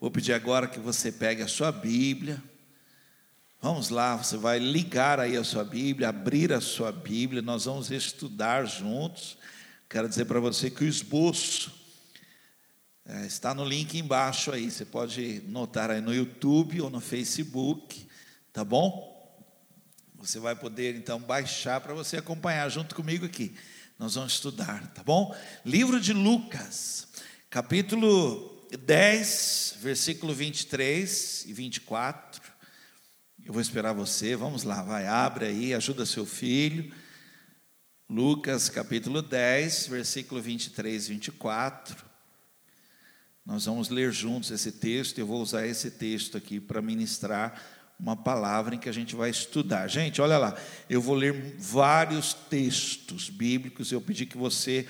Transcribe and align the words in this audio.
Vou 0.00 0.12
pedir 0.12 0.32
agora 0.32 0.68
que 0.68 0.78
você 0.78 1.10
pegue 1.10 1.42
a 1.42 1.48
sua 1.48 1.72
Bíblia. 1.72 2.40
Vamos 3.60 3.88
lá, 3.88 4.14
você 4.14 4.36
vai 4.36 4.60
ligar 4.60 5.18
aí 5.18 5.36
a 5.36 5.42
sua 5.42 5.64
Bíblia, 5.64 6.10
abrir 6.10 6.52
a 6.52 6.60
sua 6.60 6.92
Bíblia, 6.92 7.42
nós 7.42 7.64
vamos 7.64 7.90
estudar 7.90 8.64
juntos. 8.64 9.36
Quero 9.88 10.08
dizer 10.08 10.26
para 10.26 10.38
você 10.38 10.70
que 10.70 10.84
o 10.84 10.86
esboço 10.86 11.74
é, 13.04 13.26
está 13.26 13.52
no 13.52 13.64
link 13.64 13.98
embaixo 13.98 14.52
aí, 14.52 14.70
você 14.70 14.84
pode 14.84 15.42
notar 15.48 15.90
aí 15.90 16.00
no 16.00 16.14
YouTube 16.14 16.80
ou 16.80 16.88
no 16.88 17.00
Facebook, 17.00 18.08
tá 18.52 18.62
bom? 18.62 19.18
Você 20.14 20.38
vai 20.38 20.54
poder 20.54 20.94
então 20.94 21.18
baixar 21.18 21.80
para 21.80 21.92
você 21.92 22.18
acompanhar 22.18 22.68
junto 22.68 22.94
comigo 22.94 23.26
aqui. 23.26 23.52
Nós 23.98 24.14
vamos 24.14 24.34
estudar, 24.34 24.92
tá 24.94 25.02
bom? 25.02 25.36
Livro 25.64 26.00
de 26.00 26.12
Lucas, 26.12 27.08
capítulo 27.50 28.57
10, 28.76 29.76
versículo 29.80 30.34
23 30.34 31.46
e 31.46 31.52
24. 31.52 32.42
Eu 33.44 33.52
vou 33.52 33.62
esperar 33.62 33.92
você, 33.92 34.36
vamos 34.36 34.62
lá, 34.62 34.82
vai, 34.82 35.06
abre 35.06 35.46
aí, 35.46 35.72
ajuda 35.72 36.04
seu 36.04 36.26
filho. 36.26 36.92
Lucas 38.10 38.68
capítulo 38.68 39.22
10, 39.22 39.86
versículo 39.88 40.40
23 40.40 41.06
e 41.06 41.08
24. 41.14 42.04
Nós 43.44 43.64
vamos 43.64 43.88
ler 43.88 44.12
juntos 44.12 44.50
esse 44.50 44.72
texto, 44.72 45.18
eu 45.18 45.26
vou 45.26 45.40
usar 45.40 45.66
esse 45.66 45.90
texto 45.92 46.36
aqui 46.36 46.60
para 46.60 46.82
ministrar 46.82 47.62
uma 47.98 48.16
palavra 48.16 48.74
em 48.74 48.78
que 48.78 48.88
a 48.88 48.92
gente 48.92 49.16
vai 49.16 49.30
estudar. 49.30 49.88
Gente, 49.88 50.20
olha 50.20 50.38
lá, 50.38 50.56
eu 50.88 51.00
vou 51.00 51.14
ler 51.14 51.56
vários 51.58 52.34
textos 52.34 53.30
bíblicos, 53.30 53.90
eu 53.90 54.00
pedi 54.00 54.26
que 54.26 54.36
você 54.36 54.86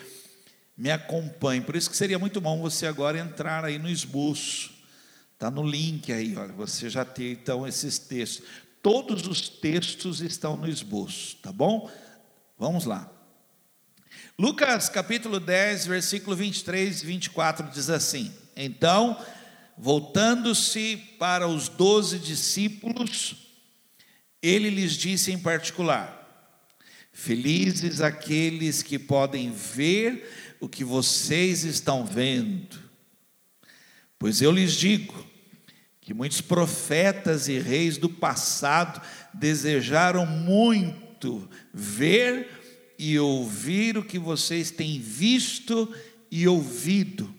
me 0.79 0.91
acompanhe, 0.91 1.61
por 1.61 1.77
isso 1.77 1.91
que 1.91 1.97
seria 1.97 2.19
muito 2.19 2.41
bom 2.41 2.63
você 2.63 2.87
agora 2.87 3.19
entrar 3.19 3.65
aí 3.65 3.79
no 3.79 3.91
esboço 3.91 4.79
Está 5.39 5.53
no 5.53 5.63
link 5.63 6.13
aí, 6.13 6.37
olha, 6.37 6.53
você 6.53 6.91
já 6.91 7.05
tem 7.05 7.31
então 7.31 7.65
esses 7.65 7.97
textos. 7.97 8.45
Todos 8.83 9.25
os 9.29 9.49
textos 9.49 10.21
estão 10.21 10.57
no 10.57 10.69
esboço, 10.69 11.37
tá 11.37 11.53
bom? 11.53 11.89
Vamos 12.59 12.85
lá. 12.85 13.09
Lucas 14.37 14.89
capítulo 14.89 15.39
10, 15.39 15.87
versículo 15.87 16.35
23 16.35 17.03
e 17.03 17.07
24 17.07 17.71
diz 17.71 17.89
assim: 17.89 18.35
Então, 18.57 19.17
voltando-se 19.77 20.97
para 21.21 21.47
os 21.47 21.69
doze 21.69 22.19
discípulos, 22.19 23.37
ele 24.43 24.71
lhes 24.71 24.95
disse 24.95 25.31
em 25.31 25.39
particular: 25.39 26.51
Felizes 27.13 28.01
aqueles 28.01 28.83
que 28.83 28.99
podem 28.99 29.53
ver 29.53 30.48
o 30.61 30.69
que 30.69 30.85
vocês 30.85 31.65
estão 31.65 32.05
vendo. 32.05 32.79
Pois 34.19 34.43
eu 34.43 34.51
lhes 34.51 34.73
digo 34.73 35.25
que 36.01 36.13
muitos 36.13 36.41
profetas 36.41 37.49
e 37.49 37.59
reis 37.59 37.99
do 37.99 38.09
passado 38.09 39.01
desejaram 39.33 40.27
muito 40.27 41.49
ver 41.73 42.95
e 42.99 43.19
ouvir 43.19 43.97
o 43.97 44.05
que 44.05 44.19
vocês 44.19 44.71
têm 44.71 44.99
visto 44.99 45.95
e 46.31 46.49
ouvido, 46.49 47.33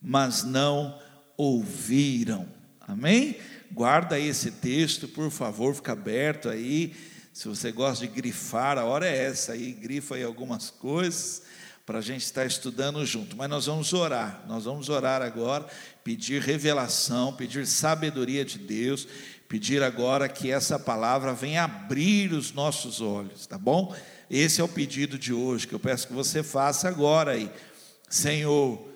mas 0.00 0.42
não 0.42 0.98
ouviram. 1.36 2.46
Amém? 2.80 3.36
Guarda 3.70 4.16
aí 4.16 4.28
esse 4.28 4.50
texto, 4.50 5.08
por 5.08 5.30
favor, 5.30 5.74
fica 5.74 5.92
aberto 5.92 6.48
aí. 6.48 6.94
Se 7.32 7.48
você 7.48 7.72
gosta 7.72 8.06
de 8.06 8.12
grifar, 8.12 8.76
a 8.76 8.84
hora 8.84 9.08
é 9.08 9.24
essa 9.24 9.52
aí, 9.52 9.72
grifa 9.72 10.16
aí 10.16 10.22
algumas 10.22 10.68
coisas 10.68 11.42
para 11.84 11.98
a 11.98 12.02
gente 12.02 12.22
estar 12.22 12.46
estudando 12.46 13.04
junto. 13.04 13.36
Mas 13.36 13.50
nós 13.50 13.66
vamos 13.66 13.92
orar, 13.92 14.44
nós 14.46 14.64
vamos 14.64 14.88
orar 14.88 15.22
agora, 15.22 15.66
pedir 16.04 16.40
revelação, 16.40 17.32
pedir 17.32 17.66
sabedoria 17.66 18.44
de 18.44 18.58
Deus, 18.58 19.06
pedir 19.48 19.82
agora 19.82 20.28
que 20.28 20.50
essa 20.50 20.78
palavra 20.78 21.34
venha 21.34 21.64
abrir 21.64 22.32
os 22.32 22.52
nossos 22.52 23.00
olhos, 23.00 23.46
tá 23.46 23.58
bom? 23.58 23.94
Esse 24.30 24.60
é 24.60 24.64
o 24.64 24.68
pedido 24.68 25.18
de 25.18 25.32
hoje 25.32 25.66
que 25.66 25.74
eu 25.74 25.80
peço 25.80 26.06
que 26.06 26.14
você 26.14 26.42
faça 26.42 26.88
agora 26.88 27.32
aí. 27.32 27.50
Senhor, 28.08 28.88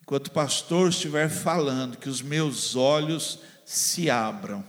enquanto 0.00 0.28
o 0.28 0.32
pastor 0.32 0.90
estiver 0.90 1.28
falando, 1.28 1.96
que 1.96 2.08
os 2.08 2.22
meus 2.22 2.76
olhos 2.76 3.40
se 3.64 4.08
abram, 4.08 4.64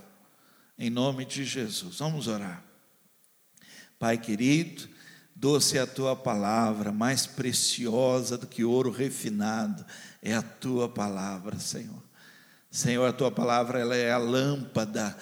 em 0.77 0.89
nome 0.89 1.25
de 1.25 1.43
Jesus. 1.43 1.99
Vamos 1.99 2.27
orar. 2.27 2.63
Pai 3.99 4.17
querido, 4.17 4.87
Doce 5.39 5.77
é 5.77 5.81
a 5.81 5.87
tua 5.87 6.17
palavra, 6.17 6.91
mais 6.91 7.25
preciosa 7.25 8.37
do 8.37 8.45
que 8.45 8.65
ouro 8.65 8.91
refinado, 8.91 9.85
é 10.21 10.35
a 10.35 10.41
tua 10.41 10.89
palavra, 10.89 11.57
Senhor. 11.57 12.03
Senhor, 12.69 13.05
a 13.05 13.13
tua 13.13 13.31
palavra 13.31 13.79
ela 13.79 13.95
é 13.95 14.11
a 14.11 14.17
lâmpada 14.17 15.17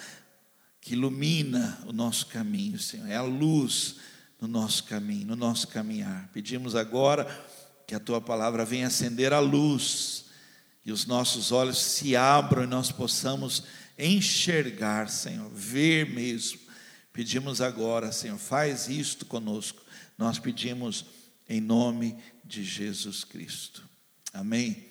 que 0.80 0.94
ilumina 0.94 1.78
o 1.86 1.92
nosso 1.92 2.26
caminho, 2.26 2.80
Senhor. 2.80 3.08
É 3.08 3.14
a 3.14 3.22
luz 3.22 3.98
no 4.40 4.48
nosso 4.48 4.82
caminho, 4.82 5.24
no 5.24 5.36
nosso 5.36 5.68
caminhar. 5.68 6.28
Pedimos 6.32 6.74
agora 6.74 7.24
que 7.86 7.94
a 7.94 8.00
tua 8.00 8.20
palavra 8.20 8.64
venha 8.64 8.88
acender 8.88 9.32
a 9.32 9.38
luz 9.38 10.24
e 10.84 10.90
os 10.90 11.06
nossos 11.06 11.52
olhos 11.52 11.78
se 11.78 12.16
abram 12.16 12.64
e 12.64 12.66
nós 12.66 12.90
possamos 12.90 13.62
enxergar, 13.96 15.08
Senhor, 15.10 15.48
ver 15.48 16.10
mesmo. 16.10 16.58
Pedimos 17.12 17.60
agora, 17.60 18.10
Senhor, 18.10 18.36
faz 18.36 18.88
isto 18.88 19.24
conosco 19.24 19.86
nós 20.18 20.38
pedimos 20.40 21.06
em 21.48 21.60
nome 21.60 22.16
de 22.44 22.64
Jesus 22.64 23.22
Cristo. 23.22 23.88
Amém? 24.34 24.88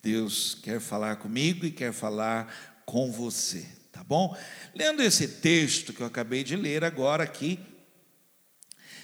Deus 0.00 0.56
quer 0.62 0.80
falar 0.80 1.16
comigo 1.16 1.66
e 1.66 1.72
quer 1.72 1.92
falar 1.92 2.82
com 2.86 3.10
você, 3.10 3.66
tá 3.90 4.04
bom? 4.04 4.34
Lendo 4.74 5.02
esse 5.02 5.26
texto 5.26 5.92
que 5.92 6.00
eu 6.00 6.06
acabei 6.06 6.44
de 6.44 6.54
ler 6.54 6.84
agora 6.84 7.24
aqui, 7.24 7.58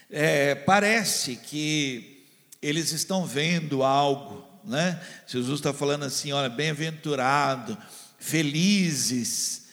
é, 0.09 0.55
parece 0.55 1.37
que 1.37 2.25
eles 2.63 2.93
estão 2.93 3.27
vendo 3.27 3.83
algo, 3.83 4.49
né? 4.65 5.03
Jesus 5.27 5.59
está 5.59 5.73
falando 5.75 6.05
assim: 6.05 6.33
olha, 6.33 6.49
bem-aventurado, 6.49 7.77
felizes, 8.19 9.67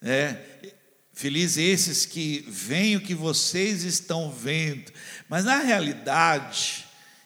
né? 0.00 0.42
Felizes 1.14 1.58
esses 1.58 2.04
que 2.04 2.44
veem 2.48 2.96
o 2.96 3.00
que 3.00 3.14
vocês 3.14 3.84
estão 3.84 4.32
vendo. 4.32 4.92
Mas 5.28 5.44
na 5.44 5.58
realidade, 5.58 6.84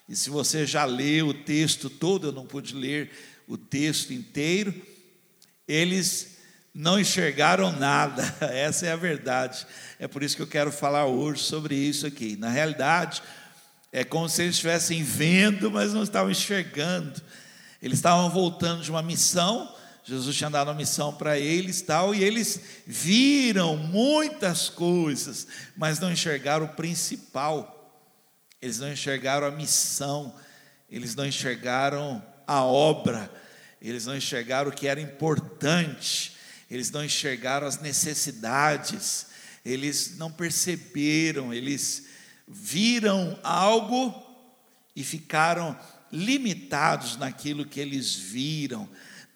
e 0.09 0.16
se 0.16 0.31
você 0.31 0.66
já 0.66 0.84
leu 0.84 1.28
o 1.28 1.34
texto 1.34 1.91
todo, 1.91 2.28
eu 2.28 2.32
não 2.32 2.47
pude 2.47 2.75
ler 2.75 3.10
o 3.47 3.56
texto 3.56 4.12
inteiro, 4.12 4.75
eles 5.66 6.38
não 6.75 6.98
enxergaram 7.00 7.72
nada, 7.72 8.22
essa 8.53 8.87
é 8.87 8.92
a 8.92 8.97
verdade. 8.97 9.66
É 9.98 10.06
por 10.06 10.22
isso 10.22 10.37
que 10.37 10.42
eu 10.42 10.47
quero 10.47 10.70
falar 10.70 11.06
hoje 11.06 11.42
sobre 11.42 11.75
isso 11.75 12.06
aqui. 12.06 12.37
Na 12.37 12.50
realidade, 12.50 13.22
é 13.92 14.04
como 14.04 14.28
se 14.28 14.42
eles 14.42 14.54
estivessem 14.54 15.03
vendo, 15.03 15.70
mas 15.70 15.92
não 15.92 16.03
estavam 16.03 16.31
enxergando. 16.31 17.20
Eles 17.82 17.98
estavam 17.98 18.31
voltando 18.31 18.82
de 18.82 18.91
uma 18.91 19.03
missão, 19.03 19.72
Jesus 20.04 20.37
tinha 20.37 20.48
dado 20.48 20.69
uma 20.69 20.75
missão 20.75 21.12
para 21.12 21.38
eles 21.38 21.82
tal, 21.82 22.14
e 22.14 22.25
eles 22.25 22.60
viram 22.87 23.76
muitas 23.76 24.70
coisas, 24.70 25.47
mas 25.76 26.00
não 26.00 26.10
enxergaram 26.10 26.64
o 26.64 26.70
principal. 26.70 27.77
Eles 28.60 28.78
não 28.78 28.92
enxergaram 28.92 29.46
a 29.46 29.50
missão, 29.50 30.34
eles 30.91 31.14
não 31.14 31.26
enxergaram 31.26 32.24
a 32.46 32.62
obra, 32.64 33.30
eles 33.80 34.06
não 34.06 34.16
enxergaram 34.16 34.70
o 34.70 34.74
que 34.74 34.88
era 34.88 35.00
importante, 35.00 36.36
eles 36.70 36.91
não 36.91 37.04
enxergaram 37.04 37.66
as 37.66 37.80
necessidades, 37.80 39.26
eles 39.64 40.16
não 40.16 40.30
perceberam, 40.30 41.52
eles 41.54 42.06
viram 42.46 43.38
algo 43.42 44.26
e 44.96 45.04
ficaram 45.04 45.78
limitados 46.10 47.16
naquilo 47.16 47.66
que 47.66 47.78
eles 47.78 48.14
viram, 48.14 48.88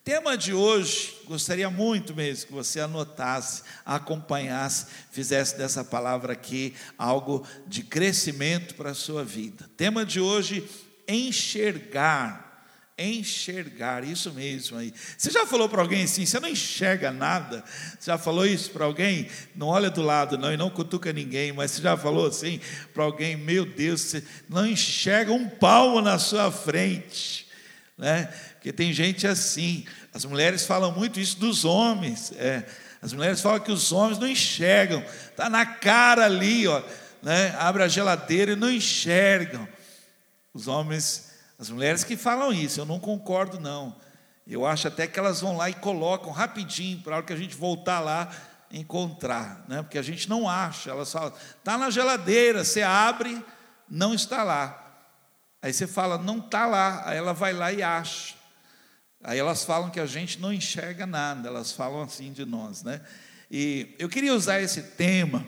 Tema 0.04 0.36
de 0.36 0.52
hoje, 0.52 1.14
gostaria 1.26 1.70
muito 1.70 2.12
mesmo 2.12 2.48
que 2.48 2.52
você 2.52 2.80
anotasse, 2.80 3.62
acompanhasse, 3.86 4.86
fizesse 5.12 5.56
dessa 5.56 5.84
palavra 5.84 6.32
aqui 6.32 6.74
algo 6.98 7.46
de 7.68 7.84
crescimento 7.84 8.74
para 8.74 8.90
a 8.90 8.94
sua 8.94 9.24
vida. 9.24 9.70
Tema 9.76 10.04
de 10.04 10.18
hoje, 10.18 10.68
enxergar. 11.06 12.50
Enxergar, 12.98 14.02
isso 14.02 14.32
mesmo 14.32 14.76
aí. 14.76 14.92
Você 15.16 15.30
já 15.30 15.46
falou 15.46 15.68
para 15.68 15.80
alguém 15.80 16.02
assim, 16.02 16.26
você 16.26 16.40
não 16.40 16.48
enxerga 16.48 17.12
nada? 17.12 17.64
Você 17.98 18.10
já 18.10 18.18
falou 18.18 18.44
isso 18.44 18.72
para 18.72 18.84
alguém? 18.84 19.28
Não 19.54 19.68
olha 19.68 19.88
do 19.88 20.02
lado, 20.02 20.36
não, 20.36 20.52
e 20.52 20.56
não 20.56 20.68
cutuca 20.68 21.12
ninguém, 21.12 21.52
mas 21.52 21.70
você 21.70 21.82
já 21.82 21.96
falou 21.96 22.26
assim 22.26 22.60
para 22.92 23.04
alguém, 23.04 23.36
meu 23.36 23.64
Deus, 23.64 24.00
você 24.00 24.24
não 24.48 24.66
enxerga 24.66 25.32
um 25.32 25.48
palmo 25.48 26.00
na 26.00 26.18
sua 26.18 26.50
frente, 26.50 27.46
né? 27.96 28.32
Porque 28.62 28.72
tem 28.72 28.92
gente 28.92 29.26
assim. 29.26 29.84
As 30.14 30.24
mulheres 30.24 30.64
falam 30.64 30.92
muito 30.92 31.18
isso 31.18 31.36
dos 31.36 31.64
homens. 31.64 32.32
É. 32.36 32.64
As 33.02 33.12
mulheres 33.12 33.40
falam 33.40 33.58
que 33.58 33.72
os 33.72 33.90
homens 33.90 34.20
não 34.20 34.28
enxergam. 34.28 35.02
Está 35.02 35.50
na 35.50 35.66
cara 35.66 36.26
ali, 36.26 36.68
ó. 36.68 36.80
Né? 37.20 37.52
Abre 37.58 37.82
a 37.82 37.88
geladeira 37.88 38.52
e 38.52 38.56
não 38.56 38.70
enxergam. 38.70 39.66
Os 40.54 40.68
homens, 40.68 41.32
as 41.58 41.70
mulheres 41.70 42.04
que 42.04 42.16
falam 42.16 42.52
isso, 42.52 42.78
eu 42.78 42.84
não 42.86 43.00
concordo, 43.00 43.58
não. 43.58 43.96
Eu 44.46 44.64
acho 44.64 44.86
até 44.86 45.08
que 45.08 45.18
elas 45.18 45.40
vão 45.40 45.56
lá 45.56 45.68
e 45.68 45.74
colocam 45.74 46.30
rapidinho, 46.30 47.00
para 47.00 47.14
a 47.14 47.16
hora 47.16 47.26
que 47.26 47.32
a 47.32 47.36
gente 47.36 47.56
voltar 47.56 47.98
lá, 47.98 48.30
encontrar, 48.70 49.64
né? 49.66 49.82
porque 49.82 49.98
a 49.98 50.02
gente 50.02 50.28
não 50.28 50.48
acha. 50.48 50.90
Elas 50.90 51.10
falam, 51.10 51.32
está 51.58 51.76
na 51.76 51.90
geladeira, 51.90 52.64
você 52.64 52.82
abre, 52.82 53.44
não 53.88 54.14
está 54.14 54.44
lá. 54.44 54.78
Aí 55.60 55.72
você 55.72 55.88
fala, 55.88 56.16
não 56.16 56.38
está 56.38 56.66
lá. 56.66 57.02
Aí 57.06 57.18
ela 57.18 57.32
vai 57.32 57.52
lá 57.52 57.72
e 57.72 57.82
acha. 57.82 58.40
Aí 59.22 59.38
elas 59.38 59.64
falam 59.64 59.90
que 59.90 60.00
a 60.00 60.06
gente 60.06 60.40
não 60.40 60.52
enxerga 60.52 61.06
nada, 61.06 61.48
elas 61.48 61.72
falam 61.72 62.02
assim 62.02 62.32
de 62.32 62.44
nós, 62.44 62.82
né? 62.82 63.00
E 63.50 63.94
eu 63.98 64.08
queria 64.08 64.34
usar 64.34 64.60
esse 64.60 64.82
tema, 64.82 65.46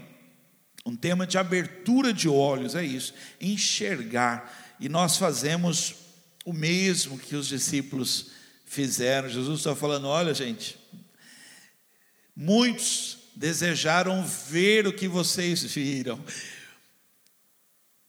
um 0.86 0.94
tema 0.94 1.26
de 1.26 1.38
abertura 1.38 2.12
de 2.12 2.28
olhos, 2.28 2.74
é 2.74 2.84
isso, 2.84 3.14
enxergar. 3.40 4.76
E 4.78 4.88
nós 4.88 5.16
fazemos 5.16 5.94
o 6.44 6.52
mesmo 6.52 7.18
que 7.18 7.34
os 7.34 7.48
discípulos 7.48 8.30
fizeram. 8.66 9.28
Jesus 9.28 9.60
está 9.60 9.74
falando: 9.74 10.06
olha, 10.06 10.34
gente, 10.34 10.78
muitos 12.36 13.18
desejaram 13.34 14.24
ver 14.24 14.86
o 14.86 14.92
que 14.92 15.08
vocês 15.08 15.62
viram. 15.64 16.22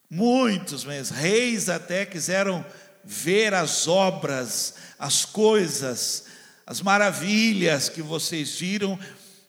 Muitos 0.09 0.83
mesmo, 0.83 1.17
reis 1.17 1.67
até 1.67 2.05
quiseram 2.05 2.63
ver 3.03 3.53
as 3.53 3.87
obras, 3.87 4.75
as 5.05 5.23
coisas, 5.23 6.25
as 6.65 6.81
maravilhas 6.81 7.89
que 7.89 8.01
vocês 8.01 8.55
viram, 8.55 8.97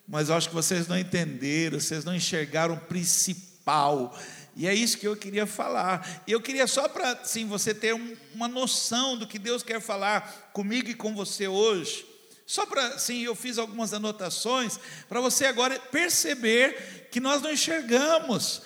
mas 0.07 0.29
acho 0.29 0.51
que 0.51 0.55
vocês 0.55 0.87
não 0.87 0.99
entenderam, 0.99 1.81
vocês 1.81 2.05
não 2.05 2.15
enxergaram 2.15 2.75
o 2.75 2.81
principal. 2.81 4.15
E 4.55 4.67
é 4.69 4.75
isso 4.75 4.99
que 4.99 5.09
eu 5.09 5.17
queria 5.17 5.47
falar. 5.47 6.23
Eu 6.29 6.43
queria 6.43 6.67
só 6.67 6.87
para 6.91 7.25
sim, 7.25 7.47
você 7.47 7.73
ter 7.73 7.95
um, 7.95 8.15
uma 8.35 8.47
noção 8.49 9.17
do 9.17 9.27
que 9.27 9.39
Deus 9.39 9.63
quer 9.63 9.81
falar 9.81 10.51
comigo 10.53 10.91
e 10.91 10.95
com 10.95 11.15
você 11.15 11.49
hoje. 11.49 12.05
Só 12.47 12.67
para, 12.67 12.99
sim, 12.99 13.23
eu 13.23 13.35
fiz 13.35 13.57
algumas 13.57 13.95
anotações 13.95 14.79
para 15.09 15.23
você 15.23 15.47
agora 15.47 15.81
perceber 15.91 17.09
que 17.11 17.19
nós 17.19 17.41
não 17.41 17.51
enxergamos. 17.51 18.61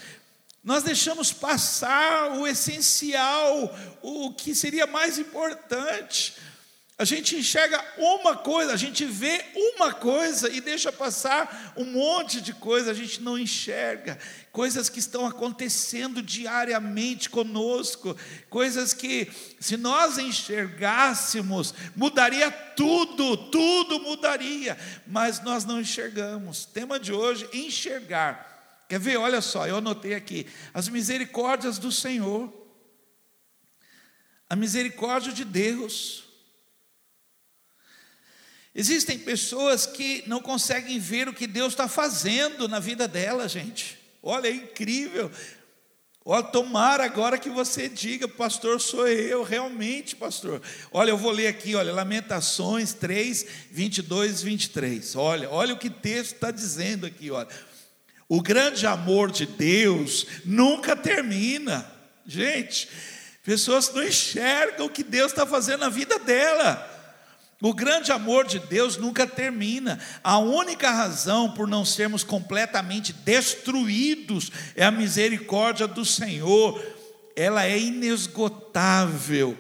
Nós 0.63 0.83
deixamos 0.83 1.33
passar 1.33 2.33
o 2.33 2.49
essencial, 2.49 3.73
o 4.03 4.35
que 4.35 4.57
seria 4.57 4.89
mais 4.89 5.19
importante. 5.21 6.50
A 7.01 7.05
gente 7.07 7.35
enxerga 7.35 7.83
uma 7.97 8.37
coisa, 8.37 8.75
a 8.75 8.77
gente 8.77 9.07
vê 9.07 9.43
uma 9.55 9.91
coisa 9.91 10.51
e 10.51 10.61
deixa 10.61 10.93
passar 10.93 11.73
um 11.75 11.87
monte 11.87 12.43
de 12.43 12.53
coisa, 12.53 12.91
a 12.91 12.95
gente 12.95 13.23
não 13.23 13.39
enxerga. 13.39 14.19
Coisas 14.53 14.91
que 14.91 14.99
estão 14.99 15.25
acontecendo 15.25 16.21
diariamente 16.21 17.31
conosco, 17.31 18.15
coisas 18.51 18.93
que, 18.93 19.33
se 19.59 19.79
nós 19.79 20.19
enxergássemos, 20.19 21.73
mudaria 21.97 22.51
tudo, 22.51 23.35
tudo 23.49 23.99
mudaria, 24.01 24.77
mas 25.07 25.43
nós 25.43 25.65
não 25.65 25.81
enxergamos. 25.81 26.67
Tema 26.67 27.01
de 27.01 27.15
hoje: 27.15 27.49
enxergar. 27.51 28.85
Quer 28.91 29.01
ver? 29.01 29.17
Olha 29.17 29.41
só, 29.41 29.67
eu 29.67 29.79
anotei 29.79 30.13
aqui: 30.13 30.47
as 30.75 30.87
misericórdias 30.87 31.79
do 31.79 31.91
Senhor, 31.91 32.53
a 34.51 34.55
misericórdia 34.55 35.33
de 35.33 35.47
Deus. 35.47 36.29
Existem 38.75 39.19
pessoas 39.19 39.85
que 39.85 40.23
não 40.27 40.41
conseguem 40.41 40.99
ver 40.99 41.29
o 41.29 41.35
que 41.35 41.47
Deus 41.47 41.73
está 41.73 41.89
fazendo 41.89 42.69
na 42.69 42.79
vida 42.79 43.09
dela, 43.09 43.49
gente. 43.49 43.99
Olha, 44.23 44.49
é 44.49 44.53
incrível. 44.53 45.31
Olha, 46.25 46.45
tomara 46.45 47.05
agora 47.05 47.39
que 47.39 47.49
você 47.49 47.89
diga, 47.89 48.29
pastor, 48.29 48.81
sou 48.81 49.09
eu, 49.09 49.43
realmente, 49.43 50.15
pastor. 50.15 50.63
Olha, 50.93 51.11
eu 51.11 51.17
vou 51.17 51.33
ler 51.33 51.49
aqui, 51.49 51.75
olha, 51.75 51.93
Lamentações 51.93 52.93
3, 52.93 53.47
22 53.71 54.43
e 54.43 54.45
23. 54.45 55.17
Olha, 55.17 55.51
olha 55.51 55.75
o 55.75 55.79
que 55.79 55.89
o 55.89 55.91
texto 55.91 56.35
está 56.35 56.51
dizendo 56.51 57.07
aqui, 57.07 57.31
olha. 57.31 57.49
O 58.29 58.41
grande 58.41 58.87
amor 58.87 59.33
de 59.33 59.47
Deus 59.47 60.27
nunca 60.45 60.95
termina. 60.95 61.91
Gente, 62.25 62.89
pessoas 63.43 63.93
não 63.93 64.05
enxergam 64.05 64.87
o 64.87 64.91
que 64.91 65.03
Deus 65.03 65.33
está 65.33 65.45
fazendo 65.45 65.81
na 65.81 65.89
vida 65.89 66.17
dela. 66.21 66.90
O 67.63 67.75
grande 67.75 68.11
amor 68.11 68.47
de 68.47 68.59
Deus 68.59 68.97
nunca 68.97 69.27
termina. 69.27 69.99
A 70.25 70.39
única 70.39 70.91
razão 70.91 71.53
por 71.53 71.69
não 71.69 71.85
sermos 71.85 72.25
completamente 72.25 73.13
destruídos 73.13 74.51
é 74.75 74.85
a 74.85 74.91
misericórdia 74.91 75.87
do 75.87 76.05
Senhor. 76.05 76.83
Ela 77.37 77.67
é 77.67 77.79
inesgotável. 77.79 79.57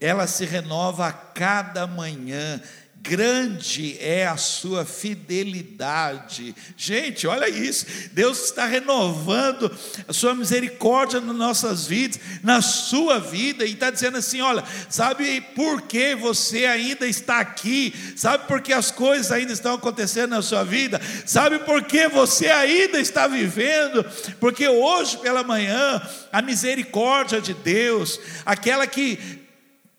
Ela 0.00 0.26
se 0.26 0.46
renova 0.46 1.06
a 1.06 1.12
cada 1.12 1.86
manhã 1.86 2.60
grande 3.02 3.98
é 3.98 4.26
a 4.26 4.36
sua 4.36 4.84
fidelidade. 4.84 6.54
Gente, 6.76 7.26
olha 7.26 7.48
isso. 7.48 7.84
Deus 8.12 8.44
está 8.44 8.64
renovando 8.64 9.70
a 10.06 10.12
sua 10.12 10.34
misericórdia 10.34 11.20
nas 11.20 11.34
nossas 11.34 11.86
vidas, 11.86 12.20
na 12.42 12.62
sua 12.62 13.18
vida, 13.18 13.64
e 13.64 13.72
está 13.72 13.90
dizendo 13.90 14.18
assim: 14.18 14.40
olha, 14.40 14.62
sabe 14.88 15.40
por 15.54 15.82
que 15.82 16.14
você 16.14 16.64
ainda 16.64 17.06
está 17.06 17.40
aqui? 17.40 17.92
Sabe 18.16 18.46
por 18.46 18.62
que 18.62 18.72
as 18.72 18.90
coisas 18.90 19.32
ainda 19.32 19.52
estão 19.52 19.74
acontecendo 19.74 20.30
na 20.30 20.42
sua 20.42 20.62
vida? 20.62 21.00
Sabe 21.26 21.58
por 21.58 21.82
que 21.82 22.06
você 22.08 22.46
ainda 22.46 23.00
está 23.00 23.26
vivendo? 23.26 24.04
Porque 24.38 24.68
hoje 24.68 25.18
pela 25.18 25.42
manhã, 25.42 26.00
a 26.32 26.40
misericórdia 26.40 27.40
de 27.40 27.52
Deus, 27.52 28.20
aquela 28.46 28.86
que 28.86 29.42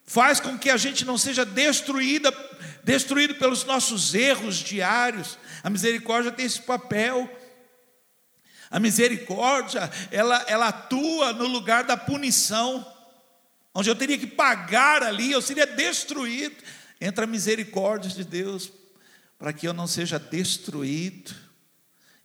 faz 0.05 0.39
com 0.39 0.57
que 0.57 0.69
a 0.69 0.77
gente 0.77 1.03
não 1.05 1.17
seja 1.17 1.43
destruída 1.43 2.31
destruído 2.83 3.35
pelos 3.35 3.63
nossos 3.63 4.13
erros 4.13 4.57
diários. 4.57 5.37
A 5.63 5.69
misericórdia 5.69 6.31
tem 6.31 6.45
esse 6.45 6.61
papel. 6.61 7.29
A 8.69 8.79
misericórdia, 8.79 9.89
ela, 10.11 10.43
ela 10.47 10.67
atua 10.69 11.33
no 11.33 11.47
lugar 11.47 11.83
da 11.83 11.95
punição, 11.95 12.85
onde 13.73 13.89
eu 13.89 13.95
teria 13.95 14.17
que 14.17 14.27
pagar 14.27 15.03
ali, 15.03 15.31
eu 15.31 15.41
seria 15.41 15.67
destruído. 15.67 16.55
Entra 16.99 17.25
a 17.25 17.27
misericórdia 17.27 18.09
de 18.09 18.23
Deus, 18.23 18.71
para 19.37 19.53
que 19.53 19.67
eu 19.67 19.73
não 19.73 19.87
seja 19.87 20.17
destruído. 20.17 21.33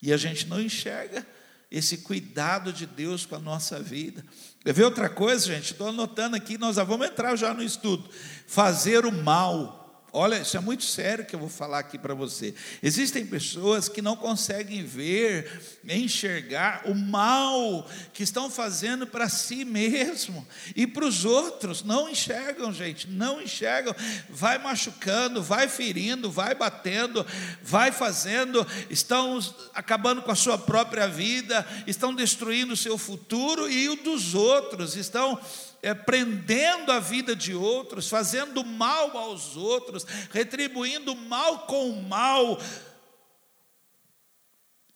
E 0.00 0.12
a 0.12 0.16
gente 0.16 0.46
não 0.46 0.60
enxerga 0.60 1.26
esse 1.70 1.98
cuidado 1.98 2.72
de 2.72 2.86
Deus 2.86 3.26
com 3.26 3.34
a 3.34 3.40
nossa 3.40 3.80
vida. 3.80 4.24
Quer 4.64 4.72
ver 4.72 4.84
outra 4.84 5.08
coisa, 5.08 5.46
gente? 5.46 5.72
Estou 5.72 5.88
anotando 5.88 6.34
aqui, 6.34 6.56
nós 6.56 6.76
já 6.76 6.84
vamos 6.84 7.06
entrar 7.06 7.36
já 7.36 7.52
no 7.52 7.62
estudo. 7.62 8.08
Fazer 8.46 9.04
o 9.04 9.12
mal 9.12 9.87
Olha, 10.10 10.40
isso 10.40 10.56
é 10.56 10.60
muito 10.60 10.84
sério 10.84 11.26
que 11.26 11.34
eu 11.34 11.38
vou 11.38 11.50
falar 11.50 11.80
aqui 11.80 11.98
para 11.98 12.14
você. 12.14 12.54
Existem 12.82 13.26
pessoas 13.26 13.90
que 13.90 14.00
não 14.00 14.16
conseguem 14.16 14.82
ver, 14.82 15.60
enxergar 15.86 16.82
o 16.86 16.94
mal 16.94 17.86
que 18.14 18.22
estão 18.22 18.50
fazendo 18.50 19.06
para 19.06 19.28
si 19.28 19.66
mesmo 19.66 20.46
e 20.74 20.86
para 20.86 21.04
os 21.04 21.26
outros. 21.26 21.82
Não 21.84 22.08
enxergam, 22.08 22.72
gente, 22.72 23.06
não 23.06 23.42
enxergam. 23.42 23.94
Vai 24.30 24.56
machucando, 24.56 25.42
vai 25.42 25.68
ferindo, 25.68 26.30
vai 26.30 26.54
batendo, 26.54 27.26
vai 27.62 27.92
fazendo, 27.92 28.66
estão 28.88 29.38
acabando 29.74 30.22
com 30.22 30.30
a 30.30 30.36
sua 30.36 30.56
própria 30.56 31.06
vida, 31.06 31.66
estão 31.86 32.14
destruindo 32.14 32.72
o 32.72 32.76
seu 32.76 32.96
futuro 32.96 33.70
e 33.70 33.90
o 33.90 33.96
dos 33.96 34.34
outros, 34.34 34.96
estão 34.96 35.38
é, 35.82 35.94
prendendo 35.94 36.90
a 36.90 36.98
vida 36.98 37.34
de 37.34 37.54
outros, 37.54 38.08
fazendo 38.08 38.64
mal 38.64 39.16
aos 39.16 39.56
outros, 39.56 40.04
retribuindo 40.30 41.14
mal 41.14 41.66
com 41.66 41.92
mal. 42.02 42.60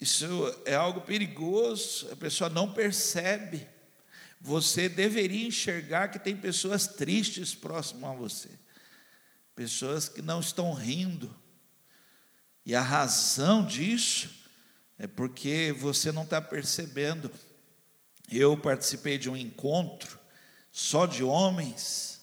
Isso 0.01 0.27
é 0.65 0.75
algo 0.75 1.03
perigoso, 1.03 2.09
a 2.11 2.17
pessoa 2.17 2.51
não 2.51 2.73
percebe. 2.73 3.67
Você 4.41 4.89
deveria 4.89 5.47
enxergar 5.47 6.09
que 6.09 6.19
tem 6.19 6.37
pessoas 6.37 6.87
tristes 6.87 7.55
próximas 7.55 8.11
a 8.11 8.15
você, 8.15 8.51
pessoas 9.55 10.09
que 10.09 10.21
não 10.21 10.41
estão 10.41 10.73
rindo, 10.73 11.33
e 12.65 12.75
a 12.75 12.81
razão 12.81 13.65
disso 13.65 14.31
é 14.99 15.07
porque 15.07 15.75
você 15.77 16.13
não 16.13 16.23
está 16.23 16.41
percebendo. 16.41 17.31
Eu 18.31 18.57
participei 18.57 19.19
de 19.19 19.29
um 19.29 19.37
encontro 19.37 20.22
só 20.73 21.05
de 21.05 21.23
homens, 21.23 22.23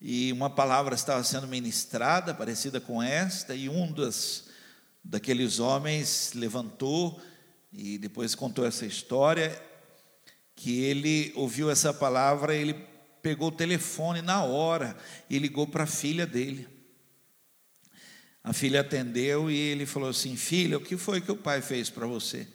e 0.00 0.32
uma 0.32 0.48
palavra 0.48 0.94
estava 0.94 1.22
sendo 1.24 1.48
ministrada, 1.48 2.32
parecida 2.32 2.80
com 2.80 3.02
esta, 3.02 3.54
e 3.54 3.68
um 3.68 3.90
dos, 3.90 4.44
daqueles 5.04 5.58
homens 5.58 6.30
levantou 6.34 7.20
e 7.72 7.98
depois 7.98 8.34
contou 8.34 8.64
essa 8.64 8.86
história, 8.86 9.60
que 10.54 10.80
ele 10.84 11.32
ouviu 11.34 11.70
essa 11.70 11.92
palavra, 11.92 12.54
ele 12.54 12.74
pegou 13.20 13.48
o 13.48 13.52
telefone 13.52 14.22
na 14.22 14.44
hora 14.44 14.96
e 15.28 15.38
ligou 15.38 15.66
para 15.66 15.84
a 15.84 15.88
filha 15.88 16.26
dele. 16.26 16.68
A 18.42 18.52
filha 18.52 18.80
atendeu 18.80 19.50
e 19.50 19.56
ele 19.56 19.84
falou 19.84 20.08
assim: 20.08 20.36
Filha, 20.36 20.78
o 20.78 20.80
que 20.80 20.96
foi 20.96 21.20
que 21.20 21.30
o 21.30 21.36
pai 21.36 21.60
fez 21.60 21.90
para 21.90 22.06
você? 22.06 22.48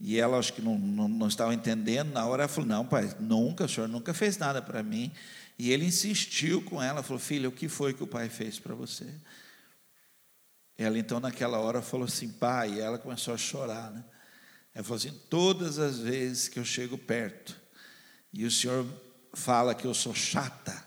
E 0.00 0.18
ela, 0.18 0.38
acho 0.38 0.54
que 0.54 0.62
não, 0.62 0.78
não, 0.78 1.06
não 1.06 1.28
estava 1.28 1.52
entendendo. 1.52 2.12
Na 2.12 2.24
hora 2.24 2.44
ela 2.44 2.48
falou: 2.48 2.68
Não, 2.68 2.86
pai, 2.86 3.14
nunca, 3.20 3.64
o 3.64 3.68
senhor 3.68 3.86
nunca 3.86 4.14
fez 4.14 4.38
nada 4.38 4.62
para 4.62 4.82
mim. 4.82 5.12
E 5.58 5.70
ele 5.70 5.84
insistiu 5.84 6.62
com 6.62 6.82
ela, 6.82 7.02
falou: 7.02 7.18
Filha, 7.18 7.48
o 7.48 7.52
que 7.52 7.68
foi 7.68 7.92
que 7.92 8.02
o 8.02 8.06
pai 8.06 8.30
fez 8.30 8.58
para 8.58 8.74
você? 8.74 9.06
Ela 10.78 10.98
então, 10.98 11.20
naquela 11.20 11.58
hora, 11.58 11.82
falou 11.82 12.06
assim: 12.06 12.30
Pai, 12.30 12.74
e 12.74 12.80
ela 12.80 12.98
começou 12.98 13.34
a 13.34 13.36
chorar, 13.36 13.90
né? 13.90 14.02
Ela 14.74 14.82
falou 14.82 14.96
assim: 14.96 15.12
Todas 15.28 15.78
as 15.78 15.98
vezes 15.98 16.48
que 16.48 16.58
eu 16.58 16.64
chego 16.64 16.96
perto 16.96 17.60
e 18.32 18.46
o 18.46 18.50
senhor 18.50 18.86
fala 19.34 19.74
que 19.74 19.86
eu 19.86 19.92
sou 19.92 20.14
chata, 20.14 20.82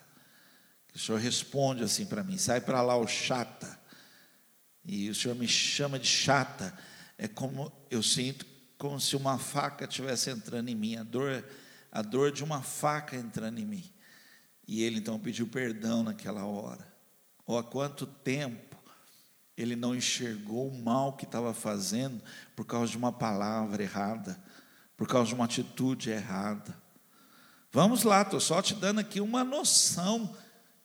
o 0.96 0.98
senhor 0.98 1.20
responde 1.22 1.84
assim 1.84 2.08
para 2.08 2.24
mim: 2.24 2.40
Sai 2.40 2.60
para 2.60 2.82
lá, 2.82 2.98
o 2.98 3.08
chata. 3.08 3.80
E 4.84 5.08
o 5.08 5.16
senhor 5.16 5.36
me 5.36 5.48
chama 5.48 6.00
de 6.00 6.08
chata. 6.08 6.78
É 7.16 7.28
como 7.28 7.72
eu 7.92 8.02
sinto 8.02 8.53
como 8.84 9.00
se 9.00 9.16
uma 9.16 9.38
faca 9.38 9.86
estivesse 9.86 10.30
entrando 10.30 10.68
em 10.68 10.76
mim, 10.76 10.98
a 10.98 11.04
dor, 11.04 11.42
a 11.90 12.02
dor 12.02 12.34
de 12.34 12.44
uma 12.44 12.62
faca 12.62 13.16
entrando 13.16 13.58
em 13.58 13.66
mim. 13.66 13.90
E 14.68 14.84
ele 14.84 15.00
então 15.00 15.18
pediu 15.18 15.48
perdão 15.48 16.04
naquela 16.04 16.44
hora. 16.44 16.86
Ou 17.46 17.58
há 17.58 17.64
quanto 17.64 18.06
tempo 18.06 18.78
ele 19.56 19.78
não 19.78 19.96
enxergou 19.96 20.68
o 20.68 20.78
mal 20.78 21.14
que 21.14 21.24
estava 21.24 21.54
fazendo 21.54 22.22
por 22.58 22.66
causa 22.66 22.92
de 22.92 22.98
uma 22.98 23.14
palavra 23.14 23.82
errada, 23.82 24.38
por 24.98 25.08
causa 25.08 25.30
de 25.30 25.36
uma 25.36 25.46
atitude 25.46 26.10
errada. 26.10 26.78
Vamos 27.72 28.04
lá, 28.04 28.24
estou 28.24 28.42
só 28.42 28.62
te 28.62 28.76
dando 28.76 29.00
aqui 29.00 29.22
uma 29.22 29.46
noção, 29.46 30.36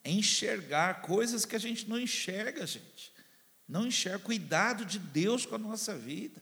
enxergar 0.05 1.01
coisas 1.01 1.43
que 1.43 1.57
a 1.57 1.59
gente 1.59 1.89
não 1.89 1.99
enxerga, 1.99 2.65
gente. 2.65 3.11
Não 3.67 3.85
enxerga, 3.85 4.19
cuidado 4.19 4.85
de 4.85 4.99
Deus 4.99 5.45
com 5.45 5.55
a 5.55 5.59
nossa 5.59 5.97
vida, 5.97 6.41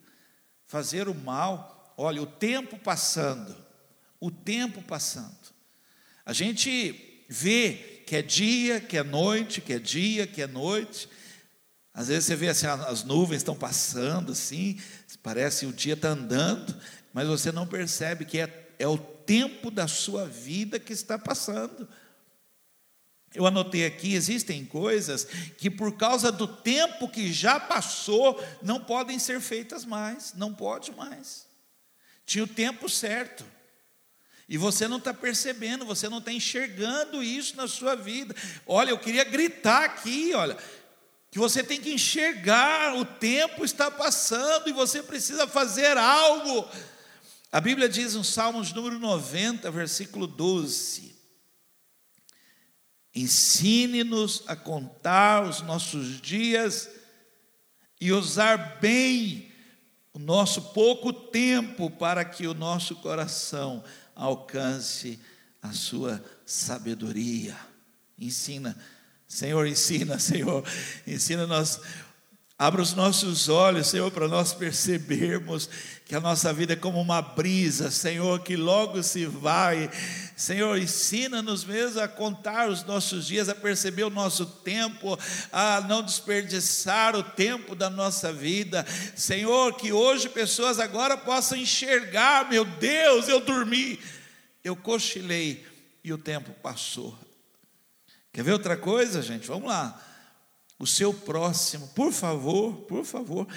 fazer 0.67 1.07
o 1.07 1.15
mal. 1.15 1.95
Olha, 1.97 2.21
o 2.21 2.27
tempo 2.27 2.77
passando, 2.77 3.55
o 4.19 4.29
tempo 4.29 4.81
passando. 4.83 5.36
A 6.25 6.33
gente 6.33 7.25
vê 7.27 8.03
que 8.05 8.15
é 8.15 8.21
dia, 8.21 8.79
que 8.79 8.97
é 8.97 9.03
noite, 9.03 9.62
que 9.62 9.74
é 9.74 9.79
dia, 9.79 10.27
que 10.27 10.41
é 10.41 10.47
noite. 10.47 11.09
Às 11.93 12.09
vezes 12.09 12.25
você 12.25 12.36
vê 12.36 12.50
assim, 12.50 12.67
as 12.67 13.03
nuvens 13.03 13.38
estão 13.38 13.55
passando 13.55 14.31
assim, 14.31 14.79
parece 15.24 15.65
o 15.65 15.74
dia 15.74 15.95
está 15.95 16.09
andando, 16.09 16.75
mas 17.12 17.27
você 17.27 17.51
não 17.51 17.65
percebe 17.65 18.24
que 18.24 18.39
é, 18.39 18.69
é 18.77 18.88
o 18.88 18.97
tempo 18.97 19.71
da 19.71 19.88
sua 19.88 20.25
vida 20.27 20.79
que 20.79 20.93
está 20.93 21.17
passando. 21.17 21.89
Eu 23.34 23.46
anotei 23.46 23.86
aqui, 23.86 24.13
existem 24.13 24.65
coisas 24.65 25.25
que 25.57 25.69
por 25.69 25.96
causa 25.98 26.31
do 26.31 26.48
tempo 26.48 27.10
que 27.10 27.31
já 27.31 27.60
passou, 27.60 28.43
não 28.62 28.79
podem 28.79 29.19
ser 29.19 29.41
feitas 29.41 29.86
mais, 29.86 30.34
não 30.34 30.53
pode 30.53 30.91
mais. 30.93 31.46
Tinha 32.25 32.43
o 32.43 32.48
tempo 32.48 32.89
certo. 32.89 33.46
E 34.50 34.57
você 34.57 34.88
não 34.88 34.98
está 34.98 35.13
percebendo, 35.13 35.86
você 35.86 36.07
não 36.07 36.19
está 36.19 36.31
enxergando 36.31 37.22
isso 37.22 37.57
na 37.57 37.67
sua 37.67 37.96
vida. 37.96 38.34
Olha, 38.65 38.91
eu 38.91 38.98
queria 38.98 39.25
gritar 39.25 39.84
aqui, 39.84 40.34
olha, 40.34 40.57
que 41.29 41.38
você 41.38 41.62
tem 41.62 41.81
que 41.81 41.91
enxergar, 41.91 42.96
o 42.96 43.03
tempo 43.03 43.65
está 43.65 43.91
passando 43.91 44.69
e 44.69 44.74
você 44.74 45.03
precisa 45.03 45.46
fazer 45.46 45.98
algo. 45.98 46.67
A 47.51 47.60
Bíblia 47.60 47.89
diz 47.89 48.13
no 48.13 48.24
Salmos 48.24 48.72
número 48.72 48.98
90, 48.98 49.69
versículo 49.69 50.25
12: 50.25 51.16
Ensine-nos 53.17 54.43
a 54.45 54.55
contar 54.55 55.43
os 55.43 55.63
nossos 55.63 56.21
dias 56.21 56.88
e 58.00 58.12
usar 58.12 58.77
bem 58.79 59.51
o 60.13 60.19
nosso 60.19 60.62
pouco 60.71 61.12
tempo 61.12 61.89
para 61.89 62.24
que 62.24 62.45
o 62.45 62.53
nosso 62.53 62.95
coração 62.97 63.83
alcance 64.15 65.19
a 65.63 65.74
sua 65.74 66.24
sabedoria. 66.45 67.57
Ensina, 68.19 68.77
Senhor, 69.27 69.65
ensina, 69.65 70.19
Senhor, 70.19 70.63
ensina 71.07 71.47
nós. 71.47 71.81
Abra 72.59 72.81
os 72.81 72.95
nossos 72.95 73.49
olhos, 73.49 73.85
Senhor, 73.85 74.09
para 74.09 74.27
nós 74.27 74.51
percebermos 74.51 75.69
que 76.03 76.15
a 76.15 76.19
nossa 76.19 76.51
vida 76.51 76.73
é 76.73 76.75
como 76.75 76.99
uma 76.99 77.21
brisa, 77.21 77.91
Senhor, 77.91 78.39
que 78.39 78.55
logo 78.55 79.03
se 79.03 79.27
vai. 79.27 79.91
Senhor, 80.35 80.75
ensina-nos 80.75 81.63
mesmo 81.63 82.01
a 82.01 82.07
contar 82.07 82.67
os 82.67 82.83
nossos 82.83 83.27
dias, 83.27 83.47
a 83.47 83.53
perceber 83.53 84.05
o 84.05 84.09
nosso 84.09 84.43
tempo, 84.43 85.19
a 85.51 85.81
não 85.81 86.01
desperdiçar 86.01 87.15
o 87.15 87.21
tempo 87.21 87.75
da 87.75 87.91
nossa 87.91 88.33
vida. 88.33 88.83
Senhor, 89.15 89.75
que 89.75 89.91
hoje 89.91 90.27
pessoas 90.27 90.79
agora 90.79 91.15
possam 91.15 91.59
enxergar, 91.59 92.49
meu 92.49 92.65
Deus, 92.65 93.29
eu 93.29 93.39
dormi, 93.39 93.99
eu 94.63 94.75
cochilei 94.75 95.63
e 96.03 96.11
o 96.11 96.17
tempo 96.17 96.51
passou. 96.63 97.15
Quer 98.33 98.43
ver 98.43 98.53
outra 98.53 98.75
coisa, 98.75 99.21
gente? 99.21 99.47
Vamos 99.47 99.69
lá 99.69 100.06
o 100.79 100.86
seu 100.86 101.13
próximo, 101.13 101.88
por 101.89 102.12
favor, 102.12 102.74
por 102.81 103.03
favor, 103.03 103.48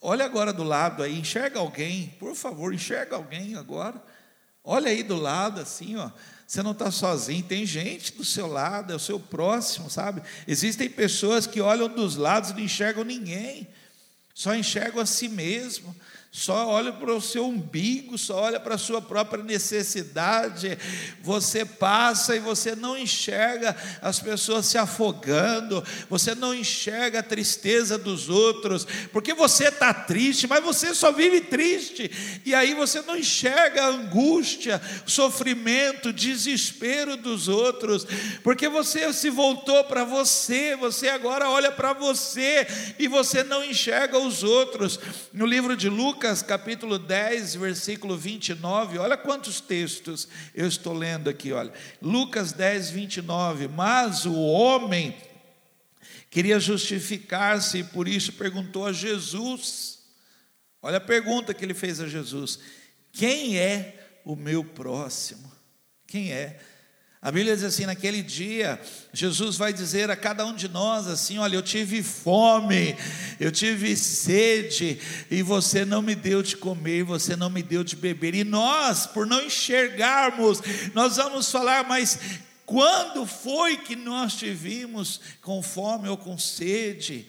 olha 0.00 0.24
agora 0.24 0.52
do 0.52 0.62
lado 0.62 1.02
aí, 1.02 1.18
enxerga 1.18 1.60
alguém, 1.60 2.14
por 2.18 2.34
favor, 2.34 2.72
enxerga 2.72 3.16
alguém 3.16 3.56
agora, 3.56 4.02
olha 4.64 4.90
aí 4.90 5.02
do 5.02 5.16
lado, 5.16 5.60
assim, 5.60 5.96
ó, 5.96 6.10
você 6.46 6.62
não 6.62 6.72
está 6.72 6.90
sozinho, 6.90 7.42
tem 7.42 7.64
gente 7.64 8.12
do 8.12 8.24
seu 8.24 8.46
lado, 8.46 8.92
é 8.92 8.96
o 8.96 9.00
seu 9.00 9.18
próximo, 9.18 9.90
sabe? 9.90 10.22
Existem 10.46 10.88
pessoas 10.88 11.46
que 11.46 11.60
olham 11.60 11.88
dos 11.88 12.16
lados 12.16 12.50
e 12.50 12.54
não 12.54 12.60
enxergam 12.60 13.04
ninguém, 13.04 13.68
só 14.34 14.54
enxergam 14.54 15.02
a 15.02 15.06
si 15.06 15.28
mesmo 15.28 15.94
só 16.34 16.66
olha 16.66 16.90
para 16.94 17.12
o 17.12 17.20
seu 17.20 17.46
umbigo, 17.46 18.16
só 18.16 18.44
olha 18.44 18.58
para 18.58 18.76
a 18.76 18.78
sua 18.78 19.02
própria 19.02 19.44
necessidade. 19.44 20.78
Você 21.20 21.62
passa 21.62 22.34
e 22.34 22.38
você 22.38 22.74
não 22.74 22.96
enxerga 22.96 23.76
as 24.00 24.18
pessoas 24.18 24.64
se 24.64 24.78
afogando, 24.78 25.84
você 26.08 26.34
não 26.34 26.54
enxerga 26.54 27.18
a 27.18 27.22
tristeza 27.22 27.98
dos 27.98 28.30
outros, 28.30 28.86
porque 29.12 29.34
você 29.34 29.64
está 29.64 29.92
triste, 29.92 30.46
mas 30.46 30.64
você 30.64 30.94
só 30.94 31.12
vive 31.12 31.42
triste, 31.42 32.10
e 32.46 32.54
aí 32.54 32.72
você 32.72 33.02
não 33.02 33.18
enxerga 33.18 33.82
a 33.82 33.88
angústia, 33.88 34.80
sofrimento, 35.04 36.14
desespero 36.14 37.14
dos 37.14 37.46
outros, 37.46 38.06
porque 38.42 38.70
você 38.70 39.12
se 39.12 39.28
voltou 39.28 39.84
para 39.84 40.02
você, 40.02 40.76
você 40.76 41.10
agora 41.10 41.50
olha 41.50 41.70
para 41.70 41.92
você 41.92 42.66
e 42.98 43.06
você 43.06 43.44
não 43.44 43.62
enxerga 43.62 44.16
os 44.16 44.42
outros. 44.42 44.98
No 45.30 45.44
livro 45.44 45.76
de 45.76 45.90
Lucas, 45.90 46.21
Lucas 46.22 46.40
capítulo 46.40 47.00
10, 47.00 47.56
versículo 47.56 48.16
29, 48.16 48.96
olha 48.96 49.16
quantos 49.16 49.60
textos 49.60 50.28
eu 50.54 50.68
estou 50.68 50.92
lendo 50.92 51.28
aqui, 51.28 51.50
olha. 51.50 51.72
Lucas 52.00 52.52
10, 52.52 52.90
29. 52.90 53.66
Mas 53.66 54.24
o 54.24 54.32
homem 54.32 55.16
queria 56.30 56.60
justificar-se 56.60 57.78
e 57.78 57.84
por 57.84 58.06
isso 58.06 58.34
perguntou 58.34 58.86
a 58.86 58.92
Jesus. 58.92 59.98
Olha 60.80 60.98
a 60.98 61.00
pergunta 61.00 61.52
que 61.52 61.64
ele 61.64 61.74
fez 61.74 61.98
a 62.00 62.06
Jesus: 62.06 62.60
Quem 63.10 63.58
é 63.58 64.20
o 64.24 64.36
meu 64.36 64.62
próximo? 64.62 65.50
Quem 66.06 66.30
é? 66.30 66.60
A 67.24 67.30
Bíblia 67.30 67.54
diz 67.54 67.62
assim: 67.62 67.86
naquele 67.86 68.20
dia, 68.20 68.80
Jesus 69.12 69.56
vai 69.56 69.72
dizer 69.72 70.10
a 70.10 70.16
cada 70.16 70.44
um 70.44 70.56
de 70.56 70.68
nós 70.68 71.06
assim: 71.06 71.38
Olha, 71.38 71.54
eu 71.54 71.62
tive 71.62 72.02
fome, 72.02 72.96
eu 73.38 73.52
tive 73.52 73.96
sede, 73.96 74.98
e 75.30 75.40
você 75.40 75.84
não 75.84 76.02
me 76.02 76.16
deu 76.16 76.42
de 76.42 76.56
comer, 76.56 77.04
você 77.04 77.36
não 77.36 77.48
me 77.48 77.62
deu 77.62 77.84
de 77.84 77.94
beber. 77.94 78.34
E 78.34 78.42
nós, 78.42 79.06
por 79.06 79.24
não 79.24 79.40
enxergarmos, 79.40 80.60
nós 80.94 81.14
vamos 81.14 81.48
falar, 81.48 81.86
mas 81.86 82.18
quando 82.66 83.24
foi 83.24 83.76
que 83.76 83.94
nós 83.94 84.34
tivemos 84.34 85.20
com 85.40 85.62
fome 85.62 86.08
ou 86.08 86.16
com 86.16 86.36
sede? 86.36 87.28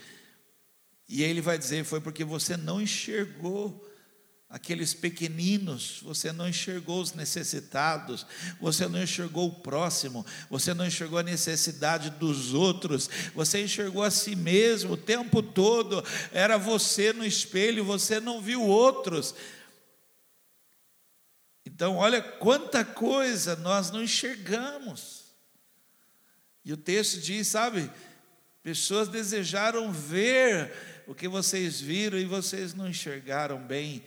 E 1.07 1.21
ele 1.21 1.39
vai 1.39 1.55
dizer: 1.55 1.83
Foi 1.83 2.01
porque 2.01 2.23
você 2.23 2.57
não 2.57 2.81
enxergou 2.81 3.92
aqueles 4.53 4.93
pequeninos, 4.93 5.99
você 6.03 6.31
não 6.31 6.47
enxergou 6.47 7.01
os 7.01 7.11
necessitados, 7.13 8.23
você 8.61 8.87
não 8.87 9.01
enxergou 9.01 9.47
o 9.47 9.55
próximo, 9.55 10.23
você 10.47 10.75
não 10.75 10.85
enxergou 10.85 11.17
a 11.17 11.23
necessidade 11.23 12.11
dos 12.11 12.53
outros, 12.53 13.09
você 13.33 13.63
enxergou 13.63 14.03
a 14.03 14.11
si 14.11 14.35
mesmo 14.35 14.93
o 14.93 14.97
tempo 14.97 15.41
todo, 15.41 16.05
era 16.31 16.55
você 16.55 17.11
no 17.11 17.25
espelho, 17.25 17.83
você 17.83 18.19
não 18.19 18.39
viu 18.39 18.61
outros. 18.61 19.33
Então, 21.65 21.95
olha 21.95 22.21
quanta 22.21 22.85
coisa 22.85 23.55
nós 23.55 23.89
não 23.89 24.03
enxergamos. 24.03 25.33
E 26.63 26.71
o 26.71 26.77
texto 26.77 27.19
diz, 27.19 27.47
sabe, 27.47 27.89
pessoas 28.61 29.07
desejaram 29.07 29.91
ver 29.91 30.71
o 31.07 31.15
que 31.15 31.27
vocês 31.27 31.81
viram 31.81 32.19
e 32.19 32.25
vocês 32.25 32.75
não 32.75 32.87
enxergaram 32.87 33.57
bem 33.57 34.03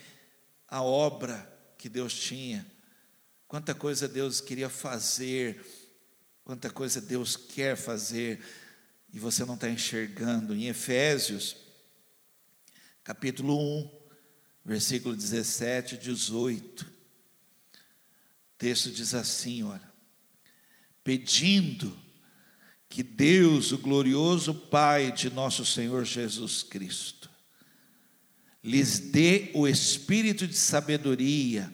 a 0.69 0.83
obra 0.83 1.53
que 1.79 1.89
Deus 1.89 2.15
tinha, 2.15 2.67
quanta 3.47 3.75
coisa 3.75 4.09
Deus 4.09 4.41
queria 4.41 4.69
fazer, 4.69 5.65
quanta 6.45 6.71
coisa 6.71 7.01
Deus 7.01 7.37
quer 7.37 7.77
fazer, 7.77 8.41
e 9.13 9.19
você 9.19 9.45
não 9.45 9.55
está 9.55 9.69
enxergando. 9.69 10.55
Em 10.55 10.69
Efésios, 10.69 11.57
capítulo 13.03 13.81
1, 13.83 14.07
versículo 14.65 15.17
17 15.17 15.95
e 15.95 15.99
18. 15.99 16.85
O 16.85 16.89
texto 18.59 18.91
diz 18.91 19.15
assim: 19.15 19.63
olha, 19.63 19.93
pedindo 21.05 21.97
que 22.89 23.03
Deus, 23.03 23.73
o 23.73 23.79
glorioso 23.79 24.55
Pai 24.55 25.13
de 25.13 25.31
nosso 25.31 25.65
Senhor 25.65 26.05
Jesus 26.05 26.63
Cristo, 26.63 27.26
lhes 28.67 28.99
dê 28.99 29.51
o 29.55 29.69
espírito 29.69 30.45
de 30.45 30.57
sabedoria, 30.57 31.73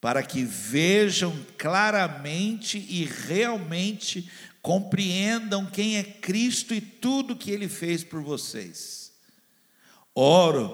para 0.00 0.24
que 0.24 0.42
vejam 0.42 1.34
claramente 1.56 2.78
e 2.78 3.04
realmente 3.04 4.28
compreendam 4.60 5.64
quem 5.64 5.96
é 5.96 6.02
Cristo 6.02 6.74
e 6.74 6.80
tudo 6.80 7.36
que 7.36 7.52
ele 7.52 7.68
fez 7.68 8.02
por 8.02 8.20
vocês. 8.20 9.12
Oro 10.12 10.68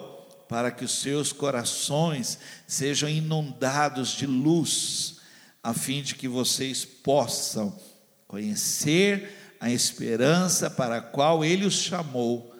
para 0.49 0.71
que 0.71 0.85
os 0.85 1.00
seus 1.00 1.32
corações 1.32 2.38
sejam 2.66 3.09
inundados 3.09 4.11
de 4.11 4.26
luz, 4.26 5.16
a 5.62 5.75
fim 5.75 6.02
de 6.02 6.14
que 6.14 6.26
vocês 6.26 6.85
possam 6.85 7.78
conhecer 8.26 9.56
a 9.61 9.71
esperança 9.71 10.71
para 10.71 10.97
a 10.97 11.02
qual 11.02 11.44
ele 11.44 11.66
os 11.66 11.75
chamou, 11.75 12.51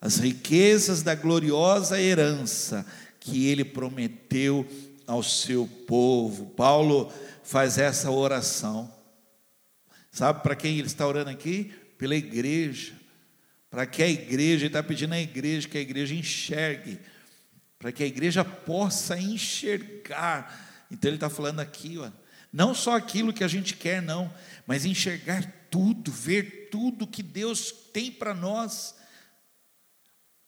as 0.00 0.18
riquezas 0.18 1.02
da 1.02 1.14
gloriosa 1.14 2.00
herança 2.00 2.86
que 3.18 3.48
ele 3.48 3.64
prometeu 3.64 4.66
ao 5.06 5.22
seu 5.22 5.66
povo. 5.86 6.46
Paulo 6.50 7.12
faz 7.42 7.78
essa 7.78 8.10
oração. 8.10 8.92
Sabe 10.10 10.42
para 10.42 10.56
quem 10.56 10.78
ele 10.78 10.86
está 10.86 11.06
orando 11.06 11.30
aqui? 11.30 11.72
Pela 11.96 12.14
igreja. 12.14 12.92
Para 13.70 13.86
que 13.86 14.02
a 14.02 14.08
igreja, 14.08 14.64
ele 14.64 14.66
está 14.66 14.82
pedindo 14.82 15.12
à 15.14 15.20
igreja 15.20 15.68
que 15.68 15.76
a 15.76 15.80
igreja 15.80 16.14
enxergue, 16.14 16.98
para 17.78 17.92
que 17.92 18.02
a 18.02 18.06
igreja 18.06 18.44
possa 18.44 19.18
enxergar. 19.18 20.86
Então 20.90 21.08
ele 21.08 21.16
está 21.16 21.28
falando 21.28 21.60
aqui, 21.60 21.98
ó, 21.98 22.10
não 22.52 22.74
só 22.74 22.96
aquilo 22.96 23.32
que 23.32 23.44
a 23.44 23.48
gente 23.48 23.74
quer, 23.74 24.00
não, 24.00 24.32
mas 24.66 24.86
enxergar 24.86 25.66
tudo, 25.70 26.10
ver 26.10 26.68
tudo 26.70 27.06
que 27.06 27.22
Deus 27.22 27.70
tem 27.92 28.10
para 28.10 28.32
nós. 28.32 28.94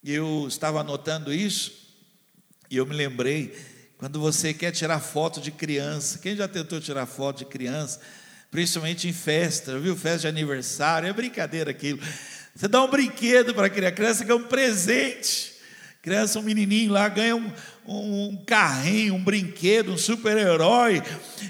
Eu 0.02 0.47
estava 0.49 0.80
anotando 0.80 1.30
isso 1.30 1.73
e 2.71 2.78
eu 2.78 2.87
me 2.87 2.97
lembrei 2.97 3.54
quando 3.99 4.19
você 4.19 4.54
quer 4.54 4.71
tirar 4.73 4.99
foto 4.99 5.42
de 5.42 5.50
criança. 5.50 6.19
Quem 6.19 6.35
já 6.35 6.49
tentou 6.49 6.80
tirar 6.80 7.04
foto 7.04 7.40
de 7.40 7.45
criança? 7.45 8.00
Principalmente 8.50 9.07
em 9.07 9.12
festa, 9.12 9.78
viu? 9.78 9.95
Festa 9.95 10.21
de 10.21 10.28
aniversário, 10.28 11.07
é 11.07 11.12
brincadeira 11.12 11.71
aquilo. 11.71 12.00
Você 12.54 12.66
dá 12.66 12.83
um 12.83 12.88
brinquedo 12.88 13.54
para 13.54 13.66
a 13.66 13.71
criança, 13.71 13.92
a 13.92 13.97
criança 13.97 14.25
ganha 14.25 14.38
um 14.38 14.45
presente. 14.45 15.50
Criança, 16.00 16.38
um 16.38 16.42
menininho 16.42 16.92
lá 16.92 17.07
ganha 17.11 17.37
um, 17.37 17.52
um 17.87 18.42
carrinho, 18.47 19.14
um 19.14 19.23
brinquedo, 19.23 19.92
um 19.92 19.99
super-herói, 19.99 21.02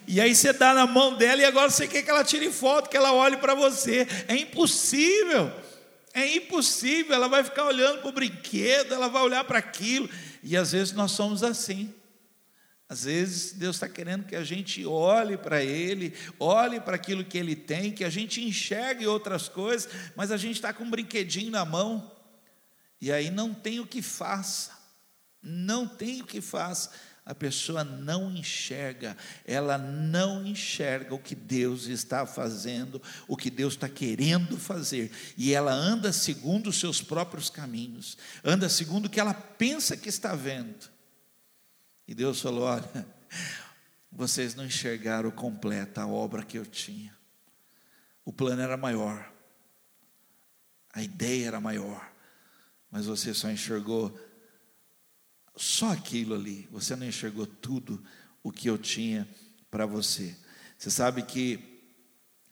e 0.08 0.20
aí 0.20 0.34
você 0.34 0.52
dá 0.52 0.74
na 0.74 0.88
mão 0.88 1.16
dela 1.16 1.40
e 1.40 1.44
agora 1.44 1.70
você 1.70 1.86
quer 1.86 2.02
que 2.02 2.10
ela 2.10 2.24
tire 2.24 2.50
foto, 2.50 2.90
que 2.90 2.96
ela 2.96 3.12
olhe 3.12 3.36
para 3.36 3.54
você. 3.54 4.08
É 4.26 4.34
impossível, 4.34 5.52
é 6.12 6.36
impossível. 6.36 7.14
Ela 7.14 7.28
vai 7.28 7.44
ficar 7.44 7.66
olhando 7.66 8.00
para 8.00 8.08
o 8.08 8.12
brinquedo, 8.12 8.94
ela 8.94 9.08
vai 9.08 9.22
olhar 9.22 9.44
para 9.44 9.58
aquilo, 9.58 10.08
e 10.42 10.56
às 10.56 10.72
vezes 10.72 10.92
nós 10.92 11.12
somos 11.12 11.42
assim. 11.42 11.94
Às 12.88 13.04
vezes 13.04 13.52
Deus 13.52 13.76
está 13.76 13.88
querendo 13.88 14.26
que 14.26 14.34
a 14.34 14.42
gente 14.42 14.84
olhe 14.84 15.36
para 15.36 15.62
Ele, 15.62 16.12
olhe 16.40 16.80
para 16.80 16.96
aquilo 16.96 17.24
que 17.24 17.38
Ele 17.38 17.54
tem, 17.54 17.92
que 17.92 18.02
a 18.02 18.10
gente 18.10 18.42
enxergue 18.42 19.06
outras 19.06 19.48
coisas, 19.48 19.88
mas 20.16 20.32
a 20.32 20.36
gente 20.36 20.56
está 20.56 20.72
com 20.72 20.82
um 20.82 20.90
brinquedinho 20.90 21.52
na 21.52 21.64
mão. 21.64 22.10
E 23.00 23.12
aí 23.12 23.30
não 23.30 23.54
tem 23.54 23.78
o 23.78 23.86
que 23.86 24.02
faça, 24.02 24.72
não 25.40 25.86
tem 25.86 26.20
o 26.20 26.26
que 26.26 26.40
faça. 26.40 26.90
A 27.30 27.34
pessoa 27.34 27.84
não 27.84 28.32
enxerga, 28.34 29.16
ela 29.44 29.78
não 29.78 30.44
enxerga 30.44 31.14
o 31.14 31.18
que 31.18 31.36
Deus 31.36 31.86
está 31.86 32.26
fazendo, 32.26 33.00
o 33.28 33.36
que 33.36 33.48
Deus 33.48 33.74
está 33.74 33.88
querendo 33.88 34.58
fazer, 34.58 35.12
e 35.36 35.54
ela 35.54 35.72
anda 35.72 36.12
segundo 36.12 36.70
os 36.70 36.80
seus 36.80 37.00
próprios 37.00 37.48
caminhos, 37.48 38.18
anda 38.42 38.68
segundo 38.68 39.06
o 39.06 39.08
que 39.08 39.20
ela 39.20 39.32
pensa 39.32 39.96
que 39.96 40.08
está 40.08 40.34
vendo. 40.34 40.90
E 42.08 42.16
Deus 42.16 42.40
falou: 42.40 42.64
Olha, 42.64 43.06
vocês 44.10 44.56
não 44.56 44.66
enxergaram 44.66 45.30
completa 45.30 46.02
a 46.02 46.08
obra 46.08 46.42
que 46.42 46.58
eu 46.58 46.66
tinha, 46.66 47.16
o 48.24 48.32
plano 48.32 48.60
era 48.60 48.76
maior, 48.76 49.32
a 50.92 51.00
ideia 51.00 51.46
era 51.46 51.60
maior 51.60 52.10
mas 52.90 53.06
você 53.06 53.32
só 53.32 53.48
enxergou 53.48 54.18
só 55.56 55.92
aquilo 55.92 56.34
ali, 56.34 56.68
você 56.70 56.96
não 56.96 57.06
enxergou 57.06 57.46
tudo 57.46 58.02
o 58.42 58.50
que 58.50 58.68
eu 58.68 58.78
tinha 58.78 59.28
para 59.70 59.86
você. 59.86 60.36
Você 60.78 60.90
sabe 60.90 61.22
que 61.22 61.82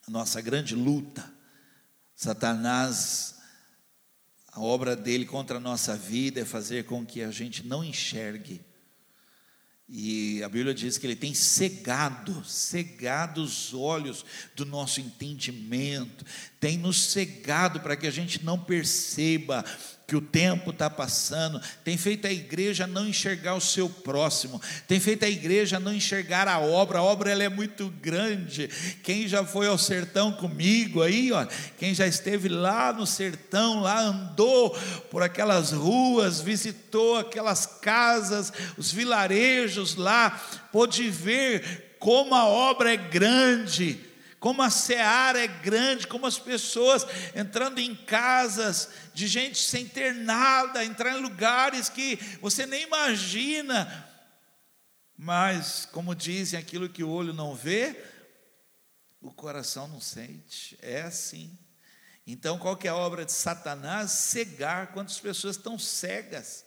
a 0.07 0.11
nossa 0.11 0.41
grande 0.41 0.75
luta, 0.75 1.33
Satanás, 2.15 3.37
a 4.53 4.61
obra 4.61 4.97
dele 4.97 5.25
contra 5.25 5.59
a 5.59 5.61
nossa 5.61 5.97
vida 5.97 6.41
é 6.41 6.45
fazer 6.45 6.85
com 6.85 7.07
que 7.07 7.23
a 7.23 7.31
gente 7.31 7.67
não 7.67 7.85
enxergue. 7.85 8.61
E 9.89 10.43
a 10.43 10.49
Bíblia 10.49 10.75
diz 10.75 10.99
que 10.99 11.07
ele 11.07 11.17
tem 11.17 11.33
cegado, 11.33 12.45
cegado 12.45 13.43
os 13.43 13.73
olhos 13.73 14.25
do 14.55 14.67
nosso 14.67 15.01
entendimento, 15.01 16.27
tem 16.61 16.77
nos 16.77 17.01
cegado 17.05 17.81
para 17.81 17.97
que 17.97 18.07
a 18.07 18.11
gente 18.11 18.45
não 18.45 18.59
perceba 18.59 19.65
que 20.09 20.17
o 20.17 20.23
tempo 20.23 20.71
está 20.71 20.89
passando, 20.89 21.61
tem 21.85 21.99
feito 21.99 22.27
a 22.27 22.33
igreja 22.33 22.87
não 22.87 23.07
enxergar 23.07 23.55
o 23.55 23.61
seu 23.61 23.91
próximo, 23.91 24.59
tem 24.87 24.99
feito 24.99 25.27
a 25.27 25.29
igreja 25.29 25.79
não 25.79 25.95
enxergar 25.95 26.49
a 26.49 26.59
obra, 26.59 27.01
a 27.01 27.03
obra 27.03 27.31
ela 27.31 27.45
é 27.45 27.49
muito 27.51 27.91
grande. 28.01 28.71
Quem 29.03 29.29
já 29.29 29.45
foi 29.45 29.67
ao 29.67 29.77
sertão 29.77 30.33
comigo 30.33 31.03
aí, 31.03 31.31
ó, 31.31 31.47
quem 31.77 31.95
já 31.95 32.07
esteve 32.07 32.49
lá 32.49 32.91
no 32.91 33.07
sertão, 33.07 33.81
lá 33.83 34.01
andou 34.01 34.71
por 35.11 35.23
aquelas 35.23 35.73
ruas, 35.73 36.41
visitou 36.41 37.19
aquelas 37.19 37.67
casas, 37.67 38.51
os 38.79 38.91
vilarejos 38.91 39.95
lá, 39.95 40.31
pôde 40.73 41.11
ver 41.11 41.97
como 41.99 42.35
a 42.35 42.47
obra 42.47 42.95
é 42.95 42.97
grande 42.97 44.08
como 44.41 44.63
a 44.63 44.71
seara 44.71 45.43
é 45.43 45.49
grande, 45.49 46.07
como 46.07 46.27
as 46.27 46.39
pessoas 46.39 47.05
entrando 47.35 47.81
em 47.81 47.95
casas 47.95 48.89
de 49.13 49.27
gente 49.27 49.59
sem 49.59 49.87
ter 49.87 50.15
nada, 50.15 50.85
entrar 50.85 51.17
em 51.17 51.21
lugares 51.21 51.89
que 51.89 52.17
você 52.41 52.65
nem 52.65 52.85
imagina. 52.85 54.07
Mas, 55.17 55.87
como 55.91 56.15
dizem, 56.15 56.59
aquilo 56.59 56.89
que 56.89 57.03
o 57.03 57.11
olho 57.11 57.33
não 57.33 57.55
vê, 57.55 58.01
o 59.21 59.33
coração 59.33 59.89
não 59.89 60.01
sente. 60.01 60.79
É 60.81 61.03
assim. 61.03 61.59
Então, 62.25 62.59
qual 62.59 62.77
que 62.77 62.87
é 62.87 62.91
a 62.91 62.97
obra 62.97 63.25
de 63.25 63.33
Satanás? 63.33 64.13
Cegar. 64.13 64.93
Quantas 64.93 65.19
pessoas 65.19 65.57
estão 65.57 65.77
cegas? 65.77 66.65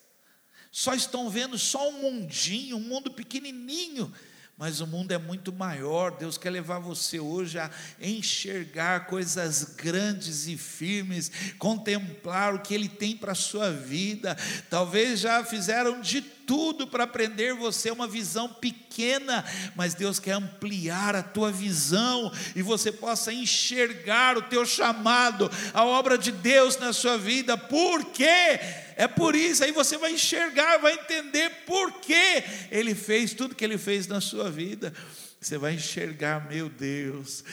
Só 0.70 0.94
estão 0.94 1.30
vendo 1.30 1.58
só 1.58 1.90
um 1.90 2.02
mundinho, 2.02 2.76
um 2.76 2.82
mundo 2.82 3.12
pequenininho 3.12 4.14
mas 4.62 4.80
o 4.80 4.86
mundo 4.86 5.12
é 5.12 5.18
muito 5.18 5.52
maior. 5.52 6.12
Deus 6.12 6.38
quer 6.38 6.52
levar 6.52 6.78
você 6.78 7.20
hoje 7.20 7.58
a 7.58 7.72
enxergar 8.00 9.08
coisas 9.08 9.64
grandes 9.76 10.46
e 10.46 10.56
firmes, 10.56 11.32
contemplar 11.58 12.54
o 12.54 12.60
que 12.60 12.76
Ele 12.76 12.88
tem 12.88 13.18
para 13.18 13.32
a 13.32 13.36
sua 13.36 13.72
vida. 13.72 14.38
Talvez 14.70 15.20
já 15.20 15.44
fizeram 15.44 16.00
de 16.00 16.22
tudo 16.52 16.86
para 16.86 17.08
prender 17.08 17.56
você 17.56 17.88
a 17.88 17.94
uma 17.94 18.06
visão 18.06 18.50
pequena, 18.50 19.46
mas 19.74 19.94
Deus 19.94 20.20
quer 20.20 20.34
ampliar 20.34 21.16
a 21.16 21.24
tua 21.24 21.50
visão 21.50 22.30
e 22.54 22.62
você 22.62 22.92
possa 22.92 23.32
enxergar 23.32 24.38
o 24.38 24.42
teu 24.42 24.66
chamado, 24.66 25.50
a 25.74 25.86
obra 25.86 26.18
de 26.18 26.30
Deus 26.30 26.78
na 26.78 26.92
sua 26.92 27.18
vida. 27.18 27.58
Por 27.58 28.04
quê? 28.12 28.60
É 28.98 29.08
por 29.08 29.34
isso, 29.34 29.64
aí 29.64 29.72
você 29.72 29.98
vai 29.98 30.12
enxergar, 30.12 30.80
vai 30.80 30.96
entender 30.96 31.50
por 31.66 32.02
que 32.02 32.44
Ele 32.70 32.94
fez 32.94 33.34
tudo 33.34 33.56
que 33.56 33.64
Ele 33.64 33.78
fez 33.78 34.06
na 34.06 34.20
sua 34.20 34.52
vida. 34.52 34.94
Você 35.40 35.58
vai 35.58 35.76
enxergar, 35.76 36.50
meu 36.50 36.68
Deus. 36.68 37.46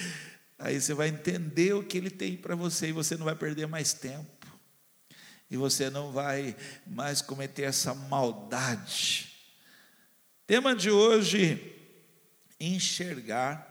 Aí 0.58 0.80
você 0.80 0.92
vai 0.92 1.06
entender 1.06 1.72
o 1.72 1.84
que 1.84 1.98
Ele 1.98 2.10
tem 2.10 2.36
para 2.36 2.56
você 2.56 2.88
e 2.88 2.92
você 2.92 3.16
não 3.16 3.26
vai 3.26 3.36
perder 3.36 3.68
mais 3.68 3.92
tempo. 3.92 4.37
E 5.50 5.56
você 5.56 5.88
não 5.88 6.12
vai 6.12 6.56
mais 6.86 7.22
cometer 7.22 7.62
essa 7.62 7.94
maldade. 7.94 9.32
Tema 10.46 10.74
de 10.74 10.90
hoje: 10.90 11.74
enxergar. 12.60 13.66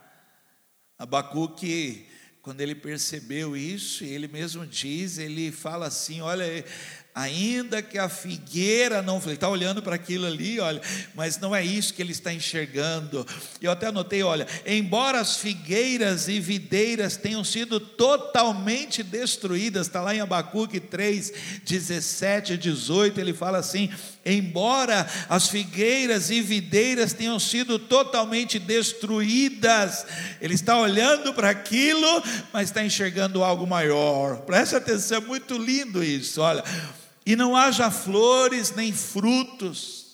Abacuque, 1.00 2.08
quando 2.42 2.62
ele 2.62 2.74
percebeu 2.74 3.56
isso, 3.56 4.04
ele 4.04 4.28
mesmo 4.28 4.66
diz, 4.66 5.18
ele 5.18 5.52
fala 5.52 5.88
assim: 5.88 6.22
olha, 6.22 6.66
ainda 7.18 7.82
que 7.82 7.98
a 7.98 8.08
figueira 8.08 9.02
não, 9.02 9.18
ele 9.26 9.34
está 9.34 9.50
olhando 9.50 9.82
para 9.82 9.96
aquilo 9.96 10.28
ali, 10.28 10.60
olha, 10.60 10.80
mas 11.16 11.40
não 11.40 11.56
é 11.56 11.66
isso 11.66 11.92
que 11.92 12.02
ele 12.02 12.12
está 12.12 12.32
enxergando. 12.32 13.26
Eu 13.60 13.72
até 13.72 13.88
anotei, 13.88 14.22
olha, 14.22 14.46
embora 14.68 15.20
as 15.20 15.38
figueiras 15.38 16.28
e 16.28 16.40
videiras 16.40 17.18
tenham 17.18 17.44
sido 17.44 17.80
totalmente 17.80 19.02
destruídas, 19.02 19.88
está 19.88 20.00
lá 20.00 20.14
em 20.14 20.22
Abacuque 20.22 20.80
3, 20.80 21.34
17 21.66 22.54
e 22.54 22.58
18, 22.58 23.20
ele 23.20 23.34
fala 23.34 23.58
assim: 23.58 23.90
embora 24.24 25.08
as 25.28 25.50
figueiras 25.50 26.30
e 26.30 26.40
videiras 26.40 27.14
tenham 27.14 27.40
sido 27.40 27.80
totalmente 27.80 28.60
destruídas, 28.60 30.06
ele 30.40 30.54
está 30.54 30.78
olhando 30.78 31.34
para 31.34 31.50
aquilo, 31.50 32.24
mas 32.54 32.70
está 32.70 32.86
enxergando 32.86 33.44
algo 33.44 33.66
maior. 33.66 34.42
Preste 34.42 34.76
atenção, 34.76 35.18
é 35.18 35.22
muito 35.22 35.58
lindo 35.58 36.04
isso, 36.04 36.42
olha. 36.42 36.64
E 37.28 37.36
não 37.36 37.56
haja 37.56 37.92
flores 37.92 38.74
nem 38.76 38.92
frutos, 38.92 40.08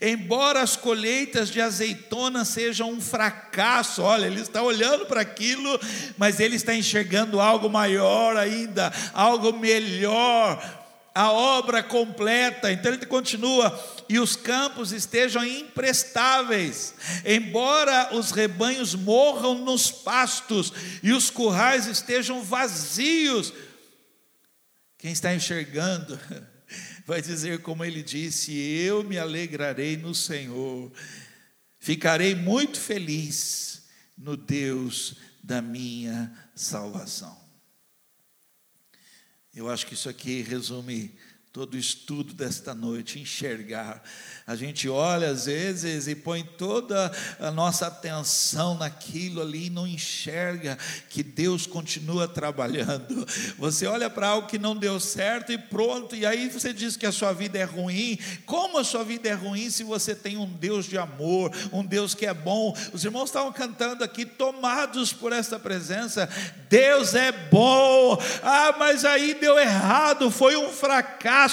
Embora 0.00 0.60
as 0.60 0.76
colheitas 0.76 1.50
de 1.50 1.60
azeitona 1.60 2.44
sejam 2.44 2.92
um 2.92 3.00
fracasso, 3.00 4.02
olha, 4.02 4.26
ele 4.26 4.40
está 4.40 4.62
olhando 4.62 5.06
para 5.06 5.22
aquilo, 5.22 5.80
mas 6.16 6.38
ele 6.38 6.54
está 6.54 6.74
enxergando 6.74 7.40
algo 7.40 7.68
maior 7.68 8.36
ainda, 8.36 8.92
algo 9.12 9.52
melhor 9.58 10.62
a 11.16 11.32
obra 11.32 11.82
completa. 11.82 12.70
Então 12.70 12.92
ele 12.92 13.06
continua: 13.06 13.82
e 14.06 14.18
os 14.18 14.36
campos 14.36 14.92
estejam 14.92 15.42
imprestáveis, 15.44 16.94
embora 17.24 18.10
os 18.12 18.30
rebanhos 18.32 18.94
morram 18.94 19.54
nos 19.54 19.90
pastos 19.90 20.70
e 21.02 21.12
os 21.12 21.30
currais 21.30 21.86
estejam 21.86 22.42
vazios. 22.42 23.52
Quem 25.06 25.12
está 25.12 25.32
enxergando 25.32 26.18
vai 27.06 27.22
dizer, 27.22 27.62
como 27.62 27.84
ele 27.84 28.02
disse: 28.02 28.52
Eu 28.52 29.04
me 29.04 29.16
alegrarei 29.16 29.96
no 29.96 30.12
Senhor, 30.12 30.92
ficarei 31.78 32.34
muito 32.34 32.80
feliz 32.80 33.84
no 34.18 34.36
Deus 34.36 35.14
da 35.44 35.62
minha 35.62 36.36
salvação. 36.56 37.40
Eu 39.54 39.70
acho 39.70 39.86
que 39.86 39.94
isso 39.94 40.08
aqui 40.08 40.42
resume 40.42 41.16
todo 41.56 41.72
o 41.72 41.78
estudo 41.78 42.34
desta 42.34 42.74
noite, 42.74 43.18
enxergar. 43.18 44.02
A 44.46 44.54
gente 44.54 44.90
olha 44.90 45.30
às 45.30 45.46
vezes 45.46 46.06
e 46.06 46.14
põe 46.14 46.44
toda 46.44 47.10
a 47.40 47.50
nossa 47.50 47.86
atenção 47.86 48.76
naquilo 48.76 49.40
ali 49.40 49.68
e 49.68 49.70
não 49.70 49.86
enxerga 49.86 50.76
que 51.08 51.22
Deus 51.22 51.66
continua 51.66 52.28
trabalhando. 52.28 53.26
Você 53.56 53.86
olha 53.86 54.10
para 54.10 54.28
algo 54.28 54.48
que 54.48 54.58
não 54.58 54.76
deu 54.76 55.00
certo 55.00 55.50
e 55.50 55.56
pronto, 55.56 56.14
e 56.14 56.26
aí 56.26 56.50
você 56.50 56.74
diz 56.74 56.94
que 56.94 57.06
a 57.06 57.10
sua 57.10 57.32
vida 57.32 57.56
é 57.56 57.64
ruim. 57.64 58.18
Como 58.44 58.76
a 58.76 58.84
sua 58.84 59.02
vida 59.02 59.26
é 59.30 59.32
ruim 59.32 59.70
se 59.70 59.82
você 59.82 60.14
tem 60.14 60.36
um 60.36 60.46
Deus 60.46 60.84
de 60.84 60.98
amor, 60.98 61.50
um 61.72 61.82
Deus 61.82 62.14
que 62.14 62.26
é 62.26 62.34
bom? 62.34 62.76
Os 62.92 63.02
irmãos 63.02 63.30
estavam 63.30 63.50
cantando 63.50 64.04
aqui, 64.04 64.26
tomados 64.26 65.10
por 65.10 65.32
essa 65.32 65.58
presença. 65.58 66.28
Deus 66.68 67.14
é 67.14 67.32
bom. 67.32 68.18
Ah, 68.42 68.74
mas 68.78 69.06
aí 69.06 69.32
deu 69.32 69.58
errado, 69.58 70.30
foi 70.30 70.54
um 70.54 70.68
fracasso 70.68 71.45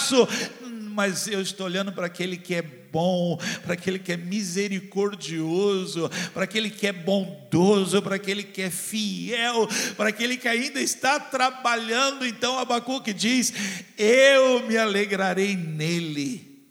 mas 0.94 1.28
eu 1.28 1.42
estou 1.42 1.66
olhando 1.66 1.92
para 1.92 2.06
aquele 2.06 2.38
que 2.38 2.54
é 2.54 2.62
bom, 2.62 3.38
para 3.64 3.74
aquele 3.74 3.98
que 3.98 4.12
é 4.12 4.18
misericordioso, 4.18 6.10
para 6.34 6.44
aquele 6.44 6.70
que 6.70 6.86
é 6.86 6.94
bondoso, 6.94 8.02
para 8.02 8.16
aquele 8.16 8.44
que 8.44 8.62
é 8.62 8.70
fiel, 8.70 9.68
para 9.98 10.10
aquele 10.10 10.38
que 10.38 10.48
ainda 10.48 10.80
está 10.80 11.20
trabalhando. 11.20 12.26
Então 12.26 12.60
Abacuque 12.60 13.12
diz: 13.12 13.52
Eu 13.98 14.66
me 14.68 14.78
alegrarei 14.78 15.56
nele, 15.56 16.70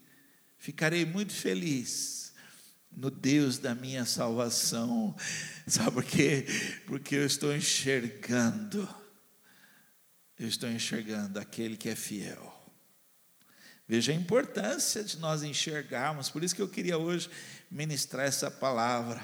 ficarei 0.56 1.04
muito 1.04 1.32
feliz 1.32 2.32
no 2.96 3.10
Deus 3.10 3.58
da 3.58 3.74
minha 3.74 4.04
salvação. 4.04 5.16
Sabe 5.66 5.90
por 5.90 6.04
quê? 6.04 6.46
Porque 6.86 7.16
eu 7.16 7.26
estou 7.26 7.54
enxergando, 7.54 8.88
eu 10.38 10.46
estou 10.46 10.70
enxergando 10.70 11.40
aquele 11.40 11.76
que 11.76 11.88
é 11.88 11.96
fiel 11.96 12.51
Veja 13.92 14.10
a 14.10 14.14
importância 14.14 15.04
de 15.04 15.18
nós 15.18 15.42
enxergarmos, 15.42 16.30
por 16.30 16.42
isso 16.42 16.54
que 16.54 16.62
eu 16.62 16.68
queria 16.68 16.96
hoje 16.96 17.28
ministrar 17.70 18.26
essa 18.26 18.50
palavra. 18.50 19.20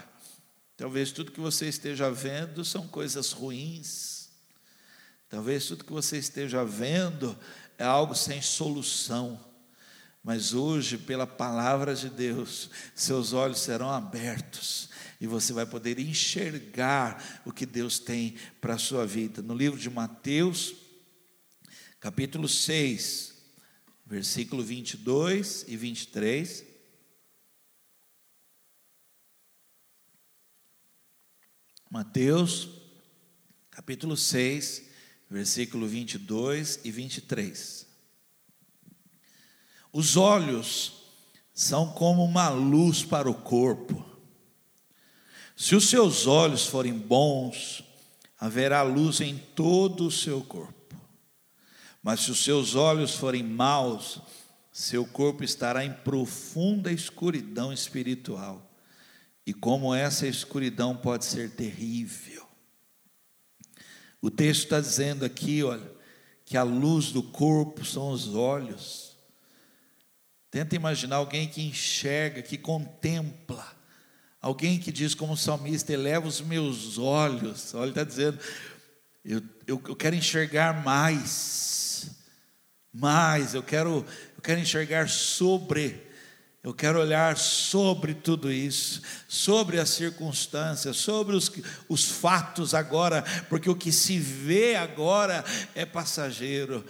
Talvez 0.76 1.10
tudo 1.10 1.32
que 1.32 1.40
você 1.40 1.70
esteja 1.70 2.10
vendo 2.10 2.62
são 2.66 2.86
coisas 2.86 3.32
ruins, 3.32 4.28
talvez 5.26 5.64
tudo 5.64 5.86
que 5.86 5.90
você 5.90 6.18
esteja 6.18 6.66
vendo 6.66 7.34
é 7.78 7.84
algo 7.84 8.14
sem 8.14 8.42
solução, 8.42 9.42
mas 10.22 10.52
hoje, 10.52 10.98
pela 10.98 11.26
palavra 11.26 11.94
de 11.94 12.10
Deus, 12.10 12.68
seus 12.94 13.32
olhos 13.32 13.60
serão 13.60 13.90
abertos 13.90 14.90
e 15.18 15.26
você 15.26 15.54
vai 15.54 15.64
poder 15.64 15.98
enxergar 15.98 17.40
o 17.46 17.52
que 17.52 17.64
Deus 17.64 17.98
tem 17.98 18.36
para 18.60 18.74
a 18.74 18.78
sua 18.78 19.06
vida. 19.06 19.40
No 19.40 19.54
livro 19.54 19.80
de 19.80 19.88
Mateus, 19.88 20.74
capítulo 21.98 22.46
6, 22.46 23.37
versículo 24.08 24.62
22 24.62 25.66
e 25.68 25.76
23. 25.76 26.64
Mateus, 31.90 32.70
capítulo 33.70 34.16
6, 34.16 34.88
versículo 35.28 35.86
22 35.86 36.80
e 36.84 36.90
23. 36.90 37.86
Os 39.92 40.16
olhos 40.16 41.02
são 41.52 41.92
como 41.92 42.24
uma 42.24 42.48
luz 42.48 43.04
para 43.04 43.30
o 43.30 43.34
corpo. 43.34 44.04
Se 45.54 45.74
os 45.74 45.88
seus 45.88 46.26
olhos 46.26 46.66
forem 46.66 46.94
bons, 46.94 47.84
haverá 48.38 48.82
luz 48.82 49.20
em 49.20 49.36
todo 49.36 50.06
o 50.06 50.10
seu 50.10 50.42
corpo. 50.42 50.77
Mas 52.08 52.20
se 52.20 52.30
os 52.30 52.42
seus 52.42 52.74
olhos 52.74 53.16
forem 53.16 53.42
maus, 53.42 54.18
seu 54.72 55.04
corpo 55.04 55.44
estará 55.44 55.84
em 55.84 55.92
profunda 55.92 56.90
escuridão 56.90 57.70
espiritual. 57.70 58.66
E 59.44 59.52
como 59.52 59.94
essa 59.94 60.26
escuridão 60.26 60.96
pode 60.96 61.26
ser 61.26 61.50
terrível. 61.50 62.48
O 64.22 64.30
texto 64.30 64.62
está 64.62 64.80
dizendo 64.80 65.22
aqui, 65.22 65.62
olha, 65.62 65.86
que 66.46 66.56
a 66.56 66.62
luz 66.62 67.12
do 67.12 67.22
corpo 67.22 67.84
são 67.84 68.08
os 68.08 68.34
olhos. 68.34 69.14
Tenta 70.50 70.74
imaginar 70.74 71.16
alguém 71.16 71.46
que 71.46 71.60
enxerga, 71.60 72.40
que 72.40 72.56
contempla. 72.56 73.70
Alguém 74.40 74.78
que 74.78 74.90
diz, 74.90 75.14
como 75.14 75.36
salmista, 75.36 75.92
eleva 75.92 76.26
os 76.26 76.40
meus 76.40 76.96
olhos. 76.96 77.74
Olha, 77.74 77.82
ele 77.82 77.90
está 77.90 78.04
dizendo, 78.04 78.38
eu, 79.22 79.42
eu, 79.66 79.82
eu 79.88 79.94
quero 79.94 80.16
enxergar 80.16 80.82
mais 80.82 81.68
mais, 82.92 83.54
eu 83.54 83.62
quero, 83.62 84.04
eu 84.36 84.42
quero 84.42 84.60
enxergar 84.60 85.08
sobre, 85.08 86.02
eu 86.62 86.72
quero 86.72 87.00
olhar 87.00 87.36
sobre 87.36 88.14
tudo 88.14 88.50
isso, 88.50 89.02
sobre 89.28 89.78
as 89.78 89.90
circunstâncias, 89.90 90.96
sobre 90.96 91.36
os, 91.36 91.50
os 91.88 92.04
fatos 92.04 92.74
agora, 92.74 93.22
porque 93.48 93.68
o 93.70 93.76
que 93.76 93.92
se 93.92 94.18
vê 94.18 94.74
agora 94.76 95.44
é 95.74 95.84
passageiro 95.84 96.84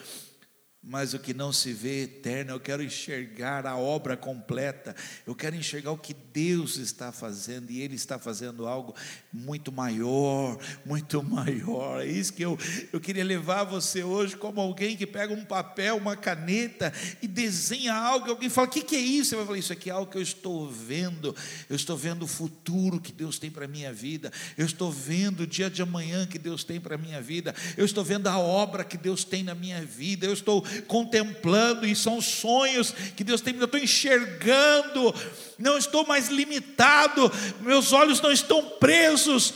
mas 0.89 1.13
o 1.13 1.19
que 1.19 1.35
não 1.35 1.53
se 1.53 1.71
vê 1.71 2.01
é 2.01 2.03
eterno, 2.05 2.53
eu 2.53 2.61
quero 2.61 2.83
enxergar 2.83 3.67
a 3.67 3.77
obra 3.77 4.17
completa, 4.17 4.97
eu 5.27 5.35
quero 5.35 5.55
enxergar 5.55 5.91
o 5.91 5.99
que 5.99 6.15
Deus 6.33 6.79
está 6.79 7.13
fazendo, 7.13 7.71
e 7.71 7.83
Ele 7.83 7.95
está 7.95 8.19
fazendo 8.19 8.67
algo 8.67 8.95
muito 9.31 9.71
maior, 9.71 10.59
muito 10.87 11.21
maior. 11.23 12.01
É 12.01 12.07
isso 12.07 12.33
que 12.33 12.43
eu, 12.43 12.59
eu 12.91 12.99
queria 12.99 13.23
levar 13.23 13.65
você 13.65 14.03
hoje, 14.03 14.35
como 14.35 14.63
alguém 14.63 14.97
que 14.97 15.07
pega 15.07 15.35
um 15.35 15.45
papel, 15.45 15.99
uma 15.99 16.17
caneta 16.17 16.91
e 17.21 17.29
desenha 17.29 17.95
algo, 17.95 18.31
alguém 18.31 18.49
fala: 18.49 18.67
O 18.67 18.71
que, 18.71 18.81
que 18.81 18.97
é 18.97 19.01
isso? 19.01 19.31
Você 19.31 19.37
vai 19.37 19.45
falar: 19.45 19.59
Isso 19.59 19.73
aqui 19.75 19.91
é 19.91 19.93
algo 19.93 20.11
que 20.11 20.17
eu 20.17 20.23
estou 20.23 20.71
vendo, 20.71 21.37
eu 21.69 21.77
estou 21.77 21.99
vendo 21.99 22.23
o 22.23 22.27
futuro 22.27 22.99
que 22.99 23.13
Deus 23.13 23.39
tem 23.39 23.51
para 23.51 23.67
a 23.67 23.69
minha 23.69 23.93
vida, 23.93 24.33
eu 24.57 24.65
estou 24.65 24.91
vendo 24.91 25.41
o 25.41 25.47
dia 25.47 25.69
de 25.69 25.83
amanhã 25.83 26.27
que 26.27 26.39
Deus 26.39 26.65
tem 26.65 26.81
para 26.81 26.95
a 26.95 26.99
minha 26.99 27.21
vida, 27.21 27.55
eu 27.77 27.85
estou 27.85 28.03
vendo 28.03 28.27
a 28.27 28.39
obra 28.39 28.85
que 28.85 28.97
Deus 28.97 29.23
tem 29.23 29.43
na 29.43 29.55
minha 29.55 29.85
vida, 29.85 30.25
eu 30.25 30.33
estou 30.33 30.65
contemplando, 30.83 31.87
e 31.87 31.95
são 31.95 32.21
sonhos 32.21 32.93
que 33.17 33.25
Deus 33.25 33.41
tem, 33.41 33.57
eu 33.57 33.65
estou 33.65 33.81
enxergando, 33.81 35.15
não 35.59 35.79
estou 35.79 36.07
mais 36.07 36.29
limitado, 36.29 37.31
meus 37.61 37.93
olhos 37.93 38.21
não 38.21 38.33
estão 38.33 38.63
presos. 38.79 39.55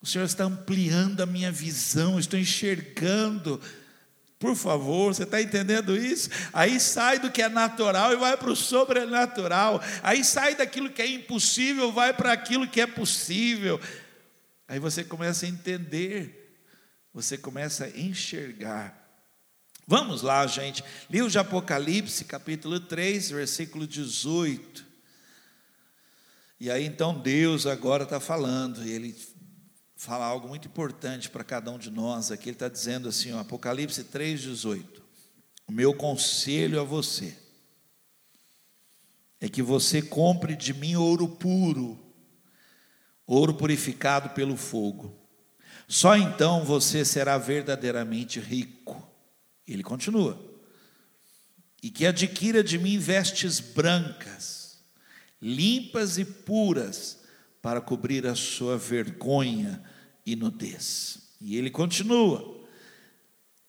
O 0.00 0.06
Senhor 0.06 0.24
está 0.24 0.44
ampliando 0.44 1.22
a 1.22 1.26
minha 1.26 1.50
visão, 1.50 2.18
estou 2.18 2.38
enxergando. 2.38 3.60
Por 4.38 4.54
favor, 4.54 5.14
você 5.14 5.22
está 5.22 5.40
entendendo 5.40 5.96
isso? 5.96 6.28
Aí 6.52 6.78
sai 6.78 7.18
do 7.18 7.30
que 7.30 7.40
é 7.40 7.48
natural 7.48 8.12
e 8.12 8.16
vai 8.16 8.36
para 8.36 8.50
o 8.50 8.56
sobrenatural. 8.56 9.82
Aí 10.02 10.22
sai 10.22 10.54
daquilo 10.54 10.90
que 10.90 11.00
é 11.00 11.06
impossível, 11.06 11.90
vai 11.90 12.12
para 12.12 12.32
aquilo 12.32 12.68
que 12.68 12.82
é 12.82 12.86
possível. 12.86 13.80
Aí 14.68 14.78
você 14.78 15.02
começa 15.02 15.46
a 15.46 15.48
entender, 15.48 16.58
você 17.12 17.38
começa 17.38 17.86
a 17.86 17.98
enxergar 17.98 19.03
Vamos 19.86 20.22
lá, 20.22 20.46
gente. 20.46 20.82
Livro 21.10 21.30
de 21.30 21.38
Apocalipse, 21.38 22.24
capítulo 22.24 22.80
3, 22.80 23.30
versículo 23.30 23.86
18. 23.86 24.82
E 26.58 26.70
aí 26.70 26.86
então 26.86 27.18
Deus 27.18 27.66
agora 27.66 28.04
está 28.04 28.18
falando, 28.18 28.82
e 28.82 28.90
ele 28.90 29.14
fala 29.94 30.24
algo 30.24 30.48
muito 30.48 30.68
importante 30.68 31.28
para 31.28 31.44
cada 31.44 31.70
um 31.70 31.78
de 31.78 31.90
nós 31.90 32.30
aqui. 32.30 32.48
Ele 32.48 32.56
está 32.56 32.68
dizendo 32.68 33.10
assim, 33.10 33.32
ó, 33.32 33.40
Apocalipse 33.40 34.04
3, 34.04 34.40
18. 34.40 35.02
O 35.66 35.72
meu 35.72 35.92
conselho 35.92 36.80
a 36.80 36.84
você 36.84 37.36
é 39.38 39.50
que 39.50 39.62
você 39.62 40.00
compre 40.00 40.56
de 40.56 40.72
mim 40.72 40.96
ouro 40.96 41.28
puro, 41.28 41.98
ouro 43.26 43.52
purificado 43.52 44.30
pelo 44.30 44.56
fogo. 44.56 45.14
Só 45.86 46.16
então 46.16 46.64
você 46.64 47.04
será 47.04 47.36
verdadeiramente 47.36 48.40
rico. 48.40 49.03
Ele 49.66 49.82
continua. 49.82 50.38
E 51.82 51.90
que 51.90 52.06
adquira 52.06 52.62
de 52.62 52.78
mim 52.78 52.98
vestes 52.98 53.60
brancas, 53.60 54.78
limpas 55.40 56.18
e 56.18 56.24
puras, 56.24 57.20
para 57.60 57.80
cobrir 57.80 58.26
a 58.26 58.34
sua 58.34 58.76
vergonha 58.76 59.82
e 60.24 60.36
nudez. 60.36 61.34
E 61.40 61.56
ele 61.56 61.70
continua. 61.70 62.62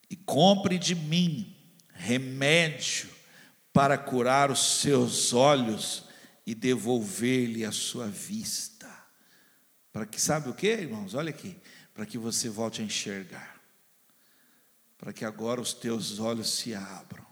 E 0.10 0.16
compre 0.16 0.78
de 0.78 0.96
mim 0.96 1.56
remédio 1.94 3.10
para 3.72 3.98
curar 3.98 4.52
os 4.52 4.80
seus 4.82 5.34
olhos 5.34 6.04
e 6.46 6.54
devolver-lhe 6.54 7.66
a 7.66 7.72
sua 7.72 8.08
vista. 8.08 8.90
Para 9.92 10.06
que 10.06 10.20
sabe 10.22 10.50
o 10.50 10.54
que, 10.54 10.68
irmãos? 10.68 11.14
Olha 11.14 11.30
aqui, 11.30 11.58
para 11.94 12.06
que 12.06 12.18
você 12.18 12.50
volte 12.50 12.82
a 12.82 12.86
enxergar 12.86 13.55
para 14.98 15.14
que 15.14 15.26
agora 15.26 15.62
os 15.62 15.74
teus 15.74 16.20
olhos 16.20 16.50
se 16.50 16.74
abram. 16.74 17.26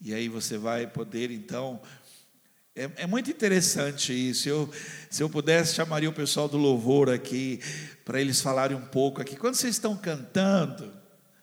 E 0.00 0.12
aí 0.14 0.28
você 0.28 0.58
vai 0.58 0.86
poder 0.86 1.30
então. 1.30 1.80
É, 2.74 2.90
é, 2.96 3.06
muito 3.06 3.30
interessante 3.30 4.12
isso. 4.12 4.48
Eu, 4.48 4.70
se 5.10 5.22
eu 5.22 5.30
pudesse, 5.30 5.74
chamaria 5.74 6.08
o 6.08 6.12
pessoal 6.12 6.48
do 6.48 6.58
louvor 6.58 7.08
aqui, 7.08 7.60
para 8.04 8.20
eles 8.20 8.40
falarem 8.40 8.76
um 8.76 8.86
pouco 8.86 9.20
aqui. 9.20 9.34
Quando 9.36 9.54
vocês 9.54 9.74
estão 9.74 9.96
cantando, 9.96 10.92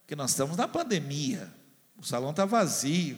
que 0.05 0.15
nós 0.15 0.29
estamos 0.31 0.55
na 0.55 0.67
pandemia, 0.67 1.51
o 1.97 2.05
salão 2.05 2.29
está 2.29 2.45
vazio, 2.45 3.17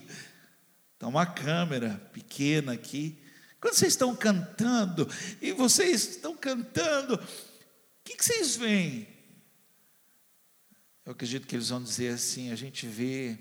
está 0.93 1.07
uma 1.07 1.25
câmera 1.25 2.01
pequena 2.13 2.73
aqui. 2.73 3.21
Quando 3.59 3.73
vocês 3.73 3.93
estão 3.93 4.15
cantando, 4.15 5.09
e 5.41 5.51
vocês 5.51 6.07
estão 6.07 6.35
cantando, 6.37 7.15
o 7.15 7.19
que, 8.03 8.15
que 8.15 8.23
vocês 8.23 8.55
veem? 8.55 9.14
Eu 11.05 11.11
acredito 11.11 11.45
que 11.45 11.55
eles 11.55 11.69
vão 11.69 11.83
dizer 11.83 12.15
assim: 12.15 12.51
a 12.51 12.55
gente 12.55 12.87
vê 12.87 13.37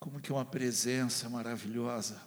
como 0.00 0.20
que 0.20 0.32
uma 0.32 0.44
presença 0.44 1.28
maravilhosa. 1.28 2.20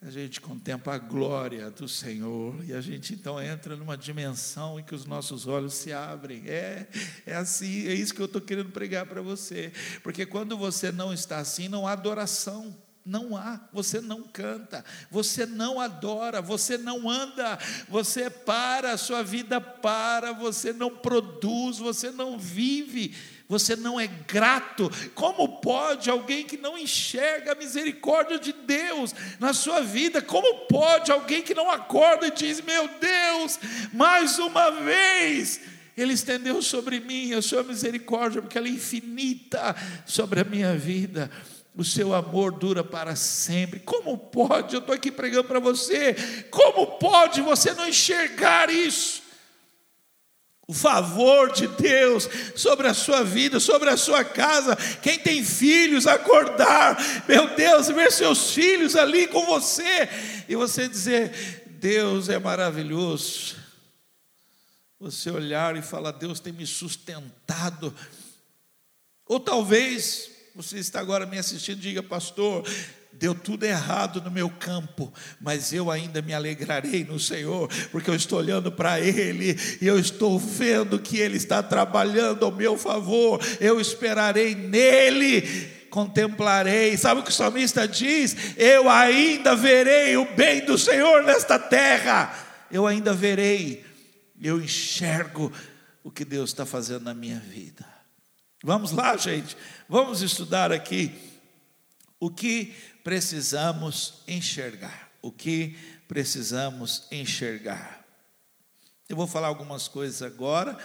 A 0.00 0.10
gente 0.10 0.40
contempla 0.40 0.94
a 0.94 0.98
glória 0.98 1.72
do 1.72 1.88
Senhor 1.88 2.64
e 2.64 2.72
a 2.72 2.80
gente 2.80 3.14
então 3.14 3.42
entra 3.42 3.76
numa 3.76 3.96
dimensão 3.96 4.78
em 4.78 4.84
que 4.84 4.94
os 4.94 5.04
nossos 5.04 5.48
olhos 5.48 5.74
se 5.74 5.92
abrem. 5.92 6.48
É, 6.48 6.86
é 7.26 7.34
assim, 7.34 7.88
é 7.88 7.94
isso 7.94 8.14
que 8.14 8.20
eu 8.20 8.26
estou 8.26 8.40
querendo 8.40 8.70
pregar 8.70 9.06
para 9.06 9.20
você. 9.20 9.72
Porque 10.04 10.24
quando 10.24 10.56
você 10.56 10.92
não 10.92 11.12
está 11.12 11.38
assim, 11.38 11.66
não 11.66 11.84
há 11.84 11.92
adoração. 11.92 12.76
Não 13.08 13.34
há, 13.34 13.58
você 13.72 14.02
não 14.02 14.22
canta, 14.22 14.84
você 15.10 15.46
não 15.46 15.80
adora, 15.80 16.42
você 16.42 16.76
não 16.76 17.08
anda, 17.08 17.58
você 17.88 18.28
para, 18.28 18.92
a 18.92 18.98
sua 18.98 19.22
vida 19.22 19.58
para, 19.58 20.34
você 20.34 20.74
não 20.74 20.90
produz, 20.90 21.78
você 21.78 22.10
não 22.10 22.38
vive, 22.38 23.16
você 23.48 23.74
não 23.74 23.98
é 23.98 24.06
grato. 24.06 24.90
Como 25.14 25.58
pode 25.62 26.10
alguém 26.10 26.44
que 26.44 26.58
não 26.58 26.76
enxerga 26.76 27.52
a 27.52 27.54
misericórdia 27.54 28.38
de 28.38 28.52
Deus 28.52 29.14
na 29.40 29.54
sua 29.54 29.80
vida? 29.80 30.20
Como 30.20 30.66
pode 30.66 31.10
alguém 31.10 31.40
que 31.40 31.54
não 31.54 31.70
acorda 31.70 32.26
e 32.26 32.30
diz: 32.30 32.60
Meu 32.60 32.90
Deus, 33.00 33.58
mais 33.90 34.38
uma 34.38 34.70
vez. 34.70 35.62
Ele 35.96 36.12
estendeu 36.12 36.60
sobre 36.60 37.00
mim 37.00 37.32
a 37.32 37.40
sua 37.40 37.64
misericórdia, 37.64 38.42
porque 38.42 38.58
ela 38.58 38.68
é 38.68 38.70
infinita 38.70 39.74
sobre 40.04 40.40
a 40.40 40.44
minha 40.44 40.76
vida 40.76 41.30
o 41.78 41.84
seu 41.84 42.12
amor 42.12 42.50
dura 42.50 42.82
para 42.82 43.14
sempre. 43.14 43.78
Como 43.78 44.18
pode? 44.18 44.74
Eu 44.74 44.80
estou 44.80 44.92
aqui 44.92 45.12
pregando 45.12 45.44
para 45.44 45.60
você. 45.60 46.12
Como 46.50 46.98
pode 46.98 47.40
você 47.40 47.72
não 47.72 47.86
enxergar 47.86 48.68
isso? 48.68 49.22
O 50.66 50.74
favor 50.74 51.52
de 51.52 51.68
Deus 51.68 52.28
sobre 52.56 52.88
a 52.88 52.94
sua 52.94 53.22
vida, 53.22 53.60
sobre 53.60 53.90
a 53.90 53.96
sua 53.96 54.24
casa. 54.24 54.74
Quem 55.00 55.20
tem 55.20 55.44
filhos, 55.44 56.08
acordar, 56.08 56.98
meu 57.28 57.54
Deus, 57.54 57.86
ver 57.86 58.10
seus 58.10 58.50
filhos 58.50 58.96
ali 58.96 59.28
com 59.28 59.46
você 59.46 60.08
e 60.48 60.56
você 60.56 60.88
dizer: 60.88 61.64
Deus 61.78 62.28
é 62.28 62.40
maravilhoso. 62.40 63.54
Você 64.98 65.30
olhar 65.30 65.76
e 65.76 65.80
falar: 65.80 66.10
Deus 66.10 66.40
tem 66.40 66.52
me 66.52 66.66
sustentado. 66.66 67.94
Ou 69.24 69.38
talvez 69.38 70.37
você 70.58 70.78
está 70.78 70.98
agora 70.98 71.24
me 71.24 71.38
assistindo, 71.38 71.78
diga, 71.78 72.02
pastor, 72.02 72.66
deu 73.12 73.32
tudo 73.32 73.62
errado 73.62 74.20
no 74.20 74.28
meu 74.28 74.50
campo, 74.50 75.14
mas 75.40 75.72
eu 75.72 75.88
ainda 75.88 76.20
me 76.20 76.34
alegrarei 76.34 77.04
no 77.04 77.16
Senhor, 77.16 77.68
porque 77.92 78.10
eu 78.10 78.14
estou 78.16 78.40
olhando 78.40 78.72
para 78.72 78.98
Ele 78.98 79.56
e 79.80 79.86
eu 79.86 79.96
estou 80.00 80.36
vendo 80.36 80.98
que 80.98 81.16
Ele 81.16 81.36
está 81.36 81.62
trabalhando 81.62 82.44
ao 82.44 82.50
meu 82.50 82.76
favor, 82.76 83.40
eu 83.60 83.80
esperarei 83.80 84.56
nele 84.56 85.78
contemplarei. 85.90 86.96
Sabe 86.96 87.20
o 87.20 87.24
que 87.24 87.30
o 87.30 87.32
salmista 87.32 87.86
diz? 87.86 88.36
Eu 88.56 88.90
ainda 88.90 89.54
verei 89.54 90.16
o 90.16 90.34
bem 90.34 90.64
do 90.64 90.76
Senhor 90.76 91.22
nesta 91.22 91.56
terra. 91.56 92.34
Eu 92.68 92.84
ainda 92.84 93.14
verei. 93.14 93.84
Eu 94.42 94.60
enxergo 94.60 95.52
o 96.02 96.10
que 96.10 96.24
Deus 96.24 96.50
está 96.50 96.66
fazendo 96.66 97.04
na 97.04 97.14
minha 97.14 97.38
vida. 97.38 97.86
Vamos 98.62 98.90
lá, 98.90 99.16
gente. 99.16 99.56
Vamos 99.88 100.20
estudar 100.20 100.70
aqui 100.70 101.14
o 102.20 102.28
que 102.30 102.74
precisamos 103.02 104.22
enxergar. 104.28 105.10
O 105.22 105.32
que 105.32 105.78
precisamos 106.06 107.04
enxergar. 107.10 108.04
Eu 109.08 109.16
vou 109.16 109.26
falar 109.26 109.48
algumas 109.48 109.88
coisas 109.88 110.20
agora 110.20 110.76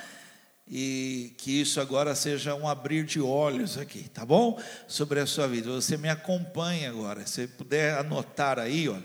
e 0.65 1.35
que 1.37 1.59
isso 1.59 1.81
agora 1.81 2.15
seja 2.15 2.55
um 2.55 2.65
abrir 2.65 3.03
de 3.03 3.19
olhos 3.19 3.77
aqui, 3.77 4.07
tá 4.07 4.25
bom? 4.25 4.57
Sobre 4.87 5.19
a 5.19 5.25
sua 5.25 5.49
vida. 5.49 5.69
Você 5.69 5.97
me 5.97 6.07
acompanha 6.07 6.89
agora. 6.89 7.27
Se 7.27 7.45
puder 7.45 7.97
anotar 7.97 8.57
aí, 8.57 8.87
ó. 8.87 8.97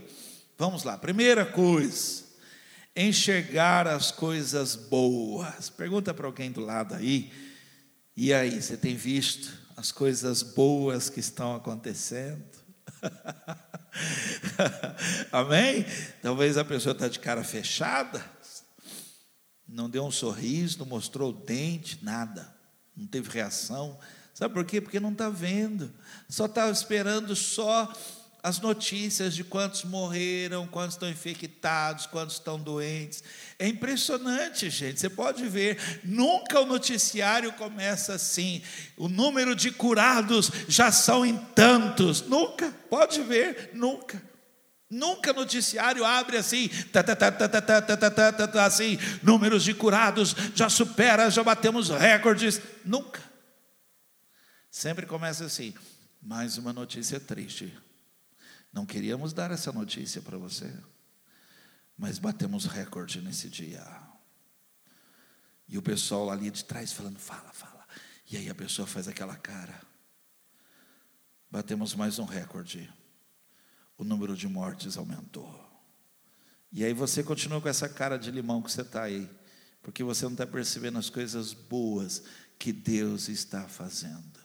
Vamos 0.57 0.85
lá. 0.85 0.97
Primeira 0.97 1.45
coisa, 1.45 2.23
enxergar 2.95 3.89
as 3.89 4.13
coisas 4.13 4.77
boas. 4.77 5.69
Pergunta 5.71 6.15
para 6.15 6.27
alguém 6.27 6.53
do 6.53 6.61
lado 6.61 6.95
aí 6.95 7.33
e 8.21 8.35
aí, 8.35 8.61
você 8.61 8.77
tem 8.77 8.97
visto 8.97 9.58
as 9.79 9.93
coisas 9.93 10.43
boas 10.43 11.09
que 11.09 11.21
estão 11.21 11.55
acontecendo? 11.55 12.45
Amém? 15.31 15.87
Talvez 16.21 16.59
a 16.59 16.65
pessoa 16.65 16.93
está 16.93 17.07
de 17.07 17.21
cara 17.21 17.45
fechada, 17.45 18.21
não 19.69 19.89
deu 19.89 20.05
um 20.05 20.11
sorriso, 20.11 20.81
não 20.81 20.87
mostrou 20.87 21.31
o 21.31 21.33
dente, 21.33 22.05
nada, 22.05 22.53
não 22.97 23.07
teve 23.07 23.31
reação. 23.31 23.97
Sabe 24.35 24.53
por 24.53 24.65
quê? 24.65 24.81
Porque 24.81 24.99
não 24.99 25.13
está 25.13 25.31
vendo, 25.31 25.95
só 26.29 26.47
está 26.47 26.69
esperando 26.69 27.37
só 27.37 27.93
as 28.43 28.61
notícias 28.61 29.35
de 29.35 29.43
quantos 29.43 29.85
morreram, 29.85 30.67
quantos 30.67 30.95
estão 30.95 31.09
infectados, 31.09 32.07
quantos 32.07 32.37
estão 32.37 32.59
doentes. 32.59 33.23
É 33.59 33.67
impressionante, 33.67 34.71
gente. 34.71 35.01
Você 35.01 35.11
pode 35.11 35.47
ver, 35.49 36.01
nunca 36.05 36.61
o 36.61 36.67
noticiário 36.67 37.53
começa 37.53 38.15
assim. 38.15 38.63
O 38.97 39.09
número 39.09 39.57
de 39.57 39.73
curados 39.73 40.51
já 40.69 40.93
são 40.93 41.27
em 41.27 41.37
tantos. 41.37 42.23
Nunca, 42.23 42.73
pode 42.89 43.21
ver, 43.23 43.73
nunca. 43.75 44.23
Nunca 44.91 45.35
noticiário 45.35 46.03
abre 46.03 46.39
assim, 46.39 46.69
tá, 46.91 47.03
tá, 47.03 47.15
tá, 47.15 48.65
assim, 48.65 48.99
números 49.23 49.63
de 49.63 49.75
curados 49.75 50.35
já 50.55 50.71
supera, 50.71 51.29
já 51.29 51.43
batemos 51.43 51.91
recordes. 51.91 52.61
Nunca. 52.85 53.21
Sempre 54.71 55.05
começa 55.05 55.45
assim. 55.45 55.75
Mais 56.23 56.57
uma 56.57 56.73
notícia 56.73 57.21
triste 57.21 57.77
não 58.73 58.85
queríamos 58.87 59.33
dar 59.33 59.51
essa 59.51 59.73
notícia 59.73 60.21
para 60.23 60.37
você, 60.39 60.73
mas 61.97 62.19
batemos 62.19 62.67
recorde 62.67 63.21
nesse 63.21 63.49
dia. 63.49 63.85
E 65.69 65.77
o 65.77 65.83
pessoal 65.83 66.31
ali 66.31 66.51
de 66.51 66.65
trás 66.65 66.93
falando, 66.93 67.19
fala, 67.19 67.53
fala. 67.53 67.87
E 68.31 68.37
aí 68.37 68.49
a 68.49 68.55
pessoa 68.55 68.87
faz 68.87 69.09
aquela 69.09 69.37
cara. 69.37 69.81
Batemos 71.51 71.95
mais 71.95 72.19
um 72.19 72.25
recorde. 72.25 72.93
O 73.97 74.05
número 74.05 74.37
de 74.37 74.47
mortes 74.47 74.97
aumentou. 74.97 75.67
E 76.71 76.85
aí 76.85 76.93
você 76.93 77.23
continua 77.23 77.61
com 77.61 77.69
essa 77.69 77.89
cara 77.89 78.19
de 78.19 78.31
limão 78.31 78.63
que 78.63 78.71
você 78.71 78.83
está 78.83 79.03
aí, 79.03 79.29
porque 79.83 80.05
você 80.05 80.25
não 80.25 80.33
está 80.33 80.47
percebendo 80.47 80.99
as 80.99 81.09
coisas 81.09 81.55
boas 81.55 82.23
que 82.59 82.73
Deus 82.73 83.29
está 83.29 83.67
fazendo. 83.67 84.39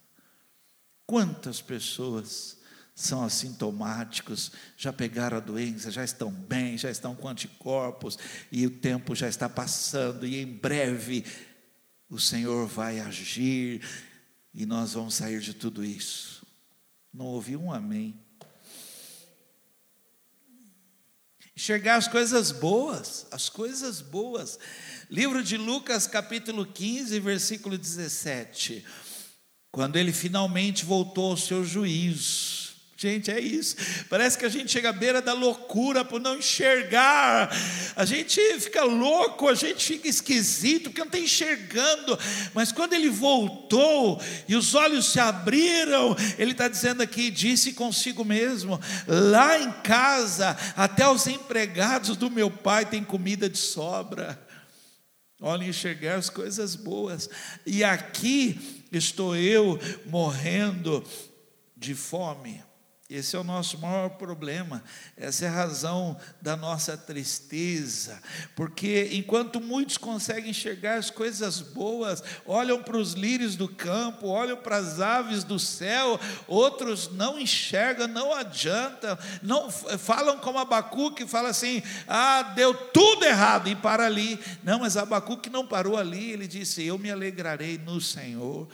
Quantas 1.06 1.62
pessoas 1.62 2.62
são 2.96 3.24
assintomáticos, 3.24 4.52
já 4.78 4.94
pegaram 4.94 5.38
a 5.38 5.40
doença, 5.40 5.90
já 5.90 6.04
estão 6.04 6.32
bem, 6.32 6.78
já 6.78 6.92
estão 6.92 7.16
com 7.16 7.28
anticorpos, 7.28 8.18
e 8.52 8.66
o 8.68 8.72
tempo 8.72 9.16
já 9.16 9.28
está 9.28 9.50
passando, 9.50 10.28
e 10.28 10.40
em 10.40 10.46
breve 10.46 11.26
o 12.10 12.20
Senhor 12.20 12.68
vai 12.68 13.00
agir, 13.00 13.82
e 14.54 14.66
nós 14.66 14.94
vamos 14.94 15.16
sair 15.16 15.40
de 15.40 15.54
tudo 15.54 15.84
isso. 15.84 16.46
Não 17.12 17.26
ouvi 17.26 17.58
um 17.58 17.72
amém. 17.72 18.20
Enxergar 21.56 21.96
as 21.96 22.08
coisas 22.08 22.52
boas, 22.52 23.28
as 23.32 23.48
coisas 23.48 24.02
boas. 24.02 24.60
Livro 25.10 25.44
de 25.44 25.56
Lucas, 25.58 26.08
capítulo 26.08 26.66
15, 26.66 27.20
versículo 27.20 27.78
17. 27.78 28.84
Quando 29.72 29.96
ele 29.96 30.12
finalmente 30.12 30.86
voltou 30.86 31.32
ao 31.32 31.38
seu 31.38 31.64
juízo, 31.64 32.62
Gente, 33.04 33.30
é 33.30 33.38
isso. 33.38 33.76
Parece 34.10 34.38
que 34.38 34.46
a 34.46 34.50
gente 34.50 34.72
chega 34.72 34.88
à 34.88 34.94
beira 34.94 35.22
da 35.22 35.34
loucura 35.34 36.06
por 36.06 36.22
não 36.22 36.38
enxergar. 36.38 37.54
A 37.98 38.06
gente 38.06 38.39
fica 38.62 38.86
louco, 38.86 39.50
a 39.50 39.54
gente 39.54 39.84
fica 39.84 40.08
esquisito, 40.08 40.84
porque 40.84 41.02
não 41.02 41.08
está 41.08 41.20
enxergando. 41.20 42.18
Mas 42.54 42.72
quando 42.72 42.94
ele 42.94 43.10
voltou 43.10 44.22
e 44.48 44.56
os 44.56 44.74
olhos 44.74 45.12
se 45.12 45.20
abriram, 45.20 46.16
ele 46.38 46.54
está 46.54 46.70
dizendo 46.70 47.04
aqui: 47.04 47.30
disse 47.30 47.74
consigo 47.74 48.24
mesmo, 48.24 48.80
lá 49.06 49.60
em 49.60 49.74
casa, 49.84 50.56
até 50.74 51.06
os 51.06 51.28
empregados 51.28 52.16
do 52.16 52.32
meu 52.32 52.50
pai 52.50 52.86
têm 52.86 53.04
comida 53.04 53.50
de 53.50 53.58
sobra. 53.58 54.42
Olha, 55.42 55.66
enxergar 55.66 56.16
as 56.16 56.30
coisas 56.30 56.74
boas. 56.74 57.30
E 57.66 57.84
aqui 57.84 58.88
estou 58.94 59.36
eu 59.36 59.78
morrendo 60.06 61.04
de 61.76 61.94
fome. 61.94 62.63
Esse 63.13 63.36
é 63.36 63.39
o 63.39 63.43
nosso 63.43 63.78
maior 63.78 64.10
problema, 64.10 64.84
essa 65.15 65.45
é 65.45 65.47
a 65.47 65.52
razão 65.52 66.17
da 66.41 66.58
nossa 66.58 66.97
tristeza, 66.97 68.19
porque 68.56 69.10
enquanto 69.12 69.62
muitos 69.62 69.97
conseguem 69.97 70.49
enxergar 70.49 70.95
as 70.95 71.12
coisas 71.12 71.62
boas, 71.62 72.23
olham 72.43 72.82
para 72.82 72.97
os 72.97 73.13
lírios 73.13 73.56
do 73.56 73.67
campo, 73.67 74.30
olham 74.30 74.58
para 74.58 74.78
as 74.78 74.99
aves 74.99 75.43
do 75.43 75.60
céu, 75.60 76.19
outros 76.47 77.12
não 77.12 77.39
enxergam, 77.39 78.08
não 78.08 78.34
adianta, 78.34 79.19
não 79.43 79.69
falam 79.69 80.39
como 80.39 80.58
Abacuque, 80.58 81.28
fala 81.28 81.49
assim: 81.49 81.84
ah, 82.08 82.41
deu 82.56 82.73
tudo 82.73 83.26
errado, 83.26 83.69
e 83.69 83.76
para 83.76 84.08
ali. 84.08 84.39
Não, 84.63 84.80
mas 84.80 84.97
Abacuque 84.97 85.52
não 85.52 85.67
parou 85.67 85.97
ali, 85.97 86.32
ele 86.32 86.47
disse: 86.47 86.84
Eu 86.84 86.97
me 86.97 87.12
alegrarei 87.12 87.78
no 87.78 88.02
Senhor 88.02 88.67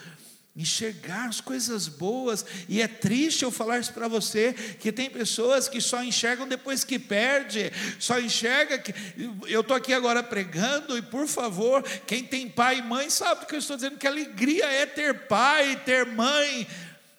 enxergar 0.56 1.30
as 1.30 1.40
coisas 1.40 1.88
boas, 1.88 2.46
e 2.68 2.82
é 2.82 2.88
triste 2.88 3.44
eu 3.44 3.52
falar 3.52 3.80
isso 3.80 3.94
para 3.94 4.08
você, 4.08 4.54
que 4.80 4.92
tem 4.92 5.10
pessoas 5.10 5.70
que 5.70 5.80
só 5.80 6.04
enxergam 6.04 6.48
depois 6.48 6.84
que 6.84 7.00
perde, 7.00 7.72
só 8.00 8.20
enxerga 8.20 8.78
que 8.78 8.94
eu 9.48 9.62
estou 9.62 9.78
aqui 9.78 9.94
agora 9.94 10.22
pregando, 10.22 10.98
e 10.98 11.02
por 11.02 11.28
favor, 11.28 11.82
quem 12.06 12.24
tem 12.24 12.50
pai 12.50 12.80
e 12.80 12.82
mãe 12.82 13.10
sabe 13.10 13.46
que 13.46 13.56
eu 13.56 13.60
estou 13.60 13.76
dizendo, 13.76 13.98
que 13.98 14.08
alegria 14.08 14.66
é 14.66 14.86
ter 14.86 15.28
pai, 15.28 15.82
ter 15.86 16.06
mãe, 16.06 16.68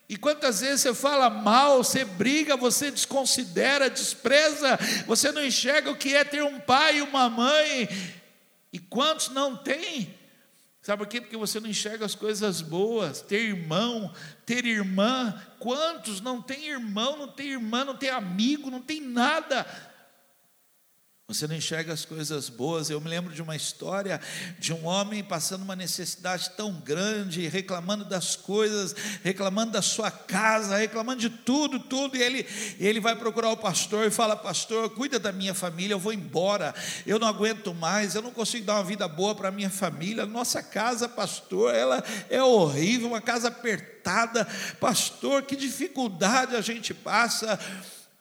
e 0.08 0.16
quantas 0.16 0.60
vezes 0.60 0.80
você 0.80 0.92
fala 0.92 1.30
mal, 1.30 1.84
você 1.84 2.04
briga, 2.04 2.56
você 2.56 2.90
desconsidera, 2.90 3.88
despreza, 3.88 4.78
você 5.06 5.30
não 5.30 5.42
enxerga 5.42 5.90
o 5.90 5.96
que 5.96 6.14
é 6.14 6.24
ter 6.24 6.42
um 6.42 6.58
pai 6.58 6.98
e 6.98 7.02
uma 7.02 7.30
mãe, 7.30 7.88
e 8.72 8.78
quantos 8.78 9.28
não 9.30 9.56
têm? 9.56 10.19
Sabe 10.82 11.04
por 11.04 11.10
quê? 11.10 11.20
Porque 11.20 11.36
você 11.36 11.60
não 11.60 11.68
enxerga 11.68 12.06
as 12.06 12.14
coisas 12.14 12.62
boas, 12.62 13.20
ter 13.20 13.42
irmão, 13.42 14.12
ter 14.46 14.64
irmã. 14.64 15.38
Quantos 15.58 16.22
não 16.22 16.40
tem 16.40 16.68
irmão, 16.68 17.18
não 17.18 17.28
tem 17.28 17.48
irmã, 17.48 17.84
não 17.84 17.94
tem 17.94 18.08
amigo, 18.08 18.70
não 18.70 18.80
tem 18.80 19.00
nada? 19.00 19.66
Você 21.32 21.46
não 21.46 21.54
enxerga 21.54 21.92
as 21.92 22.04
coisas 22.04 22.48
boas. 22.48 22.90
Eu 22.90 23.00
me 23.00 23.08
lembro 23.08 23.32
de 23.32 23.40
uma 23.40 23.54
história 23.54 24.20
de 24.58 24.72
um 24.72 24.84
homem 24.84 25.22
passando 25.22 25.62
uma 25.62 25.76
necessidade 25.76 26.50
tão 26.56 26.72
grande, 26.72 27.46
reclamando 27.46 28.04
das 28.04 28.34
coisas, 28.34 28.96
reclamando 29.22 29.70
da 29.70 29.80
sua 29.80 30.10
casa, 30.10 30.76
reclamando 30.76 31.20
de 31.20 31.30
tudo, 31.30 31.78
tudo. 31.78 32.16
E 32.16 32.22
ele, 32.22 32.46
ele 32.80 32.98
vai 32.98 33.14
procurar 33.14 33.50
o 33.50 33.56
pastor 33.56 34.08
e 34.08 34.10
fala: 34.10 34.34
Pastor, 34.34 34.90
cuida 34.90 35.20
da 35.20 35.30
minha 35.30 35.54
família, 35.54 35.94
eu 35.94 36.00
vou 36.00 36.12
embora, 36.12 36.74
eu 37.06 37.16
não 37.16 37.28
aguento 37.28 37.72
mais, 37.72 38.16
eu 38.16 38.22
não 38.22 38.32
consigo 38.32 38.66
dar 38.66 38.74
uma 38.74 38.84
vida 38.84 39.06
boa 39.06 39.32
para 39.32 39.50
a 39.50 39.52
minha 39.52 39.70
família. 39.70 40.26
Nossa 40.26 40.60
casa, 40.64 41.08
pastor, 41.08 41.72
ela 41.72 42.02
é 42.28 42.42
horrível, 42.42 43.06
uma 43.06 43.20
casa 43.20 43.46
apertada. 43.46 44.44
Pastor, 44.80 45.44
que 45.44 45.54
dificuldade 45.54 46.56
a 46.56 46.60
gente 46.60 46.92
passa. 46.92 47.56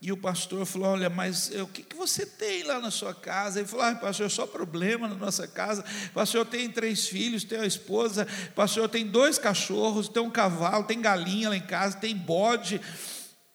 E 0.02 0.14
o 0.14 0.18
pastor 0.18 0.66
falou: 0.66 0.90
Olha, 0.90 1.10
mas 1.10 1.52
o 1.52 1.68
que, 1.68 1.84
que 1.84 1.96
você 1.96 2.26
tem 2.26 2.64
lá 2.64 2.80
na 2.80 2.90
sua 2.90 3.14
casa? 3.14 3.60
Ele 3.60 3.68
falou: 3.68 3.86
ah, 3.86 3.96
Pastor, 3.96 4.32
só 4.32 4.48
problema 4.48 5.10
na 5.10 5.16
nossa 5.16 5.46
casa. 5.46 5.84
Pastor, 6.14 6.42
eu 6.42 6.46
tenho 6.46 6.72
três 6.72 7.08
filhos, 7.08 7.44
tenho 7.44 7.64
a 7.64 7.68
esposa. 7.68 8.26
Pastor, 8.56 8.84
eu 8.84 8.90
tenho 8.90 9.10
dois 9.10 9.38
cachorros, 9.38 10.08
tem 10.08 10.24
um 10.24 10.30
cavalo, 10.30 10.86
tem 10.86 11.02
galinha 11.02 11.50
lá 11.50 11.58
em 11.58 11.66
casa, 11.66 11.98
tem 11.98 12.16
bode. 12.16 12.80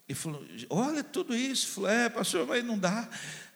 Ele 0.06 0.18
falou: 0.18 0.44
Olha 0.68 1.02
tudo 1.02 1.34
isso. 1.34 1.68
Falou: 1.68 1.90
É, 1.90 2.10
pastor, 2.10 2.46
mas 2.46 2.62
não 2.62 2.78
dá. 2.78 3.08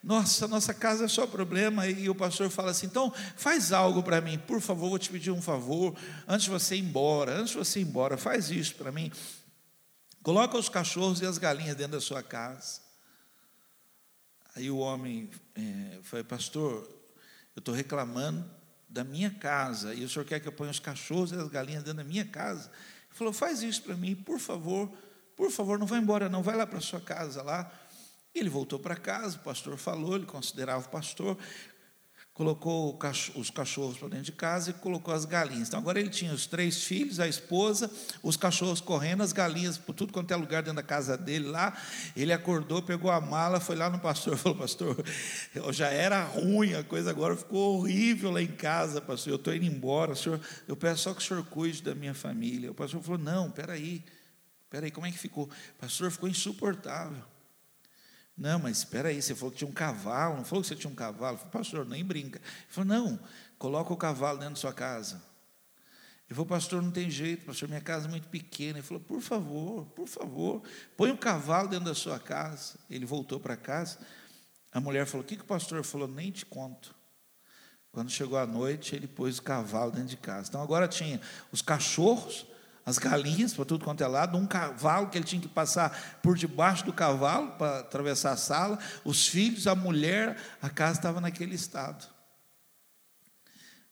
Nossa, 0.02 0.48
nossa 0.48 0.72
casa 0.72 1.04
é 1.04 1.08
só 1.08 1.26
problema. 1.26 1.86
E 1.86 2.08
o 2.08 2.14
pastor 2.14 2.48
fala 2.48 2.70
assim: 2.70 2.86
Então, 2.86 3.12
faz 3.36 3.70
algo 3.70 4.02
para 4.02 4.22
mim, 4.22 4.38
por 4.38 4.62
favor, 4.62 4.88
vou 4.88 4.98
te 4.98 5.10
pedir 5.10 5.30
um 5.30 5.42
favor. 5.42 5.94
Antes 6.26 6.44
de 6.44 6.50
você 6.50 6.76
ir 6.76 6.80
embora, 6.80 7.32
antes 7.32 7.50
de 7.50 7.58
você 7.58 7.80
ir 7.80 7.82
embora, 7.82 8.16
faz 8.16 8.50
isso 8.50 8.74
para 8.76 8.90
mim. 8.90 9.12
Coloca 10.28 10.58
os 10.58 10.68
cachorros 10.68 11.22
e 11.22 11.24
as 11.24 11.38
galinhas 11.38 11.74
dentro 11.74 11.92
da 11.92 12.02
sua 12.02 12.22
casa. 12.22 12.82
Aí 14.54 14.70
o 14.70 14.76
homem 14.76 15.30
é, 15.54 16.00
foi, 16.02 16.22
pastor, 16.22 16.86
eu 17.56 17.60
estou 17.60 17.74
reclamando 17.74 18.44
da 18.90 19.02
minha 19.02 19.30
casa, 19.30 19.94
e 19.94 20.04
o 20.04 20.08
senhor 20.08 20.26
quer 20.26 20.38
que 20.38 20.46
eu 20.46 20.52
ponha 20.52 20.70
os 20.70 20.78
cachorros 20.78 21.32
e 21.32 21.34
as 21.34 21.48
galinhas 21.48 21.82
dentro 21.82 21.96
da 21.96 22.04
minha 22.04 22.26
casa? 22.26 22.70
Ele 23.08 23.14
falou, 23.16 23.32
faz 23.32 23.62
isso 23.62 23.82
para 23.82 23.96
mim, 23.96 24.14
por 24.14 24.38
favor, 24.38 24.92
por 25.34 25.50
favor, 25.50 25.78
não 25.78 25.86
vá 25.86 25.96
embora 25.96 26.28
não, 26.28 26.42
vai 26.42 26.56
lá 26.56 26.66
para 26.66 26.76
a 26.76 26.82
sua 26.82 27.00
casa 27.00 27.42
lá. 27.42 27.72
Ele 28.34 28.50
voltou 28.50 28.78
para 28.78 28.96
casa, 28.96 29.38
o 29.38 29.40
pastor 29.40 29.78
falou, 29.78 30.14
ele 30.14 30.26
considerava 30.26 30.86
o 30.86 30.90
pastor, 30.90 31.38
colocou 32.38 32.96
os 33.34 33.50
cachorros 33.50 33.98
para 33.98 34.10
dentro 34.10 34.26
de 34.26 34.32
casa 34.32 34.70
e 34.70 34.72
colocou 34.72 35.12
as 35.12 35.24
galinhas. 35.24 35.66
Então 35.66 35.80
agora 35.80 35.98
ele 35.98 36.08
tinha 36.08 36.32
os 36.32 36.46
três 36.46 36.84
filhos, 36.84 37.18
a 37.18 37.26
esposa, 37.26 37.90
os 38.22 38.36
cachorros 38.36 38.80
correndo, 38.80 39.24
as 39.24 39.32
galinhas 39.32 39.76
por 39.76 39.92
tudo 39.92 40.12
quanto 40.12 40.30
é 40.30 40.36
lugar 40.36 40.62
dentro 40.62 40.76
da 40.76 40.82
casa 40.84 41.18
dele 41.18 41.48
lá. 41.48 41.76
Ele 42.14 42.32
acordou, 42.32 42.80
pegou 42.80 43.10
a 43.10 43.20
mala, 43.20 43.58
foi 43.58 43.74
lá 43.74 43.90
no 43.90 43.98
pastor, 43.98 44.36
falou: 44.38 44.56
Pastor, 44.56 45.04
já 45.72 45.88
era 45.88 46.22
ruim, 46.22 46.74
a 46.74 46.84
coisa 46.84 47.10
agora 47.10 47.34
ficou 47.34 47.80
horrível 47.80 48.30
lá 48.30 48.40
em 48.40 48.46
casa, 48.46 49.00
pastor. 49.00 49.32
Eu 49.32 49.36
estou 49.36 49.52
indo 49.52 49.66
embora, 49.66 50.14
senhor, 50.14 50.40
eu 50.68 50.76
peço 50.76 51.02
só 51.02 51.14
que 51.14 51.20
o 51.20 51.24
senhor 51.24 51.44
cuide 51.46 51.82
da 51.82 51.92
minha 51.92 52.14
família. 52.14 52.70
O 52.70 52.74
pastor 52.74 53.02
falou: 53.02 53.18
Não, 53.18 53.50
peraí, 53.50 54.04
peraí, 54.70 54.92
como 54.92 55.08
é 55.08 55.10
que 55.10 55.18
ficou? 55.18 55.46
O 55.46 55.80
pastor 55.80 56.08
ficou 56.12 56.28
insuportável. 56.28 57.24
Não, 58.38 58.60
mas 58.60 58.78
espera 58.78 59.08
aí, 59.08 59.20
você 59.20 59.34
falou 59.34 59.50
que 59.50 59.58
tinha 59.58 59.68
um 59.68 59.74
cavalo, 59.74 60.36
não 60.36 60.44
falou 60.44 60.62
que 60.62 60.68
você 60.68 60.76
tinha 60.76 60.90
um 60.90 60.94
cavalo? 60.94 61.34
Eu 61.34 61.38
falei, 61.38 61.52
pastor, 61.52 61.84
nem 61.84 62.04
brinca. 62.04 62.38
Ele 62.38 62.66
falou, 62.68 62.88
não, 62.88 63.20
coloca 63.58 63.92
o 63.92 63.96
cavalo 63.96 64.38
dentro 64.38 64.54
da 64.54 64.60
sua 64.60 64.72
casa. 64.72 65.16
Ele 66.28 66.36
falou, 66.36 66.46
pastor, 66.46 66.80
não 66.80 66.92
tem 66.92 67.10
jeito, 67.10 67.44
pastor, 67.44 67.68
minha 67.68 67.80
casa 67.80 68.06
é 68.06 68.10
muito 68.10 68.28
pequena. 68.28 68.78
Ele 68.78 68.86
falou, 68.86 69.02
por 69.02 69.20
favor, 69.20 69.86
por 69.86 70.06
favor, 70.06 70.62
põe 70.96 71.10
o 71.10 71.14
um 71.14 71.16
cavalo 71.16 71.68
dentro 71.68 71.86
da 71.86 71.94
sua 71.94 72.20
casa. 72.20 72.78
Ele 72.88 73.04
voltou 73.04 73.40
para 73.40 73.56
casa. 73.56 73.98
A 74.70 74.80
mulher 74.80 75.04
falou, 75.04 75.24
o 75.24 75.26
que, 75.26 75.36
que 75.36 75.42
o 75.42 75.46
pastor 75.46 75.82
falou? 75.82 76.06
Nem 76.06 76.30
te 76.30 76.46
conto. 76.46 76.94
Quando 77.90 78.10
chegou 78.10 78.38
a 78.38 78.46
noite, 78.46 78.94
ele 78.94 79.08
pôs 79.08 79.38
o 79.38 79.42
cavalo 79.42 79.90
dentro 79.90 80.10
de 80.10 80.16
casa. 80.16 80.48
Então 80.48 80.62
agora 80.62 80.86
tinha 80.86 81.20
os 81.50 81.60
cachorros, 81.60 82.46
as 82.88 82.96
galinhas 82.98 83.52
para 83.52 83.66
tudo 83.66 83.84
quanto 83.84 84.02
é 84.02 84.06
lado, 84.06 84.38
um 84.38 84.46
cavalo 84.46 85.10
que 85.10 85.18
ele 85.18 85.24
tinha 85.26 85.42
que 85.42 85.48
passar 85.48 86.18
por 86.22 86.38
debaixo 86.38 86.86
do 86.86 86.92
cavalo 86.92 87.52
para 87.52 87.80
atravessar 87.80 88.32
a 88.32 88.36
sala, 88.36 88.78
os 89.04 89.28
filhos, 89.28 89.66
a 89.66 89.74
mulher, 89.74 90.38
a 90.62 90.70
casa 90.70 90.98
estava 90.98 91.20
naquele 91.20 91.54
estado. 91.54 92.08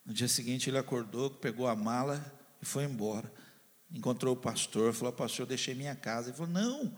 No 0.03 0.15
dia 0.15 0.27
seguinte 0.27 0.71
ele 0.71 0.79
acordou, 0.79 1.29
pegou 1.29 1.69
a 1.69 1.77
mala 1.77 2.25
e 2.63 2.65
foi 2.65 2.85
embora. 2.85 3.31
Encontrou 3.93 4.33
o 4.33 4.37
pastor, 4.37 4.95
falou: 4.95 5.13
Pastor, 5.13 5.45
deixei 5.45 5.75
minha 5.75 5.95
casa. 5.95 6.31
Ele 6.31 6.37
falou: 6.39 6.53
Não, 6.53 6.97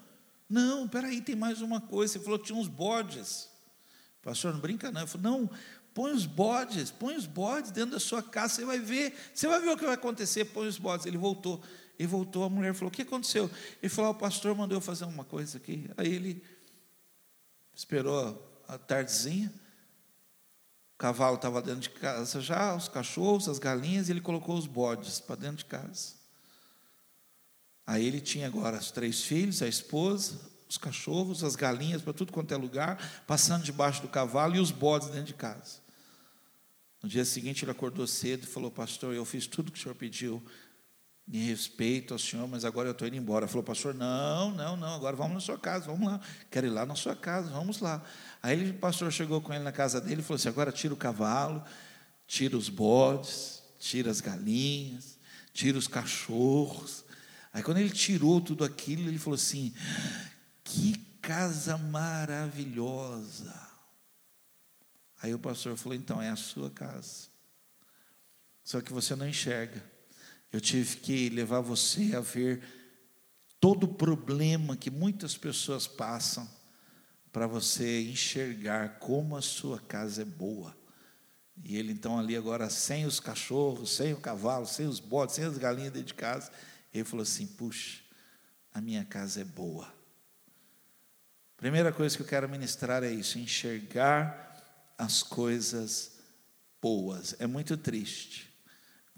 não, 0.49 0.87
peraí, 0.87 1.21
tem 1.21 1.35
mais 1.35 1.61
uma 1.61 1.81
coisa. 1.81 2.17
Ele 2.17 2.25
falou: 2.25 2.39
Tinha 2.39 2.57
uns 2.57 2.69
bodes. 2.69 3.49
Pastor, 4.23 4.53
não 4.53 4.61
brinca 4.61 4.93
não. 4.93 5.01
Ele 5.01 5.11
falou: 5.11 5.33
Não, 5.33 5.51
põe 5.99 6.13
os 6.13 6.27
bodes, 6.27 6.93
põe 6.93 7.17
os 7.17 7.27
bodes 7.27 7.73
dentro 7.73 7.91
da 7.91 7.99
sua 7.99 8.23
casa, 8.23 8.55
você 8.55 8.65
vai 8.65 8.79
ver, 8.79 9.13
você 9.35 9.49
vai 9.49 9.61
ver 9.61 9.71
o 9.71 9.77
que 9.77 9.85
vai 9.85 9.95
acontecer, 9.95 10.45
põe 10.45 10.69
os 10.69 10.79
bodes. 10.79 11.07
Ele 11.07 11.19
voltou. 11.19 11.61
E 11.99 12.07
voltou, 12.07 12.45
a 12.45 12.49
mulher 12.49 12.75
falou: 12.75 12.89
O 12.89 12.95
que 12.95 13.03
aconteceu? 13.03 13.51
Ele 13.83 13.89
falou: 13.89 14.13
O 14.13 14.15
pastor 14.15 14.55
mandou 14.55 14.77
eu 14.77 14.81
fazer 14.81 15.05
uma 15.05 15.25
coisa 15.25 15.59
aqui. 15.59 15.91
Aí 15.97 16.15
ele 16.15 16.43
esperou 17.75 18.63
a 18.69 18.79
tardezinha. 18.79 19.53
cavalo 20.97 21.37
estava 21.37 21.61
dentro 21.61 21.81
de 21.81 21.91
casa 21.91 22.41
já, 22.41 22.77
os 22.77 22.89
cachorros, 22.89 23.49
as 23.49 23.59
galinhas, 23.59 24.09
e 24.09 24.13
ele 24.13 24.21
colocou 24.21 24.57
os 24.57 24.67
bodes 24.67 25.21
para 25.21 25.37
dentro 25.37 25.59
de 25.59 25.65
casa. 25.65 26.19
Aí 27.87 28.05
ele 28.05 28.21
tinha 28.21 28.47
agora 28.47 28.77
os 28.77 28.91
três 28.91 29.23
filhos, 29.23 29.63
a 29.63 29.67
esposa, 29.67 30.39
os 30.69 30.77
cachorros, 30.77 31.43
as 31.43 31.57
galinhas 31.57 32.03
para 32.03 32.13
tudo 32.13 32.33
quanto 32.33 32.53
é 32.53 32.57
lugar, 32.57 33.25
passando 33.27 33.65
debaixo 33.65 34.03
do 34.03 34.09
cavalo 34.09 34.57
e 34.57 34.61
os 34.61 34.71
bodes 34.71 35.09
dentro 35.09 35.25
de 35.25 35.35
casa. 35.35 35.79
No 37.03 37.09
dia 37.09 37.25
seguinte 37.25 37.65
ele 37.65 37.71
acordou 37.71 38.07
cedo 38.07 38.45
e 38.45 38.47
falou: 38.47 38.71
Pastor, 38.71 39.15
eu 39.15 39.25
fiz 39.25 39.47
tudo 39.47 39.73
que 39.73 39.79
o 39.79 39.83
senhor 39.83 39.95
pediu, 39.95 40.45
em 41.31 41.45
respeito 41.45 42.15
ao 42.15 42.19
senhor, 42.19 42.49
mas 42.49 42.65
agora 42.65 42.89
eu 42.89 42.93
estou 42.93 43.07
indo 43.07 43.17
embora. 43.17 43.47
Falou, 43.47 43.63
pastor, 43.63 43.95
não, 43.95 44.51
não, 44.53 44.77
não, 44.77 44.95
agora 44.95 45.15
vamos 45.15 45.35
na 45.35 45.41
sua 45.41 45.59
casa, 45.59 45.87
vamos 45.87 46.09
lá. 46.09 46.21
Quero 46.51 46.67
ir 46.67 46.71
lá 46.71 46.87
na 46.87 46.95
sua 46.95 47.15
casa, 47.15 47.51
vamos 47.51 47.81
lá. 47.81 48.03
Aí 48.43 48.71
o 48.71 48.75
pastor 48.75 49.13
chegou 49.13 49.41
com 49.41 49.53
ele 49.53 49.63
na 49.63 49.73
casa 49.73 50.01
dele 50.01 50.21
e 50.21 50.25
falou 50.25 50.37
assim: 50.37 50.49
agora 50.49 50.73
tira 50.73 50.95
o 50.95 50.97
cavalo, 50.97 51.63
tira 52.27 52.57
os 52.57 52.71
bodes, 52.71 53.63
tira 53.79 54.11
as 54.11 54.21
galinhas, 54.21 55.19
tira 55.53 55.77
os 55.77 55.87
cachorros. 55.87 57.05
Aí 57.53 57.63
quando 57.63 57.79
ele 57.79 57.91
tirou 57.91 58.41
tudo 58.41 58.65
aquilo, 58.65 59.07
ele 59.07 59.19
falou 59.19 59.35
assim: 59.35 59.75
que 60.65 60.97
casa 61.21 61.77
maravilhosa. 61.77 63.55
Aí 65.21 65.35
o 65.35 65.39
pastor 65.39 65.77
falou: 65.77 65.97
então 65.97 66.23
é 66.23 66.31
a 66.31 66.37
sua 66.37 66.71
casa. 66.71 67.29
Só 68.65 68.81
que 68.81 68.93
você 68.93 69.15
não 69.15 69.29
enxerga. 69.29 69.98
Eu 70.53 70.61
tive 70.61 70.97
que 70.97 71.29
levar 71.29 71.61
você 71.61 72.15
a 72.17 72.21
ver 72.21 72.63
todo 73.61 73.85
o 73.85 73.95
problema 73.95 74.77
que 74.77 74.91
muitas 74.91 75.37
pessoas 75.37 75.87
passam 75.87 76.49
para 77.31 77.47
você 77.47 78.03
enxergar 78.03 78.99
como 78.99 79.37
a 79.37 79.43
sua 79.43 79.79
casa 79.79 80.23
é 80.23 80.25
boa. 80.25 80.77
E 81.63 81.77
ele 81.77 81.93
então 81.93 82.19
ali 82.19 82.37
agora 82.37 82.71
sem 82.71 83.05
os 83.05 83.21
cachorros, 83.21 83.97
sem 83.97 84.13
o 84.13 84.21
cavalo, 84.21 84.65
sem 84.65 84.87
os 84.87 85.01
bodes, 85.01 85.35
sem 85.35 85.45
as 85.45 85.59
galinhas 85.59 85.93
dentro 85.93 86.09
de 86.09 86.15
casa, 86.15 86.51
ele 86.95 87.05
falou 87.05 87.25
assim: 87.25 87.47
"Puxa, 87.47 88.01
a 88.73 88.81
minha 88.81 89.05
casa 89.05 89.41
é 89.43 89.45
boa". 89.45 89.93
Primeira 91.57 91.93
coisa 91.93 92.17
que 92.17 92.23
eu 92.23 92.27
quero 92.27 92.49
ministrar 92.49 93.03
é 93.03 93.11
isso, 93.11 93.39
enxergar 93.39 94.95
as 94.97 95.23
coisas 95.23 96.13
boas. 96.81 97.35
É 97.41 97.47
muito 97.47 97.77
triste 97.77 98.48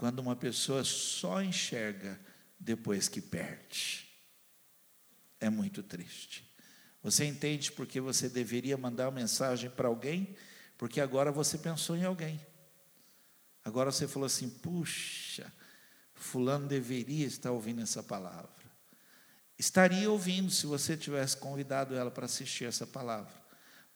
quando 0.00 0.20
uma 0.20 0.34
pessoa 0.34 0.82
só 0.82 1.42
enxerga 1.42 2.18
depois 2.58 3.06
que 3.06 3.20
perde. 3.20 4.08
É 5.38 5.50
muito 5.50 5.82
triste. 5.82 6.50
Você 7.02 7.26
entende 7.26 7.70
porque 7.70 8.00
você 8.00 8.26
deveria 8.26 8.78
mandar 8.78 9.08
uma 9.08 9.20
mensagem 9.20 9.68
para 9.68 9.88
alguém? 9.88 10.34
Porque 10.78 11.02
agora 11.02 11.30
você 11.30 11.58
pensou 11.58 11.98
em 11.98 12.04
alguém. 12.04 12.40
Agora 13.62 13.92
você 13.92 14.08
falou 14.08 14.24
assim: 14.24 14.48
puxa, 14.48 15.52
Fulano 16.14 16.66
deveria 16.66 17.26
estar 17.26 17.50
ouvindo 17.50 17.82
essa 17.82 18.02
palavra. 18.02 18.48
Estaria 19.58 20.10
ouvindo 20.10 20.50
se 20.50 20.64
você 20.64 20.96
tivesse 20.96 21.36
convidado 21.36 21.94
ela 21.94 22.10
para 22.10 22.24
assistir 22.24 22.64
essa 22.64 22.86
palavra. 22.86 23.34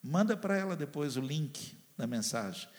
Manda 0.03 0.37
para 0.37 0.55
ela 0.55 0.75
depois 0.75 1.17
o 1.17 1.21
link 1.21 1.75
da 1.97 2.05
mensagem, 2.05 2.69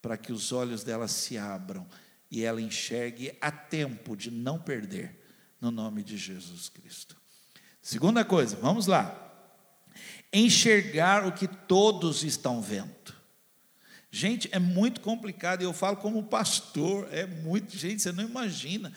para 0.00 0.16
que 0.16 0.32
os 0.32 0.52
olhos 0.52 0.84
dela 0.84 1.08
se 1.08 1.36
abram 1.36 1.84
e 2.30 2.44
ela 2.44 2.60
enxergue 2.60 3.36
a 3.40 3.50
tempo 3.50 4.16
de 4.16 4.30
não 4.30 4.58
perder, 4.58 5.18
no 5.60 5.70
nome 5.70 6.02
de 6.02 6.16
Jesus 6.16 6.68
Cristo. 6.68 7.16
Segunda 7.82 8.24
coisa, 8.24 8.56
vamos 8.56 8.86
lá. 8.86 9.26
Enxergar 10.32 11.26
o 11.26 11.32
que 11.32 11.48
todos 11.48 12.22
estão 12.22 12.62
vendo. 12.62 12.90
Gente, 14.10 14.48
é 14.52 14.58
muito 14.58 15.00
complicado, 15.00 15.62
e 15.62 15.64
eu 15.64 15.72
falo 15.72 15.96
como 15.96 16.22
pastor, 16.24 17.08
é 17.12 17.26
muito, 17.26 17.76
gente, 17.76 18.02
você 18.02 18.12
não 18.12 18.24
imagina. 18.24 18.92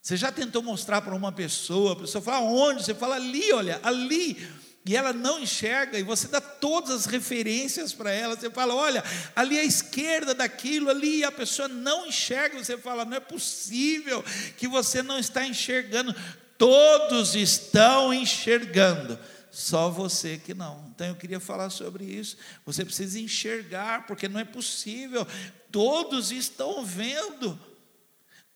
Você 0.00 0.16
já 0.16 0.32
tentou 0.32 0.62
mostrar 0.62 1.02
para 1.02 1.14
uma 1.14 1.30
pessoa, 1.30 1.92
a 1.92 1.96
pessoa 1.96 2.22
fala 2.22 2.46
onde? 2.46 2.82
Você 2.82 2.94
fala 2.94 3.16
ali, 3.16 3.52
olha, 3.52 3.80
ali 3.82 4.36
e 4.84 4.96
ela 4.96 5.12
não 5.12 5.38
enxerga, 5.38 5.98
e 5.98 6.02
você 6.02 6.26
dá 6.26 6.40
todas 6.40 6.90
as 6.90 7.06
referências 7.06 7.92
para 7.92 8.10
ela, 8.10 8.34
você 8.34 8.50
fala, 8.50 8.74
olha, 8.74 9.04
ali 9.36 9.58
à 9.58 9.64
esquerda 9.64 10.34
daquilo, 10.34 10.88
ali, 10.88 11.22
a 11.22 11.30
pessoa 11.30 11.68
não 11.68 12.06
enxerga, 12.06 12.58
você 12.58 12.78
fala, 12.78 13.04
não 13.04 13.16
é 13.16 13.20
possível 13.20 14.24
que 14.56 14.66
você 14.66 15.02
não 15.02 15.18
está 15.18 15.46
enxergando, 15.46 16.14
todos 16.56 17.34
estão 17.34 18.12
enxergando, 18.12 19.18
só 19.50 19.90
você 19.90 20.38
que 20.38 20.54
não. 20.54 20.90
Então 20.94 21.08
eu 21.08 21.14
queria 21.14 21.40
falar 21.40 21.70
sobre 21.70 22.04
isso. 22.04 22.36
Você 22.64 22.84
precisa 22.84 23.18
enxergar, 23.18 24.06
porque 24.06 24.28
não 24.28 24.40
é 24.40 24.44
possível, 24.44 25.26
todos 25.70 26.30
estão 26.30 26.84
vendo, 26.84 27.58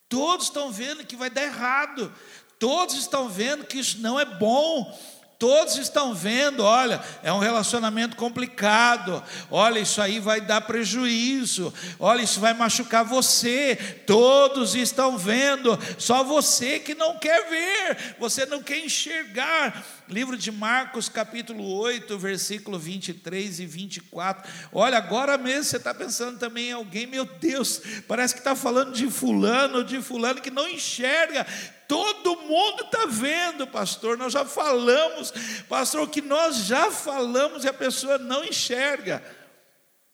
todos 0.08 0.46
estão 0.46 0.72
vendo 0.72 1.04
que 1.04 1.16
vai 1.16 1.28
dar 1.28 1.42
errado, 1.42 2.14
todos 2.58 2.94
estão 2.94 3.28
vendo 3.28 3.64
que 3.64 3.78
isso 3.78 3.98
não 3.98 4.18
é 4.18 4.24
bom 4.24 4.98
Todos 5.38 5.76
estão 5.76 6.14
vendo, 6.14 6.62
olha, 6.62 7.02
é 7.22 7.32
um 7.32 7.38
relacionamento 7.38 8.16
complicado. 8.16 9.22
Olha, 9.50 9.78
isso 9.78 10.00
aí 10.00 10.20
vai 10.20 10.40
dar 10.40 10.60
prejuízo. 10.60 11.74
Olha, 11.98 12.22
isso 12.22 12.40
vai 12.40 12.54
machucar 12.54 13.04
você. 13.04 13.76
Todos 14.06 14.74
estão 14.74 15.18
vendo, 15.18 15.78
só 15.98 16.22
você 16.22 16.78
que 16.78 16.94
não 16.94 17.18
quer 17.18 17.48
ver, 17.48 18.14
você 18.18 18.46
não 18.46 18.62
quer 18.62 18.78
enxergar. 18.84 19.84
Livro 20.08 20.36
de 20.36 20.52
Marcos, 20.52 21.08
capítulo 21.08 21.66
8, 21.78 22.18
versículo 22.18 22.78
23 22.78 23.60
e 23.60 23.66
24. 23.66 24.50
Olha, 24.72 24.98
agora 24.98 25.36
mesmo 25.38 25.64
você 25.64 25.78
está 25.78 25.94
pensando 25.94 26.38
também 26.38 26.68
em 26.68 26.72
alguém, 26.72 27.06
meu 27.06 27.24
Deus, 27.24 27.80
parece 28.06 28.34
que 28.34 28.40
está 28.40 28.54
falando 28.54 28.92
de 28.92 29.10
fulano, 29.10 29.82
de 29.82 30.00
fulano 30.02 30.40
que 30.40 30.50
não 30.50 30.68
enxerga. 30.68 31.46
Todo 31.86 32.36
mundo 32.42 32.84
está 32.84 33.06
vendo, 33.06 33.66
pastor. 33.66 34.16
Nós 34.16 34.32
já 34.32 34.44
falamos, 34.44 35.32
pastor, 35.68 36.02
o 36.02 36.08
que 36.08 36.20
nós 36.20 36.64
já 36.64 36.90
falamos 36.90 37.64
e 37.64 37.68
a 37.68 37.72
pessoa 37.72 38.18
não 38.18 38.44
enxerga. 38.44 39.22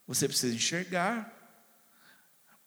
Você 0.07 0.27
precisa 0.27 0.55
enxergar. 0.55 1.37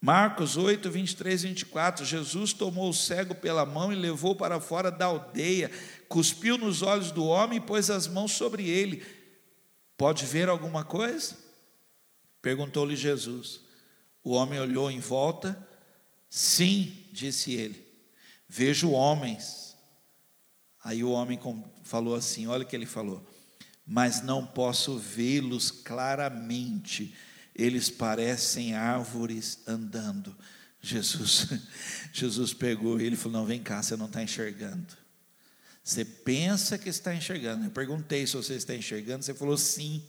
Marcos 0.00 0.56
8, 0.56 0.90
23 0.90 1.44
e 1.44 1.48
24. 1.48 2.04
Jesus 2.04 2.52
tomou 2.52 2.90
o 2.90 2.94
cego 2.94 3.34
pela 3.34 3.64
mão 3.64 3.92
e 3.92 3.96
levou 3.96 4.34
para 4.34 4.60
fora 4.60 4.90
da 4.90 5.06
aldeia 5.06 5.70
cuspiu 6.14 6.56
nos 6.56 6.80
olhos 6.80 7.10
do 7.10 7.24
homem 7.24 7.58
e 7.58 7.60
pôs 7.60 7.90
as 7.90 8.06
mãos 8.06 8.30
sobre 8.30 8.68
ele. 8.68 9.04
Pode 9.96 10.24
ver 10.24 10.48
alguma 10.48 10.84
coisa? 10.84 11.36
Perguntou-lhe 12.40 12.94
Jesus. 12.94 13.60
O 14.22 14.30
homem 14.30 14.60
olhou 14.60 14.88
em 14.88 15.00
volta. 15.00 15.58
Sim, 16.30 17.06
disse 17.10 17.52
ele. 17.52 17.83
Vejo 18.56 18.92
homens. 18.92 19.76
Aí 20.84 21.02
o 21.02 21.10
homem 21.10 21.40
falou 21.82 22.14
assim: 22.14 22.46
olha 22.46 22.62
o 22.62 22.66
que 22.66 22.76
ele 22.76 22.86
falou. 22.86 23.28
Mas 23.84 24.22
não 24.22 24.46
posso 24.46 24.96
vê-los 24.96 25.72
claramente. 25.72 27.12
Eles 27.52 27.90
parecem 27.90 28.74
árvores 28.74 29.58
andando. 29.66 30.36
Jesus, 30.80 31.48
Jesus 32.14 32.54
pegou 32.54 33.00
ele 33.00 33.16
e 33.16 33.18
falou: 33.18 33.40
Não, 33.40 33.44
vem 33.44 33.60
cá, 33.60 33.82
você 33.82 33.96
não 33.96 34.06
está 34.06 34.22
enxergando. 34.22 34.96
Você 35.82 36.04
pensa 36.04 36.78
que 36.78 36.88
está 36.88 37.12
enxergando. 37.12 37.64
Eu 37.64 37.72
perguntei 37.72 38.24
se 38.24 38.36
você 38.36 38.54
está 38.54 38.72
enxergando, 38.72 39.24
você 39.24 39.34
falou 39.34 39.58
sim. 39.58 40.00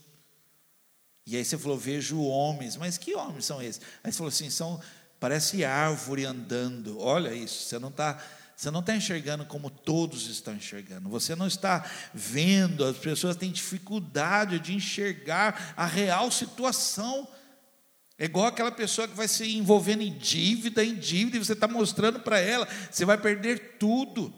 E 1.25 1.35
aí 1.35 1.43
você 1.43 1.57
falou, 1.57 1.79
vejo 1.79 2.21
homens. 2.21 2.77
Mas 2.77 2.95
que 2.95 3.15
homens 3.15 3.45
são 3.45 3.59
esses? 3.59 3.81
Aí 4.03 4.11
você 4.11 4.17
falou 4.17 4.29
assim, 4.29 4.51
são, 4.51 4.79
parece 5.19 5.65
árvore 5.65 6.25
andando. 6.25 6.99
Olha 6.99 7.33
isso, 7.33 7.63
você 7.63 7.79
não 7.79 7.89
está. 7.89 8.17
Você 8.55 8.71
não 8.71 8.79
está 8.79 8.95
enxergando 8.95 9.45
como 9.45 9.69
todos 9.69 10.29
estão 10.29 10.55
enxergando. 10.55 11.09
Você 11.09 11.35
não 11.35 11.45
está 11.45 11.85
vendo. 12.13 12.85
As 12.85 12.95
pessoas 12.95 13.35
têm 13.35 13.51
dificuldade 13.51 14.59
de 14.59 14.73
enxergar 14.73 15.73
a 15.75 15.85
real 15.85 16.31
situação. 16.31 17.27
É 18.17 18.23
igual 18.23 18.45
aquela 18.45 18.71
pessoa 18.71 19.09
que 19.09 19.13
vai 19.13 19.27
se 19.27 19.57
envolvendo 19.57 20.03
em 20.03 20.17
dívida, 20.17 20.85
em 20.85 20.95
dívida, 20.95 21.35
e 21.35 21.43
você 21.43 21.51
está 21.51 21.67
mostrando 21.67 22.21
para 22.21 22.39
ela, 22.39 22.65
você 22.89 23.03
vai 23.03 23.17
perder 23.17 23.75
tudo. 23.77 24.33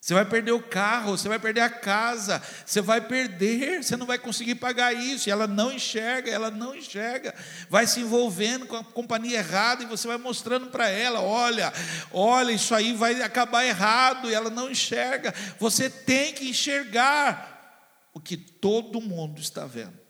Você 0.00 0.14
vai 0.14 0.24
perder 0.24 0.52
o 0.52 0.62
carro, 0.62 1.10
você 1.10 1.28
vai 1.28 1.38
perder 1.38 1.60
a 1.60 1.68
casa, 1.68 2.42
você 2.64 2.80
vai 2.80 3.02
perder, 3.02 3.84
você 3.84 3.98
não 3.98 4.06
vai 4.06 4.18
conseguir 4.18 4.54
pagar 4.54 4.94
isso. 4.94 5.28
E 5.28 5.32
ela 5.32 5.46
não 5.46 5.70
enxerga, 5.70 6.30
ela 6.30 6.50
não 6.50 6.74
enxerga. 6.74 7.34
Vai 7.68 7.86
se 7.86 8.00
envolvendo 8.00 8.66
com 8.66 8.76
a 8.76 8.82
companhia 8.82 9.38
errada 9.38 9.82
e 9.82 9.86
você 9.86 10.08
vai 10.08 10.16
mostrando 10.16 10.68
para 10.68 10.88
ela: 10.88 11.20
olha, 11.20 11.70
olha, 12.10 12.50
isso 12.50 12.74
aí 12.74 12.94
vai 12.94 13.20
acabar 13.20 13.66
errado. 13.66 14.30
E 14.30 14.34
ela 14.34 14.48
não 14.48 14.70
enxerga. 14.70 15.34
Você 15.58 15.90
tem 15.90 16.32
que 16.32 16.48
enxergar 16.48 18.08
o 18.14 18.18
que 18.18 18.38
todo 18.38 19.02
mundo 19.02 19.38
está 19.38 19.66
vendo. 19.66 20.00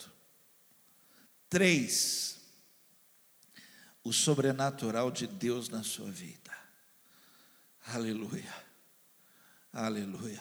Três, 1.49 2.39
o 4.05 4.13
sobrenatural 4.13 5.11
de 5.11 5.27
Deus 5.27 5.69
na 5.69 5.83
sua 5.83 6.13
vida. 6.13 6.53
Aleluia. 7.89 8.60
Aleluia. 9.73 10.41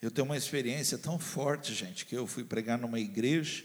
Eu 0.00 0.10
tenho 0.10 0.24
uma 0.24 0.36
experiência 0.36 0.96
tão 0.96 1.18
forte, 1.18 1.74
gente, 1.74 2.06
que 2.06 2.16
eu 2.16 2.26
fui 2.26 2.42
pregar 2.42 2.78
numa 2.78 2.98
igreja 2.98 3.62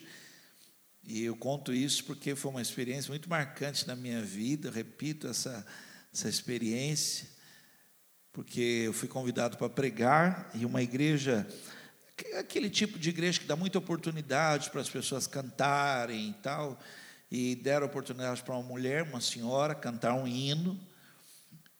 E 1.01 1.23
eu 1.23 1.33
conto 1.33 1.73
isso 1.73 2.03
porque 2.03 2.35
foi 2.35 2.51
uma 2.51 2.61
experiência 2.61 3.09
muito 3.09 3.29
marcante 3.29 3.87
na 3.87 3.95
minha 3.95 4.21
vida, 4.21 4.67
eu 4.67 4.71
repito 4.73 5.29
essa, 5.29 5.65
essa 6.13 6.27
experiência, 6.27 7.25
porque 8.33 8.83
eu 8.85 8.91
fui 8.91 9.07
convidado 9.07 9.55
para 9.55 9.69
pregar 9.69 10.51
e 10.53 10.65
uma 10.65 10.81
igreja, 10.81 11.47
aquele 12.37 12.69
tipo 12.69 12.99
de 12.99 13.09
igreja 13.09 13.39
que 13.39 13.47
dá 13.47 13.55
muita 13.55 13.79
oportunidade 13.79 14.69
para 14.71 14.81
as 14.81 14.89
pessoas 14.89 15.25
cantarem 15.25 16.31
e 16.31 16.33
tal, 16.33 16.77
e 17.31 17.55
deram 17.55 17.87
oportunidade 17.87 18.43
para 18.43 18.55
uma 18.55 18.63
mulher, 18.63 19.03
uma 19.03 19.21
senhora, 19.21 19.73
cantar 19.73 20.15
um 20.15 20.27
hino, 20.27 20.77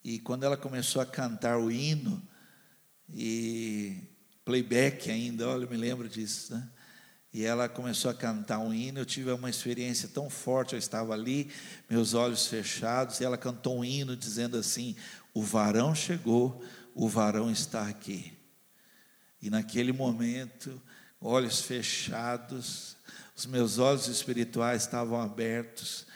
e 0.02 0.18
quando 0.18 0.46
ela 0.46 0.56
começou 0.56 1.02
a 1.02 1.06
cantar 1.06 1.60
o 1.60 1.70
hino, 1.70 2.26
e 3.14 3.98
playback 4.46 5.10
ainda, 5.10 5.48
olha, 5.48 5.64
eu 5.64 5.70
me 5.70 5.78
lembro 5.78 6.08
disso, 6.08 6.54
né? 6.54 6.68
E 7.32 7.44
ela 7.44 7.70
começou 7.70 8.10
a 8.10 8.14
cantar 8.14 8.60
um 8.60 8.74
hino. 8.74 9.00
Eu 9.00 9.06
tive 9.06 9.32
uma 9.32 9.50
experiência 9.50 10.10
tão 10.10 10.30
forte. 10.30 10.74
Eu 10.74 10.80
estava 10.80 11.14
ali, 11.14 11.52
meus 11.90 12.14
olhos 12.14 12.48
fechados, 12.48 13.20
e 13.20 13.24
ela 13.24 13.38
cantou 13.38 13.80
um 13.80 13.86
hino 13.86 14.16
dizendo 14.16 14.58
assim: 14.58 14.96
O 15.34 15.44
varão 15.44 15.94
chegou, 15.94 16.64
o 16.96 17.08
varão 17.08 17.52
está 17.52 17.88
aqui. 17.88 18.34
E 19.42 19.50
naquele 19.50 19.94
momento, 19.94 20.82
olhos 21.22 21.62
fechados, 21.62 22.98
os 23.36 23.46
meus 23.46 23.78
olhos 23.78 24.08
espirituais 24.08 24.82
estavam 24.82 25.22
abertos, 25.22 26.08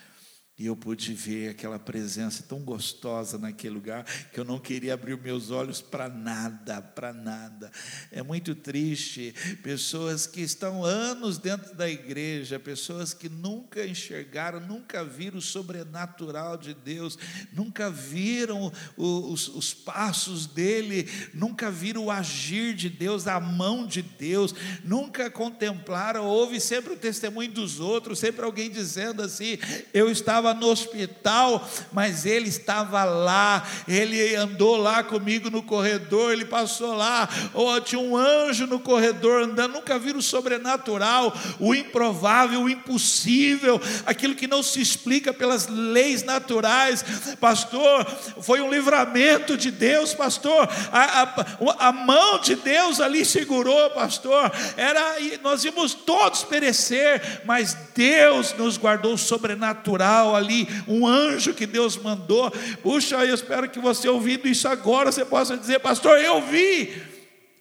e 0.64 0.66
eu 0.66 0.78
pude 0.78 1.14
ver 1.14 1.50
aquela 1.50 1.78
presença 1.78 2.42
tão 2.48 2.60
gostosa 2.60 3.38
naquele 3.38 3.74
lugar 3.74 4.06
que 4.32 4.40
eu 4.40 4.46
não 4.46 4.58
queria 4.58 4.94
abrir 4.94 5.18
meus 5.18 5.52
olhos 5.52 5.82
para 5.82 6.08
nada, 6.08 6.82
para 6.82 7.12
nada. 7.12 7.70
É 8.10 8.24
muito 8.24 8.56
triste 8.56 9.36
pessoas 9.62 10.26
que 10.26 10.40
estão 10.40 10.86
anos 10.86 11.38
dentro 11.38 11.76
da 11.76 11.90
igreja, 11.90 12.58
pessoas 12.58 13.14
que 13.14 13.28
nunca 13.28 13.86
enxergaram, 13.86 14.62
nunca 14.62 15.04
viram 15.04 15.40
o 15.40 15.42
sobrenatural 15.42 16.56
de 16.56 16.74
Deus, 16.74 17.20
nunca 17.52 17.90
viram 17.92 18.72
os, 18.96 19.50
os 19.50 19.74
passos 19.74 20.46
dele, 20.46 21.10
nunca 21.34 21.70
viram 21.70 22.06
o 22.06 22.12
agir 22.12 22.74
de 22.74 22.90
Deus, 22.90 23.28
a 23.28 23.38
mão 23.38 23.86
de 23.86 24.02
Deus, 24.02 24.56
nunca 24.82 25.30
contemplaram, 25.30 26.26
ouve 26.26 26.62
sempre 26.62 26.94
o 26.94 26.98
testemunho 26.98 27.52
dos 27.52 27.82
outros, 27.82 28.18
sempre 28.18 28.46
alguém 28.46 28.70
dizendo 28.70 29.22
assim: 29.22 29.58
eu 29.94 30.10
estava 30.10 30.53
no 30.54 30.68
hospital, 30.68 31.68
mas 31.92 32.26
ele 32.26 32.50
estava 32.50 33.04
lá, 33.04 33.64
ele 33.88 34.36
andou 34.36 34.78
lá 34.78 35.04
comigo 35.04 35.50
no 35.50 35.64
corredor, 35.64 36.32
ele 36.32 36.46
passou 36.46 36.96
lá, 36.96 37.28
oh, 37.54 37.80
tinha 37.82 38.00
um 38.00 38.16
anjo 38.16 38.68
no 38.68 38.80
corredor 38.80 39.44
andando, 39.44 39.74
nunca 39.74 39.98
viram 39.98 40.20
o 40.20 40.22
sobrenatural, 40.22 41.34
o 41.60 41.74
improvável, 41.74 42.62
o 42.62 42.70
impossível, 42.70 43.82
aquilo 44.06 44.36
que 44.36 44.48
não 44.48 44.62
se 44.62 44.82
explica 44.82 45.34
pelas 45.34 45.68
leis 45.68 46.24
naturais, 46.24 47.04
pastor, 47.40 48.06
foi 48.42 48.62
um 48.62 48.70
livramento 48.70 49.58
de 49.58 49.72
Deus, 49.72 50.14
pastor, 50.14 50.70
a, 50.92 51.24
a, 51.24 51.88
a 51.88 51.92
mão 51.92 52.40
de 52.40 52.56
Deus 52.56 53.00
ali 53.00 53.26
segurou, 53.26 53.90
pastor, 53.92 54.52
era, 54.78 55.16
nós 55.42 55.64
íamos 55.64 55.94
todos 55.94 56.44
perecer, 56.44 57.42
mas 57.46 57.76
Deus 57.96 58.54
nos 58.54 58.78
guardou 58.78 59.18
sobrenatural 59.18 60.33
ali, 60.36 60.68
um 60.88 61.06
anjo 61.06 61.54
que 61.54 61.66
Deus 61.66 61.98
mandou. 61.98 62.52
Puxa, 62.82 63.24
eu 63.26 63.36
espero 63.36 63.70
que 63.70 63.80
você 63.80 64.08
ouvindo 64.08 64.48
isso 64.48 64.68
agora, 64.68 65.12
você 65.12 65.26
possa 65.26 65.58
dizer, 65.58 65.80
pastor, 65.80 66.18
eu 66.20 66.42
vi, 66.42 67.02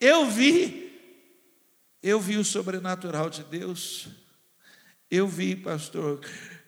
eu 0.01 0.27
vi, 0.27 0.93
eu 2.03 2.21
vi 2.21 2.37
o 2.37 2.45
sobrenatural 2.45 3.31
de 3.31 3.45
Deus. 3.45 4.09
Eu 5.11 5.29
vi, 5.29 5.55
pastor, 5.55 6.21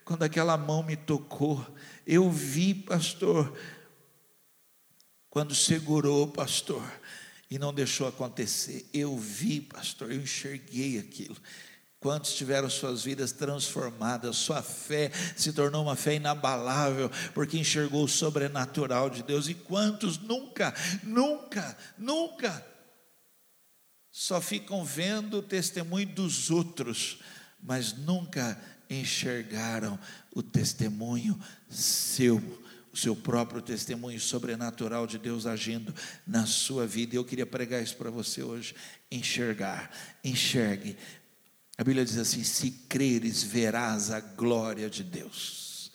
quando 0.04 0.22
aquela 0.22 0.56
mão 0.56 0.82
me 0.82 0.96
tocou. 0.96 1.66
Eu 2.06 2.30
vi, 2.30 2.74
pastor, 2.74 3.56
quando 5.30 5.54
segurou, 5.54 6.28
pastor, 6.28 6.84
e 7.50 7.58
não 7.58 7.72
deixou 7.72 8.06
acontecer. 8.06 8.86
Eu 8.92 9.16
vi, 9.16 9.60
pastor, 9.60 10.12
eu 10.12 10.20
enxerguei 10.20 10.98
aquilo. 10.98 11.36
Quantos 12.04 12.34
tiveram 12.34 12.68
suas 12.68 13.02
vidas 13.02 13.32
transformadas, 13.32 14.36
sua 14.36 14.60
fé 14.60 15.10
se 15.34 15.54
tornou 15.54 15.82
uma 15.82 15.96
fé 15.96 16.16
inabalável, 16.16 17.10
porque 17.32 17.56
enxergou 17.56 18.04
o 18.04 18.08
sobrenatural 18.08 19.08
de 19.08 19.22
Deus, 19.22 19.48
e 19.48 19.54
quantos 19.54 20.18
nunca, 20.18 20.74
nunca, 21.02 21.74
nunca, 21.96 22.62
só 24.12 24.38
ficam 24.38 24.84
vendo 24.84 25.38
o 25.38 25.42
testemunho 25.42 26.06
dos 26.06 26.50
outros, 26.50 27.20
mas 27.58 27.94
nunca 27.94 28.60
enxergaram 28.90 29.98
o 30.34 30.42
testemunho 30.42 31.40
seu, 31.70 32.36
o 32.92 32.98
seu 32.98 33.16
próprio 33.16 33.62
testemunho 33.62 34.20
sobrenatural 34.20 35.06
de 35.06 35.16
Deus 35.16 35.46
agindo 35.46 35.94
na 36.26 36.44
sua 36.44 36.86
vida. 36.86 37.16
Eu 37.16 37.24
queria 37.24 37.46
pregar 37.46 37.82
isso 37.82 37.96
para 37.96 38.10
você 38.10 38.42
hoje. 38.42 38.74
Enxergar, 39.10 39.90
enxergue, 40.22 40.98
a 41.76 41.82
Bíblia 41.84 42.04
diz 42.04 42.18
assim: 42.18 42.44
se 42.44 42.70
creres, 42.88 43.42
verás 43.42 44.10
a 44.10 44.20
glória 44.20 44.88
de 44.88 45.02
Deus. 45.02 45.90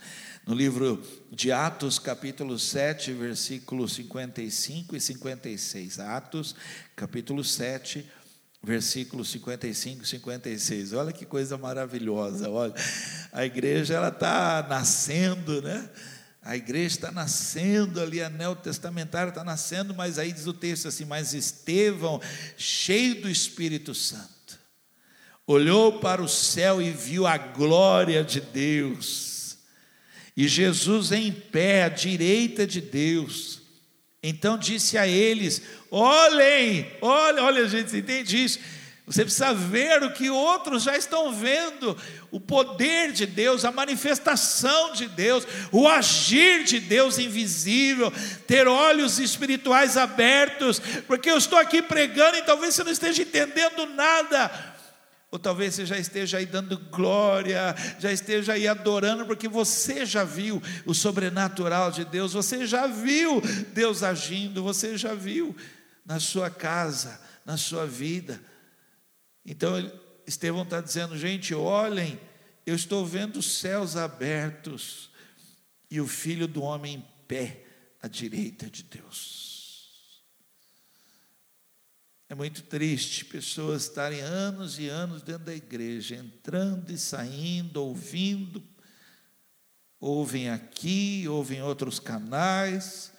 No 0.45 0.55
livro 0.55 1.03
de 1.31 1.51
Atos, 1.51 1.99
capítulo 1.99 2.57
7, 2.57 3.13
versículos 3.13 3.93
55 3.93 4.95
e 4.95 4.99
56. 4.99 5.99
Atos, 5.99 6.55
capítulo 6.95 7.43
7, 7.43 8.09
versículos 8.63 9.29
55 9.29 10.03
e 10.03 10.07
56. 10.07 10.93
Olha 10.93 11.13
que 11.13 11.25
coisa 11.25 11.57
maravilhosa. 11.57 12.49
Olha, 12.49 12.73
a 13.31 13.45
igreja 13.45 13.93
ela 13.93 14.09
está 14.09 14.65
nascendo, 14.67 15.61
né? 15.61 15.87
A 16.41 16.57
igreja 16.57 16.95
está 16.95 17.11
nascendo 17.11 18.01
ali, 18.01 18.21
a 18.21 18.29
neotestamentária 18.29 19.29
está 19.29 19.43
nascendo, 19.43 19.93
mas 19.93 20.17
aí 20.17 20.31
diz 20.31 20.47
o 20.47 20.53
texto 20.53 20.87
assim: 20.87 21.05
Mas 21.05 21.33
Estevão, 21.33 22.19
cheio 22.57 23.21
do 23.21 23.29
Espírito 23.29 23.93
Santo, 23.93 24.38
olhou 25.51 25.93
para 25.93 26.21
o 26.21 26.27
céu 26.27 26.79
e 26.79 26.91
viu 26.91 27.25
a 27.25 27.35
glória 27.35 28.23
de 28.23 28.39
Deus, 28.39 29.57
e 30.37 30.47
Jesus 30.47 31.11
em 31.11 31.31
pé 31.31 31.83
à 31.85 31.89
direita 31.89 32.67
de 32.67 32.79
Deus. 32.79 33.59
Então 34.21 34.57
disse 34.57 34.97
a 34.97 35.07
eles: 35.07 35.61
olhem, 35.89 36.87
olha, 37.01 37.43
olha, 37.43 37.67
gente, 37.67 37.89
você 37.89 37.97
entende 37.97 38.43
isso? 38.43 38.59
Você 39.07 39.23
precisa 39.23 39.51
ver 39.55 40.03
o 40.03 40.13
que 40.13 40.29
outros 40.29 40.83
já 40.83 40.95
estão 40.95 41.33
vendo, 41.33 41.97
o 42.29 42.39
poder 42.39 43.11
de 43.11 43.25
Deus, 43.25 43.65
a 43.65 43.71
manifestação 43.71 44.93
de 44.93 45.07
Deus, 45.07 45.47
o 45.71 45.87
agir 45.87 46.63
de 46.63 46.79
Deus 46.79 47.17
invisível, 47.17 48.13
ter 48.45 48.67
olhos 48.67 49.17
espirituais 49.17 49.97
abertos, 49.97 50.79
porque 51.07 51.31
eu 51.31 51.39
estou 51.39 51.57
aqui 51.57 51.81
pregando 51.81 52.37
e 52.37 52.43
talvez 52.43 52.75
você 52.75 52.83
não 52.83 52.91
esteja 52.91 53.23
entendendo 53.23 53.87
nada, 53.87 54.77
ou 55.31 55.37
talvez 55.37 55.75
você 55.75 55.85
já 55.85 55.97
esteja 55.97 56.37
aí 56.37 56.45
dando 56.45 56.77
glória, 56.77 57.75
já 57.99 58.11
esteja 58.11 58.53
aí 58.53 58.67
adorando, 58.67 59.25
porque 59.25 59.47
você 59.47 60.05
já 60.05 60.23
viu 60.23 60.61
o 60.85 60.93
sobrenatural 60.93 61.91
de 61.91 62.03
Deus, 62.03 62.33
você 62.33 62.65
já 62.65 62.87
viu 62.87 63.39
Deus 63.73 64.01
agindo, 64.01 64.63
você 64.63 64.97
já 64.97 65.13
viu 65.13 65.55
na 66.03 66.19
sua 66.19 66.49
casa, 66.49 67.21
na 67.45 67.57
sua 67.57 67.85
vida. 67.85 68.41
Então, 69.45 69.91
Estevão 70.25 70.63
está 70.63 70.81
dizendo, 70.81 71.15
gente, 71.15 71.53
olhem, 71.53 72.19
eu 72.65 72.75
estou 72.75 73.05
vendo 73.05 73.37
os 73.37 73.59
céus 73.59 73.95
abertos 73.95 75.11
e 75.91 76.01
o 76.01 76.07
filho 76.07 76.47
do 76.47 76.63
homem 76.63 76.95
em 76.95 77.05
pé 77.27 77.63
à 78.01 78.07
direita 78.07 78.67
de 78.67 78.83
Deus. 78.83 79.48
É 82.31 82.35
muito 82.35 82.61
triste 82.61 83.25
pessoas 83.25 83.85
estarem 83.85 84.21
anos 84.21 84.77
e 84.77 84.87
anos 84.87 85.23
dentro 85.23 85.45
da 85.45 85.55
igreja, 85.55 86.15
entrando 86.15 86.91
e 86.91 86.97
saindo, 86.97 87.83
ouvindo, 87.83 88.63
ouvem 89.99 90.47
aqui, 90.47 91.27
ouvem 91.27 91.57
em 91.57 91.63
outros 91.63 91.99
canais, 91.99 93.11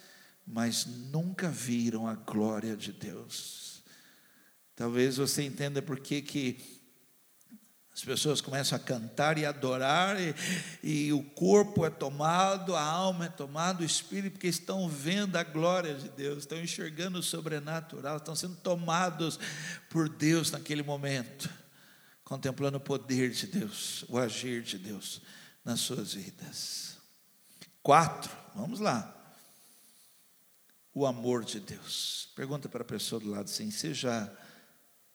mas 0.47 0.87
nunca 0.87 1.49
viram 1.49 2.07
a 2.07 2.15
glória 2.15 2.77
de 2.77 2.93
Deus. 2.93 3.83
Talvez 4.77 5.17
você 5.17 5.43
entenda 5.43 5.83
por 5.83 5.99
que, 5.99 6.23
que 6.23 6.80
as 8.01 8.05
pessoas 8.05 8.41
começam 8.41 8.77
a 8.77 8.79
cantar 8.79 9.37
e 9.37 9.45
adorar, 9.45 10.17
e, 10.19 10.35
e, 10.83 11.13
o 11.13 11.23
corpo 11.23 11.85
é 11.85 11.91
tomado, 11.91 12.75
a 12.75 12.83
alma 12.83 13.27
é 13.27 13.29
tomada, 13.29 13.83
o 13.83 13.85
espírito, 13.85 14.33
porque 14.33 14.47
estão 14.47 14.89
vendo 14.89 15.37
a 15.37 15.45
glória 15.45 15.95
de 15.95 16.09
Deus, 16.09 16.39
estão 16.39 16.59
enxergando 16.59 17.19
o 17.19 17.23
sobrenatural, 17.23 18.17
estão 18.17 18.35
sendo 18.35 18.57
tomados 18.57 19.39
por 19.91 20.09
Deus 20.09 20.51
naquele 20.51 20.83
momento, 20.83 21.51
contemplando 22.25 22.79
o 22.79 22.81
poder 22.81 23.33
de 23.33 23.47
Deus, 23.47 24.03
o 24.09 24.17
agir 24.17 24.63
de 24.63 24.79
Deus 24.79 25.21
nas 25.63 25.81
suas 25.81 26.15
vidas. 26.15 26.97
Quatro, 27.83 28.35
vamos 28.55 28.81
lá. 28.81 29.15
O 30.95 31.05
amor 31.05 31.45
de 31.45 31.61
Deus. 31.61 32.31
Pergunta 32.35 32.67
para 32.67 32.81
a 32.81 32.87
pessoa 32.87 33.21
do 33.21 33.29
lado 33.29 33.45
assim: 33.45 33.71
você 33.71 33.93
já 33.93 34.31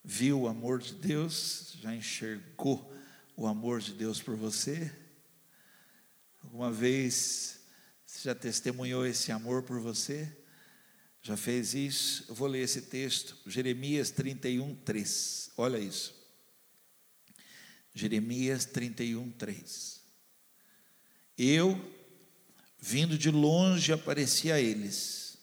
viu 0.06 0.42
o 0.42 0.48
amor 0.48 0.80
de 0.80 0.94
Deus, 0.94 1.76
já 1.82 1.94
enxergou 1.94 2.94
o 3.36 3.48
amor 3.48 3.82
de 3.82 3.92
Deus 3.92 4.22
por 4.22 4.36
você? 4.36 4.94
Alguma 6.44 6.72
vez 6.72 7.60
você 8.06 8.30
já 8.30 8.36
testemunhou 8.36 9.06
esse 9.06 9.32
amor 9.32 9.64
por 9.64 9.80
você? 9.80 10.32
Já 11.24 11.36
fez 11.36 11.74
isso? 11.74 12.24
Eu 12.30 12.36
vou 12.36 12.48
ler 12.48 12.62
esse 12.62 12.84
texto, 12.84 13.36
Jeremias 13.48 14.12
31, 14.12 14.76
3. 14.76 15.52
Olha 15.58 15.80
isso. 15.80 16.14
Jeremias 17.92 18.64
31, 18.64 19.32
3. 19.32 20.02
Eu, 21.36 21.94
vindo 22.80 23.18
de 23.18 23.32
longe, 23.32 23.92
apareci 23.92 24.52
a 24.52 24.62
eles, 24.62 25.40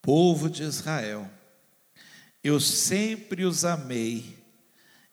povo 0.00 0.48
de 0.48 0.62
Israel. 0.62 1.28
Eu 2.46 2.60
sempre 2.60 3.44
os 3.44 3.64
amei 3.64 4.38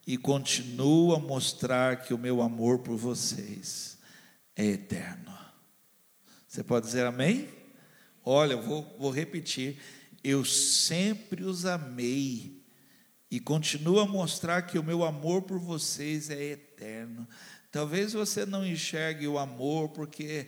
e 0.06 0.20
continuo 0.20 1.16
a 1.16 1.20
mostrar 1.20 2.04
que 2.04 2.14
o 2.14 2.18
meu 2.18 2.44
amor 2.44 2.84
por 2.84 2.96
vocês 2.96 3.98
é 4.56 4.64
eterno. 4.64 5.36
Você 6.48 6.64
pode 6.64 6.86
dizer 6.86 7.08
amém? 7.08 7.50
Olha, 8.24 8.56
vou, 8.56 8.84
vou 9.00 9.10
repetir. 9.10 9.80
Eu 10.24 10.46
sempre 10.46 11.44
os 11.44 11.66
amei 11.66 12.64
e 13.32 13.40
continuo 13.40 14.00
a 14.00 14.06
mostrar 14.06 14.62
que 14.68 14.78
o 14.78 14.84
meu 14.84 15.04
amor 15.04 15.42
por 15.42 15.58
vocês 15.58 16.30
é 16.30 16.40
eterno. 16.40 17.28
Talvez 17.72 18.14
você 18.14 18.46
não 18.46 18.64
enxergue 18.64 19.28
o 19.28 19.40
amor 19.40 19.90
porque 19.90 20.46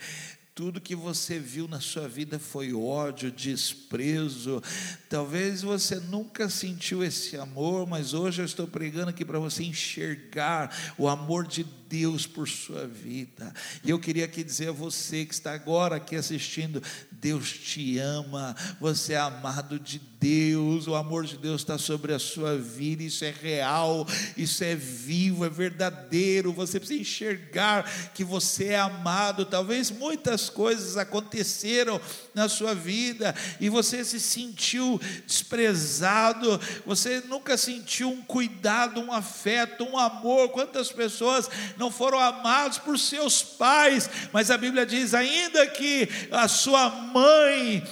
tudo 0.55 0.79
que 0.79 0.95
você 0.95 1.37
viu 1.37 1.67
na 1.67 1.81
sua 1.81 2.07
vida 2.07 2.39
foi 2.39 2.73
ódio, 2.73 3.29
desprezo. 3.29 4.63
Talvez 5.09 5.61
você 5.61 5.97
nunca 5.99 6.49
sentiu 6.49 7.03
esse 7.03 7.35
amor, 7.35 7.85
mas 7.85 8.13
hoje 8.13 8.41
eu 8.41 8.45
estou 8.45 8.65
pregando 8.65 9.09
aqui 9.09 9.25
para 9.25 9.37
você 9.37 9.65
enxergar 9.65 10.73
o 10.97 11.09
amor 11.09 11.45
de 11.45 11.65
Deus 11.65 11.84
por 12.25 12.49
sua 12.49 12.85
vida. 12.85 13.53
E 13.83 13.89
eu 13.89 13.99
queria 13.99 14.25
aqui 14.25 14.43
dizer 14.43 14.69
a 14.69 14.71
você 14.73 15.23
que 15.23 15.33
está 15.33 15.53
agora 15.53 15.95
aqui 15.95 16.15
assistindo: 16.15 16.81
Deus 17.11 17.51
te 17.51 17.97
ama, 17.99 18.55
você 18.81 19.13
é 19.13 19.17
amado 19.17 19.79
de 19.79 19.99
Deus, 20.19 20.87
o 20.87 20.95
amor 20.95 21.25
de 21.25 21.37
Deus 21.37 21.61
está 21.61 21.77
sobre 21.77 22.11
a 22.11 22.17
sua 22.17 22.57
vida, 22.57 23.03
isso 23.03 23.23
é 23.23 23.29
real, 23.29 24.07
isso 24.35 24.63
é 24.63 24.73
vivo, 24.73 25.45
é 25.45 25.49
verdadeiro. 25.49 26.51
Você 26.51 26.79
precisa 26.79 26.99
enxergar 26.99 28.11
que 28.13 28.23
você 28.23 28.69
é 28.69 28.79
amado. 28.79 29.45
Talvez 29.45 29.91
muitas 29.91 30.49
coisas 30.49 30.97
aconteceram 30.97 32.01
na 32.33 32.49
sua 32.49 32.73
vida 32.73 33.35
e 33.59 33.69
você 33.69 34.03
se 34.03 34.19
sentiu 34.19 34.99
desprezado, 35.27 36.59
você 36.85 37.21
nunca 37.27 37.55
sentiu 37.55 38.09
um 38.09 38.21
cuidado, 38.23 38.99
um 38.99 39.13
afeto, 39.13 39.83
um 39.83 39.97
amor. 39.97 40.49
Quantas 40.49 40.91
pessoas 40.91 41.49
não 41.77 41.91
foram 41.91 42.19
amados 42.19 42.77
por 42.77 42.97
seus 42.97 43.43
pais, 43.43 44.09
mas 44.31 44.51
a 44.51 44.57
Bíblia 44.57 44.85
diz: 44.85 45.13
ainda 45.13 45.65
que 45.67 46.07
a 46.31 46.47
sua 46.47 46.89
mãe, 46.89 47.83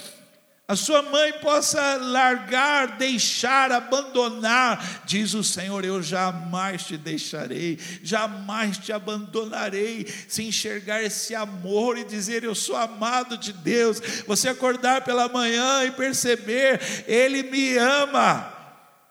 a 0.66 0.74
sua 0.74 1.02
mãe 1.02 1.32
possa 1.40 1.96
largar, 1.96 2.96
deixar, 2.96 3.70
abandonar, 3.70 5.02
diz 5.04 5.34
o 5.34 5.44
Senhor: 5.44 5.84
Eu 5.84 6.02
jamais 6.02 6.84
te 6.84 6.96
deixarei, 6.96 7.78
jamais 8.02 8.78
te 8.78 8.92
abandonarei. 8.92 10.06
Se 10.26 10.42
enxergar 10.42 11.02
esse 11.02 11.34
amor 11.34 11.98
e 11.98 12.04
dizer: 12.04 12.44
Eu 12.44 12.54
sou 12.54 12.76
amado 12.76 13.36
de 13.36 13.52
Deus, 13.52 14.00
você 14.26 14.48
acordar 14.48 15.02
pela 15.02 15.28
manhã 15.28 15.84
e 15.84 15.90
perceber, 15.90 16.80
Ele 17.06 17.42
me 17.42 17.76
ama. 17.76 18.52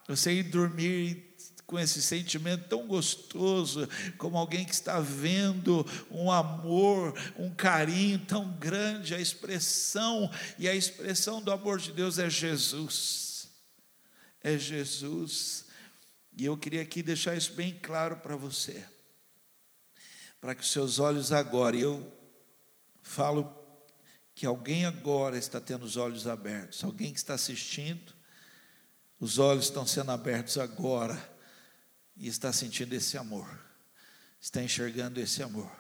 Você 0.08 0.34
ir 0.34 0.44
dormir 0.44 1.33
com 1.66 1.80
esse 1.80 2.02
sentimento 2.02 2.68
tão 2.68 2.88
gostoso, 2.88 3.88
como 4.18 4.38
alguém 4.38 4.66
que 4.66 4.74
está 4.74 5.00
vendo 5.00 5.86
um 6.12 6.32
amor, 6.32 7.18
um 7.38 7.54
carinho 7.54 8.20
tão 8.20 8.52
grande, 8.58 9.16
a 9.16 9.20
expressão, 9.20 10.30
e 10.58 10.68
a 10.68 10.76
expressão 10.76 11.42
do 11.42 11.52
amor 11.52 11.80
de 11.80 11.92
Deus 11.92 12.20
é 12.20 12.30
Jesus. 12.30 13.50
É 14.42 14.58
Jesus. 14.58 15.66
E 16.36 16.46
eu 16.46 16.58
queria 16.58 16.82
aqui 16.82 17.02
deixar 17.02 17.36
isso 17.36 17.54
bem 17.54 17.78
claro 17.82 18.18
para 18.18 18.36
você, 18.36 18.84
para 20.42 20.54
que 20.54 20.62
os 20.62 20.72
seus 20.72 21.00
olhos 21.00 21.32
agora, 21.32 21.78
eu 21.78 22.12
falo 23.02 23.62
que 24.36 24.46
alguém 24.46 24.86
agora 24.86 25.38
está 25.38 25.62
tendo 25.62 25.84
os 25.84 25.96
olhos 25.96 26.28
abertos, 26.28 26.84
alguém 26.84 27.14
que 27.14 27.20
está 27.20 27.36
assistindo, 27.36 28.14
os 29.20 29.38
olhos 29.38 29.66
estão 29.66 29.86
sendo 29.86 30.12
abertos 30.12 30.58
agora 30.58 31.33
e 32.16 32.28
está 32.28 32.52
sentindo 32.54 32.94
esse 32.94 33.18
amor, 33.18 33.48
está 34.40 34.62
enxergando 34.62 35.20
esse 35.20 35.42
amor. 35.42 35.72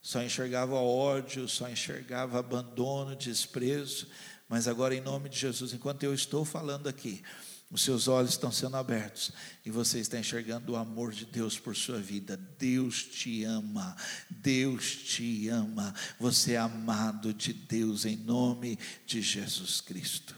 Só 0.00 0.22
enxergava 0.22 0.74
ódio, 0.76 1.48
só 1.48 1.68
enxergava 1.68 2.38
abandono, 2.38 3.16
desprezo, 3.16 4.06
mas 4.48 4.66
agora, 4.66 4.94
em 4.94 5.00
nome 5.00 5.28
de 5.28 5.38
Jesus, 5.38 5.72
enquanto 5.72 6.02
eu 6.04 6.14
estou 6.14 6.44
falando 6.44 6.88
aqui, 6.88 7.22
os 7.70 7.82
seus 7.82 8.08
olhos 8.08 8.30
estão 8.30 8.50
sendo 8.50 8.78
abertos 8.78 9.30
e 9.64 9.70
você 9.70 9.98
está 9.98 10.18
enxergando 10.18 10.72
o 10.72 10.76
amor 10.76 11.12
de 11.12 11.26
Deus 11.26 11.58
por 11.58 11.76
sua 11.76 11.98
vida. 11.98 12.34
Deus 12.58 13.02
te 13.02 13.44
ama, 13.44 13.94
Deus 14.30 14.96
te 14.96 15.48
ama. 15.48 15.94
Você 16.18 16.54
é 16.54 16.56
amado 16.56 17.34
de 17.34 17.52
Deus 17.52 18.06
em 18.06 18.16
nome 18.16 18.78
de 19.04 19.20
Jesus 19.20 19.82
Cristo. 19.82 20.34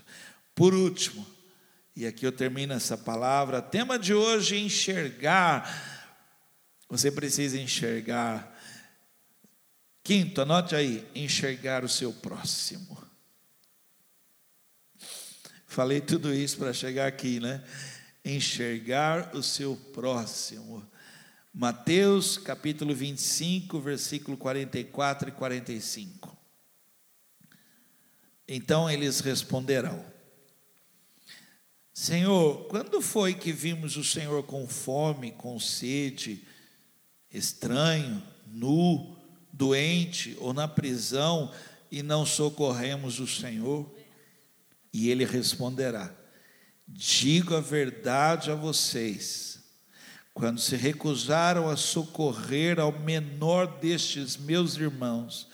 Por 0.57 0.75
último, 0.75 1.25
e 2.01 2.07
aqui 2.07 2.25
eu 2.25 2.33
termino 2.33 2.73
essa 2.73 2.97
palavra. 2.97 3.61
Tema 3.61 3.99
de 3.99 4.15
hoje: 4.15 4.57
enxergar. 4.57 6.09
Você 6.89 7.13
precisa 7.13 7.61
enxergar. 7.61 8.59
Quinto, 10.03 10.41
anote 10.41 10.75
aí: 10.75 11.07
enxergar 11.15 11.85
o 11.85 11.89
seu 11.91 12.11
próximo. 12.11 12.97
Falei 15.67 16.01
tudo 16.01 16.33
isso 16.33 16.57
para 16.57 16.73
chegar 16.73 17.07
aqui, 17.07 17.39
né? 17.39 17.63
Enxergar 18.25 19.37
o 19.37 19.43
seu 19.43 19.77
próximo. 19.93 20.83
Mateus 21.53 22.39
capítulo 22.39 22.95
25, 22.95 23.79
versículo 23.79 24.39
44 24.39 25.29
e 25.29 25.33
45. 25.33 26.35
Então 28.49 28.89
eles 28.89 29.21
responderão: 29.21 30.03
Senhor, 31.93 32.67
quando 32.69 33.01
foi 33.01 33.35
que 33.35 33.53
vimos 33.53 33.97
o 33.97 34.05
Senhor 34.05 34.43
com 34.45 34.67
fome, 34.67 35.33
com 35.33 35.59
sede, 35.59 36.47
estranho, 37.33 38.23
nu, 38.47 39.17
doente 39.53 40.37
ou 40.41 40.55
na 40.55 40.69
prisão 40.69 41.53
e 41.91 42.03
não 42.03 42.25
socorremos 42.25 43.19
o 43.19 43.27
Senhor? 43.27 43.93
E 44.93 45.11
ele 45.11 45.25
responderá: 45.25 46.15
Digo 46.87 47.57
a 47.57 47.61
verdade 47.61 48.53
a 48.53 48.55
vocês, 48.55 49.59
quando 50.33 50.61
se 50.61 50.77
recusaram 50.77 51.69
a 51.69 51.77
socorrer 51.77 52.79
ao 52.79 52.93
menor 53.01 53.81
destes 53.81 54.37
meus 54.37 54.77
irmãos, 54.77 55.49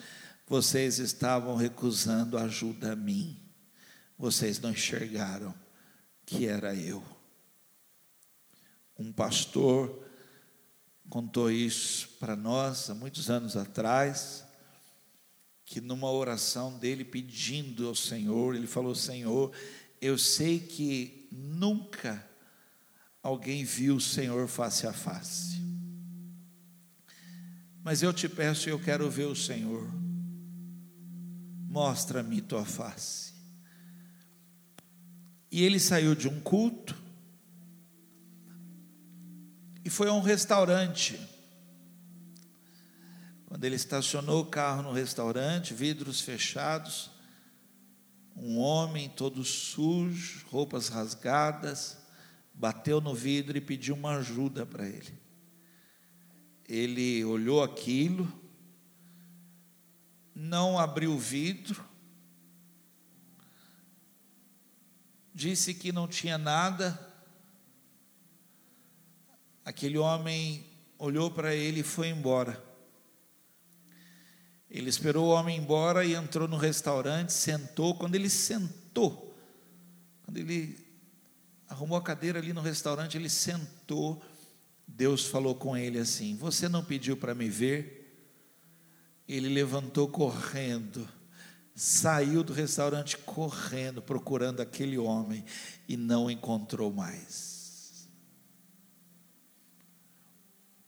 vocês 0.47 0.99
estavam 0.99 1.55
recusando 1.55 2.37
ajuda 2.37 2.93
a 2.93 2.95
mim, 2.95 3.37
vocês 4.17 4.59
não 4.59 4.69
enxergaram 4.69 5.66
que 6.27 6.45
era 6.45 6.75
eu. 6.75 7.01
Um 8.99 9.13
pastor 9.13 10.05
contou 11.09 11.49
isso 11.49 12.09
para 12.19 12.35
nós 12.35 12.89
há 12.89 12.93
muitos 12.93 13.29
anos 13.29 13.55
atrás, 13.55 14.43
que 15.65 15.79
numa 15.79 16.11
oração 16.11 16.77
dele 16.77 17.05
pedindo 17.05 17.87
ao 17.87 17.95
Senhor, 17.95 18.55
ele 18.55 18.67
falou: 18.67 18.93
Senhor, 18.93 19.53
eu 20.01 20.17
sei 20.17 20.59
que 20.59 21.29
nunca 21.31 22.27
alguém 23.23 23.63
viu 23.63 23.95
o 23.95 24.01
Senhor 24.01 24.49
face 24.49 24.85
a 24.85 24.91
face, 24.91 25.61
mas 27.81 28.03
eu 28.03 28.11
te 28.11 28.27
peço, 28.27 28.69
eu 28.69 28.79
quero 28.79 29.09
ver 29.09 29.27
o 29.27 29.35
Senhor, 29.35 29.89
mostra-me 31.69 32.41
tua 32.41 32.65
face. 32.65 33.26
E 35.51 35.63
ele 35.63 35.79
saiu 35.79 36.13
de 36.13 36.27
um 36.27 36.39
culto 36.41 36.95
e 39.83 39.89
foi 39.89 40.09
a 40.09 40.13
um 40.13 40.19
restaurante. 40.19 41.17
Quando 43.45 43.63
ele 43.63 43.75
estacionou 43.75 44.41
o 44.41 44.45
carro 44.47 44.83
no 44.83 44.91
restaurante, 44.91 45.73
vidros 45.73 46.19
fechados, 46.19 47.09
um 48.35 48.57
homem 48.57 49.09
todo 49.09 49.43
sujo, 49.45 50.45
roupas 50.47 50.89
rasgadas, 50.89 51.97
bateu 52.53 52.99
no 52.99 53.15
vidro 53.15 53.57
e 53.57 53.61
pediu 53.61 53.95
uma 53.95 54.17
ajuda 54.17 54.65
para 54.65 54.85
ele. 54.85 55.17
Ele 56.67 57.23
olhou 57.23 57.63
aquilo, 57.63 58.31
não 60.35 60.77
abriu 60.77 61.13
o 61.13 61.17
vidro, 61.17 61.86
disse 65.37 65.71
que 65.75 65.91
não 65.91 66.07
tinha 66.07 66.35
nada. 66.35 66.99
Aquele 69.63 69.95
homem 69.95 70.65
olhou 70.97 71.29
para 71.29 71.53
ele 71.53 71.81
e 71.81 71.83
foi 71.83 72.07
embora. 72.07 72.61
Ele 74.67 74.89
esperou 74.89 75.27
o 75.27 75.29
homem 75.29 75.55
embora 75.55 76.03
e 76.03 76.15
entrou 76.15 76.47
no 76.47 76.57
restaurante, 76.57 77.31
sentou. 77.33 77.93
Quando 77.93 78.15
ele 78.15 78.31
sentou, 78.31 79.37
quando 80.23 80.37
ele 80.37 80.75
arrumou 81.69 81.99
a 81.99 82.03
cadeira 82.03 82.39
ali 82.39 82.51
no 82.51 82.61
restaurante, 82.61 83.15
ele 83.15 83.29
sentou. 83.29 84.19
Deus 84.87 85.25
falou 85.25 85.53
com 85.53 85.77
ele 85.77 85.99
assim: 85.99 86.35
Você 86.37 86.67
não 86.67 86.83
pediu 86.83 87.15
para 87.15 87.35
me 87.35 87.47
ver? 87.47 87.93
Ele 89.27 89.49
levantou 89.49 90.07
correndo, 90.07 91.07
saiu 91.79 92.43
do 92.43 92.53
restaurante 92.53 93.15
correndo, 93.19 94.01
procurando 94.01 94.61
aquele 94.61 94.97
homem 94.97 95.45
e 95.87 95.95
não 95.95 96.29
encontrou 96.29 96.91
mais. 96.91 98.09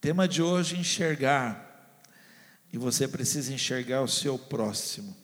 Tema 0.02 0.28
de 0.28 0.42
hoje: 0.42 0.76
enxergar. 0.76 1.68
E 2.74 2.78
você 2.78 3.08
precisa 3.08 3.54
enxergar 3.54 4.02
o 4.02 4.08
seu 4.08 4.38
próximo. 4.38 5.16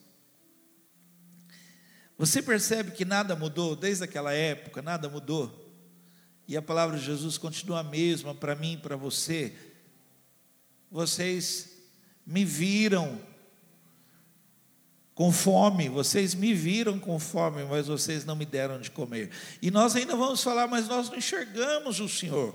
Você 2.17 2.41
percebe 2.41 2.91
que 2.91 3.03
nada 3.03 3.35
mudou 3.35 3.75
desde 3.75 4.03
aquela 4.03 4.33
época, 4.33 4.83
nada 4.83 5.09
mudou. 5.09 5.63
E 6.47 6.55
a 6.55 6.61
palavra 6.61 6.97
de 6.97 7.05
Jesus 7.05 7.39
continua 7.39 7.79
a 7.79 7.83
mesma 7.83 8.35
para 8.35 8.55
mim 8.55 8.73
e 8.73 8.77
para 8.77 8.95
você. 8.95 9.55
Vocês 10.91 11.71
me 12.25 12.45
viram 12.45 13.19
com 15.15 15.31
fome, 15.31 15.87
vocês 15.87 16.35
me 16.35 16.53
viram 16.53 16.99
com 16.99 17.17
fome, 17.17 17.63
mas 17.63 17.87
vocês 17.87 18.25
não 18.25 18.35
me 18.35 18.45
deram 18.45 18.81
de 18.81 18.91
comer. 18.91 19.31
E 19.61 19.71
nós 19.71 19.95
ainda 19.95 20.13
vamos 20.13 20.43
falar, 20.43 20.67
mas 20.67 20.89
nós 20.89 21.09
não 21.09 21.17
enxergamos 21.17 22.01
o 22.01 22.09
Senhor. 22.09 22.53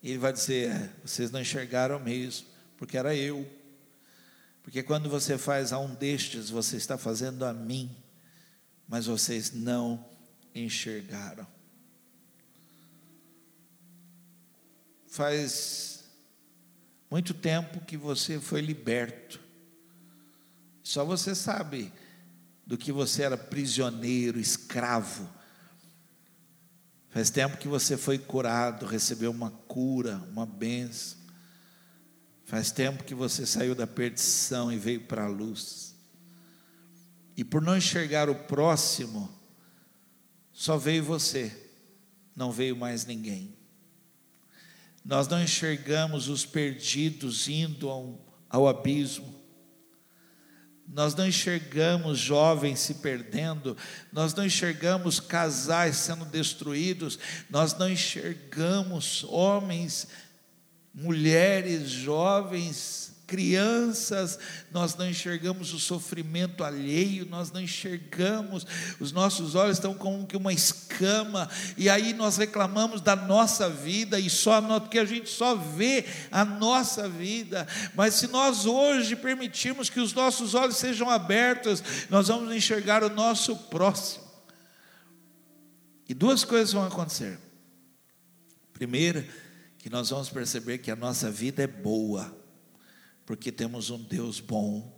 E 0.00 0.10
ele 0.10 0.18
vai 0.18 0.32
dizer: 0.32 0.70
é, 0.70 0.90
vocês 1.04 1.32
não 1.32 1.40
enxergaram 1.40 1.98
mesmo, 1.98 2.46
porque 2.78 2.96
era 2.96 3.14
eu. 3.14 3.44
Porque 4.62 4.84
quando 4.84 5.10
você 5.10 5.36
faz 5.36 5.72
a 5.72 5.80
um 5.80 5.92
destes, 5.92 6.48
você 6.48 6.76
está 6.76 6.96
fazendo 6.96 7.44
a 7.44 7.52
mim, 7.52 7.90
mas 8.86 9.06
vocês 9.06 9.52
não 9.52 10.04
enxergaram. 10.54 11.46
Faz 15.08 16.04
muito 17.10 17.34
tempo 17.34 17.80
que 17.80 17.96
você 17.96 18.38
foi 18.38 18.60
liberto. 18.60 19.40
Só 20.90 21.04
você 21.04 21.36
sabe 21.36 21.92
do 22.66 22.76
que 22.76 22.90
você 22.90 23.22
era 23.22 23.38
prisioneiro, 23.38 24.40
escravo. 24.40 25.30
Faz 27.10 27.30
tempo 27.30 27.58
que 27.58 27.68
você 27.68 27.96
foi 27.96 28.18
curado, 28.18 28.86
recebeu 28.86 29.30
uma 29.30 29.52
cura, 29.52 30.16
uma 30.32 30.44
benção. 30.44 31.16
Faz 32.44 32.72
tempo 32.72 33.04
que 33.04 33.14
você 33.14 33.46
saiu 33.46 33.72
da 33.72 33.86
perdição 33.86 34.72
e 34.72 34.76
veio 34.76 35.02
para 35.02 35.26
a 35.26 35.28
luz. 35.28 35.94
E 37.36 37.44
por 37.44 37.62
não 37.62 37.76
enxergar 37.76 38.28
o 38.28 38.34
próximo, 38.34 39.30
só 40.52 40.76
veio 40.76 41.04
você, 41.04 41.70
não 42.34 42.50
veio 42.50 42.76
mais 42.76 43.06
ninguém. 43.06 43.56
Nós 45.04 45.28
não 45.28 45.40
enxergamos 45.40 46.26
os 46.26 46.44
perdidos 46.44 47.46
indo 47.46 47.88
ao, 47.88 48.18
ao 48.48 48.66
abismo. 48.66 49.39
Nós 50.92 51.14
não 51.14 51.26
enxergamos 51.26 52.18
jovens 52.18 52.80
se 52.80 52.94
perdendo, 52.94 53.76
nós 54.12 54.34
não 54.34 54.44
enxergamos 54.44 55.20
casais 55.20 55.96
sendo 55.96 56.24
destruídos, 56.24 57.18
nós 57.48 57.78
não 57.78 57.88
enxergamos 57.88 59.24
homens 59.28 60.08
mulheres, 60.92 61.88
jovens, 61.90 63.09
crianças, 63.30 64.40
nós 64.72 64.96
não 64.96 65.08
enxergamos 65.08 65.72
o 65.72 65.78
sofrimento 65.78 66.64
alheio, 66.64 67.24
nós 67.26 67.52
não 67.52 67.60
enxergamos, 67.60 68.66
os 68.98 69.12
nossos 69.12 69.54
olhos 69.54 69.76
estão 69.76 69.94
como 69.94 70.26
que 70.26 70.36
uma 70.36 70.52
escama, 70.52 71.48
e 71.76 71.88
aí 71.88 72.12
nós 72.12 72.36
reclamamos 72.36 73.00
da 73.00 73.14
nossa 73.14 73.70
vida, 73.70 74.18
e 74.18 74.28
só 74.28 74.60
porque 74.80 74.98
a 74.98 75.04
gente 75.04 75.30
só 75.30 75.54
vê 75.54 76.04
a 76.32 76.44
nossa 76.44 77.08
vida, 77.08 77.68
mas 77.94 78.14
se 78.14 78.26
nós 78.26 78.66
hoje 78.66 79.14
permitirmos 79.14 79.88
que 79.88 80.00
os 80.00 80.12
nossos 80.12 80.54
olhos 80.54 80.76
sejam 80.76 81.08
abertos, 81.08 81.82
nós 82.10 82.26
vamos 82.26 82.52
enxergar 82.52 83.04
o 83.04 83.10
nosso 83.10 83.54
próximo. 83.54 84.24
E 86.08 86.14
duas 86.14 86.44
coisas 86.44 86.72
vão 86.72 86.84
acontecer. 86.84 87.38
Primeira, 88.72 89.24
que 89.78 89.88
nós 89.88 90.10
vamos 90.10 90.28
perceber 90.28 90.78
que 90.78 90.90
a 90.90 90.96
nossa 90.96 91.30
vida 91.30 91.62
é 91.62 91.66
boa, 91.66 92.39
porque 93.30 93.52
temos 93.52 93.90
um 93.90 94.02
Deus 94.02 94.40
bom. 94.40 94.92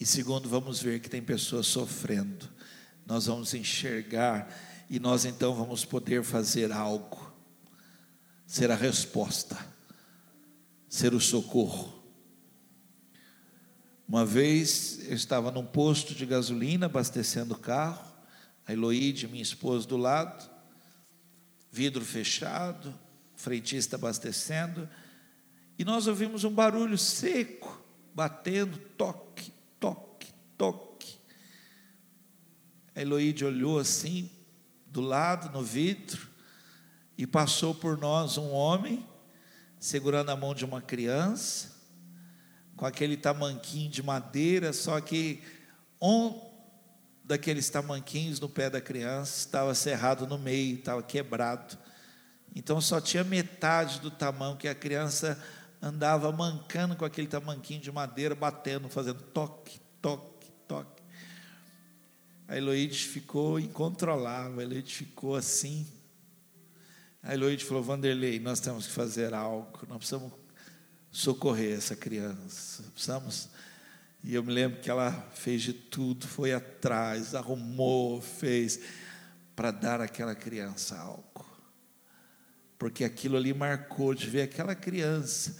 E 0.00 0.04
segundo, 0.04 0.48
vamos 0.48 0.82
ver 0.82 0.98
que 0.98 1.08
tem 1.08 1.22
pessoas 1.22 1.68
sofrendo. 1.68 2.50
Nós 3.06 3.26
vamos 3.26 3.54
enxergar 3.54 4.52
e 4.90 4.98
nós 4.98 5.24
então 5.24 5.54
vamos 5.54 5.84
poder 5.84 6.24
fazer 6.24 6.72
algo, 6.72 7.32
ser 8.44 8.68
a 8.68 8.74
resposta, 8.74 9.56
ser 10.88 11.14
o 11.14 11.20
socorro. 11.20 12.02
Uma 14.08 14.26
vez 14.26 14.98
eu 15.08 15.14
estava 15.14 15.52
num 15.52 15.64
posto 15.64 16.16
de 16.16 16.26
gasolina 16.26 16.86
abastecendo 16.86 17.54
o 17.54 17.58
carro, 17.58 18.12
a 18.66 18.72
Eloíde, 18.72 19.28
minha 19.28 19.40
esposa, 19.40 19.86
do 19.86 19.96
lado, 19.96 20.50
vidro 21.70 22.04
fechado, 22.04 22.92
frentista 23.36 23.94
abastecendo, 23.94 24.88
e 25.78 25.84
nós 25.84 26.06
ouvimos 26.06 26.44
um 26.44 26.50
barulho 26.50 26.96
seco, 26.96 27.82
batendo, 28.14 28.78
toque, 28.96 29.52
toque, 29.80 30.32
toque. 30.56 31.18
A 32.94 33.02
Eloíde 33.02 33.44
olhou 33.44 33.78
assim, 33.78 34.30
do 34.86 35.00
lado, 35.00 35.50
no 35.50 35.64
vidro, 35.64 36.28
e 37.18 37.26
passou 37.26 37.74
por 37.74 37.98
nós 37.98 38.38
um 38.38 38.50
homem, 38.52 39.04
segurando 39.78 40.30
a 40.30 40.36
mão 40.36 40.54
de 40.54 40.64
uma 40.64 40.80
criança, 40.80 41.72
com 42.76 42.86
aquele 42.86 43.16
tamanquinho 43.16 43.90
de 43.90 44.02
madeira, 44.02 44.72
só 44.72 45.00
que 45.00 45.42
um 46.00 46.40
daqueles 47.24 47.68
tamanquinhos 47.70 48.38
no 48.38 48.48
pé 48.48 48.68
da 48.68 48.80
criança 48.80 49.38
estava 49.38 49.74
cerrado 49.74 50.26
no 50.26 50.38
meio, 50.38 50.76
estava 50.76 51.02
quebrado. 51.02 51.78
Então 52.54 52.80
só 52.80 53.00
tinha 53.00 53.24
metade 53.24 54.00
do 54.00 54.10
tamanho 54.10 54.56
que 54.56 54.68
a 54.68 54.74
criança 54.74 55.42
andava 55.84 56.32
mancando 56.32 56.96
com 56.96 57.04
aquele 57.04 57.28
tamanquinho 57.28 57.80
de 57.80 57.92
madeira, 57.92 58.34
batendo, 58.34 58.88
fazendo 58.88 59.20
toque, 59.20 59.78
toque, 60.00 60.50
toque. 60.66 61.02
A 62.48 62.56
Eloíde 62.56 63.04
ficou 63.06 63.60
incontrolável, 63.60 64.60
a 64.60 64.62
Eloíde 64.62 64.94
ficou 64.94 65.36
assim. 65.36 65.86
A 67.22 67.34
Eloíde 67.34 67.66
falou: 67.66 67.82
Vanderlei, 67.82 68.40
nós 68.40 68.60
temos 68.60 68.86
que 68.86 68.92
fazer 68.92 69.34
algo, 69.34 69.78
nós 69.86 69.98
precisamos 69.98 70.32
socorrer 71.12 71.76
essa 71.76 71.94
criança, 71.94 72.82
precisamos. 72.94 73.50
E 74.22 74.34
eu 74.34 74.42
me 74.42 74.52
lembro 74.52 74.80
que 74.80 74.88
ela 74.88 75.12
fez 75.34 75.60
de 75.60 75.74
tudo, 75.74 76.26
foi 76.26 76.54
atrás, 76.54 77.34
arrumou, 77.34 78.22
fez, 78.22 78.80
para 79.54 79.70
dar 79.70 80.00
àquela 80.00 80.34
criança 80.34 80.98
algo 80.98 81.34
porque 82.84 83.02
aquilo 83.02 83.38
ali 83.38 83.54
marcou 83.54 84.12
de 84.14 84.28
ver 84.28 84.42
aquela 84.42 84.74
criança. 84.74 85.56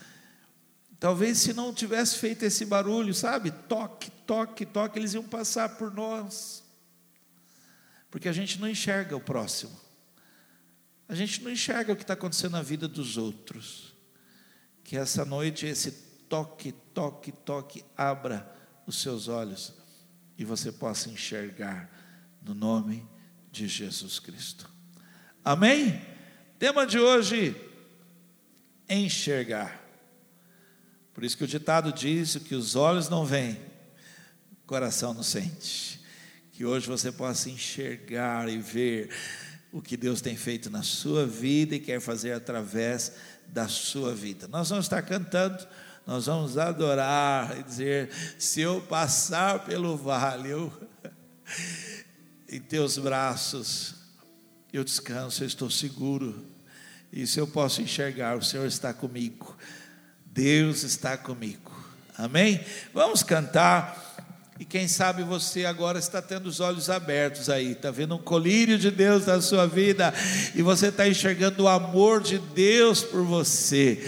Talvez 1.04 1.36
se 1.36 1.52
não 1.52 1.70
tivesse 1.70 2.16
feito 2.16 2.46
esse 2.46 2.64
barulho, 2.64 3.12
sabe? 3.12 3.50
Toque, 3.50 4.10
toque, 4.26 4.64
toque, 4.64 4.98
eles 4.98 5.12
iam 5.12 5.22
passar 5.22 5.76
por 5.76 5.92
nós. 5.92 6.64
Porque 8.10 8.26
a 8.26 8.32
gente 8.32 8.58
não 8.58 8.66
enxerga 8.66 9.14
o 9.14 9.20
próximo. 9.20 9.78
A 11.06 11.14
gente 11.14 11.42
não 11.42 11.50
enxerga 11.50 11.92
o 11.92 11.94
que 11.94 12.00
está 12.00 12.14
acontecendo 12.14 12.52
na 12.52 12.62
vida 12.62 12.88
dos 12.88 13.18
outros. 13.18 13.92
Que 14.82 14.96
essa 14.96 15.26
noite 15.26 15.66
esse 15.66 15.90
toque, 16.26 16.72
toque, 16.94 17.32
toque 17.32 17.84
abra 17.94 18.50
os 18.86 19.02
seus 19.02 19.28
olhos 19.28 19.74
e 20.38 20.44
você 20.46 20.72
possa 20.72 21.10
enxergar 21.10 21.86
no 22.40 22.54
nome 22.54 23.06
de 23.52 23.68
Jesus 23.68 24.18
Cristo. 24.18 24.70
Amém? 25.44 26.00
Tema 26.58 26.86
de 26.86 26.98
hoje: 26.98 27.54
enxergar. 28.88 29.83
Por 31.14 31.22
isso 31.22 31.38
que 31.38 31.44
o 31.44 31.48
ditado 31.48 31.92
diz: 31.92 32.36
que 32.36 32.54
os 32.54 32.74
olhos 32.74 33.08
não 33.08 33.24
veem, 33.24 33.58
o 34.52 34.66
coração 34.66 35.14
não 35.14 35.22
sente. 35.22 36.02
Que 36.52 36.64
hoje 36.64 36.86
você 36.86 37.10
possa 37.10 37.48
enxergar 37.48 38.48
e 38.48 38.58
ver 38.58 39.10
o 39.72 39.80
que 39.80 39.96
Deus 39.96 40.20
tem 40.20 40.36
feito 40.36 40.70
na 40.70 40.82
sua 40.82 41.26
vida 41.26 41.74
e 41.74 41.80
quer 41.80 42.00
fazer 42.00 42.32
através 42.32 43.12
da 43.48 43.66
sua 43.68 44.14
vida. 44.14 44.46
Nós 44.48 44.68
vamos 44.68 44.84
estar 44.84 45.02
cantando, 45.02 45.66
nós 46.06 46.26
vamos 46.26 46.58
adorar 46.58 47.58
e 47.58 47.62
dizer: 47.62 48.10
se 48.38 48.60
eu 48.60 48.80
passar 48.82 49.64
pelo 49.64 49.96
vale, 49.96 50.50
eu, 50.50 50.72
em 52.48 52.60
teus 52.60 52.98
braços, 52.98 53.94
eu 54.72 54.84
descanso, 54.84 55.42
eu 55.42 55.46
estou 55.46 55.70
seguro, 55.70 56.44
Isso 57.12 57.38
eu 57.38 57.46
posso 57.46 57.80
enxergar, 57.80 58.36
o 58.36 58.42
Senhor 58.42 58.66
está 58.66 58.92
comigo. 58.92 59.56
Deus 60.34 60.82
está 60.82 61.16
comigo. 61.16 61.72
Amém? 62.18 62.60
Vamos 62.92 63.22
cantar. 63.22 64.02
E 64.58 64.64
quem 64.64 64.88
sabe 64.88 65.22
você 65.22 65.64
agora 65.64 65.98
está 65.98 66.20
tendo 66.20 66.46
os 66.46 66.58
olhos 66.58 66.90
abertos 66.90 67.48
aí, 67.48 67.72
está 67.72 67.90
vendo 67.90 68.16
um 68.16 68.22
colírio 68.22 68.78
de 68.78 68.90
Deus 68.90 69.26
na 69.26 69.40
sua 69.40 69.66
vida, 69.66 70.14
e 70.54 70.62
você 70.62 70.88
está 70.88 71.08
enxergando 71.08 71.64
o 71.64 71.68
amor 71.68 72.20
de 72.20 72.38
Deus 72.38 73.02
por 73.02 73.24
você. 73.24 74.00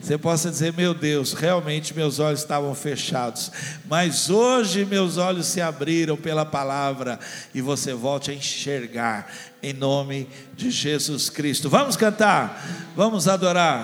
Você 0.00 0.18
possa 0.18 0.50
dizer, 0.50 0.72
meu 0.74 0.92
Deus, 0.92 1.32
realmente 1.32 1.94
meus 1.94 2.18
olhos 2.18 2.40
estavam 2.40 2.74
fechados, 2.74 3.50
mas 3.86 4.28
hoje 4.28 4.84
meus 4.84 5.16
olhos 5.16 5.46
se 5.46 5.60
abriram 5.60 6.16
pela 6.16 6.44
palavra 6.44 7.18
e 7.54 7.62
você 7.62 7.94
volte 7.94 8.30
a 8.30 8.34
enxergar 8.34 9.32
em 9.62 9.72
nome 9.72 10.28
de 10.54 10.70
Jesus 10.70 11.30
Cristo. 11.30 11.70
Vamos 11.70 11.96
cantar, 11.96 12.92
vamos 12.94 13.26
adorar. 13.26 13.82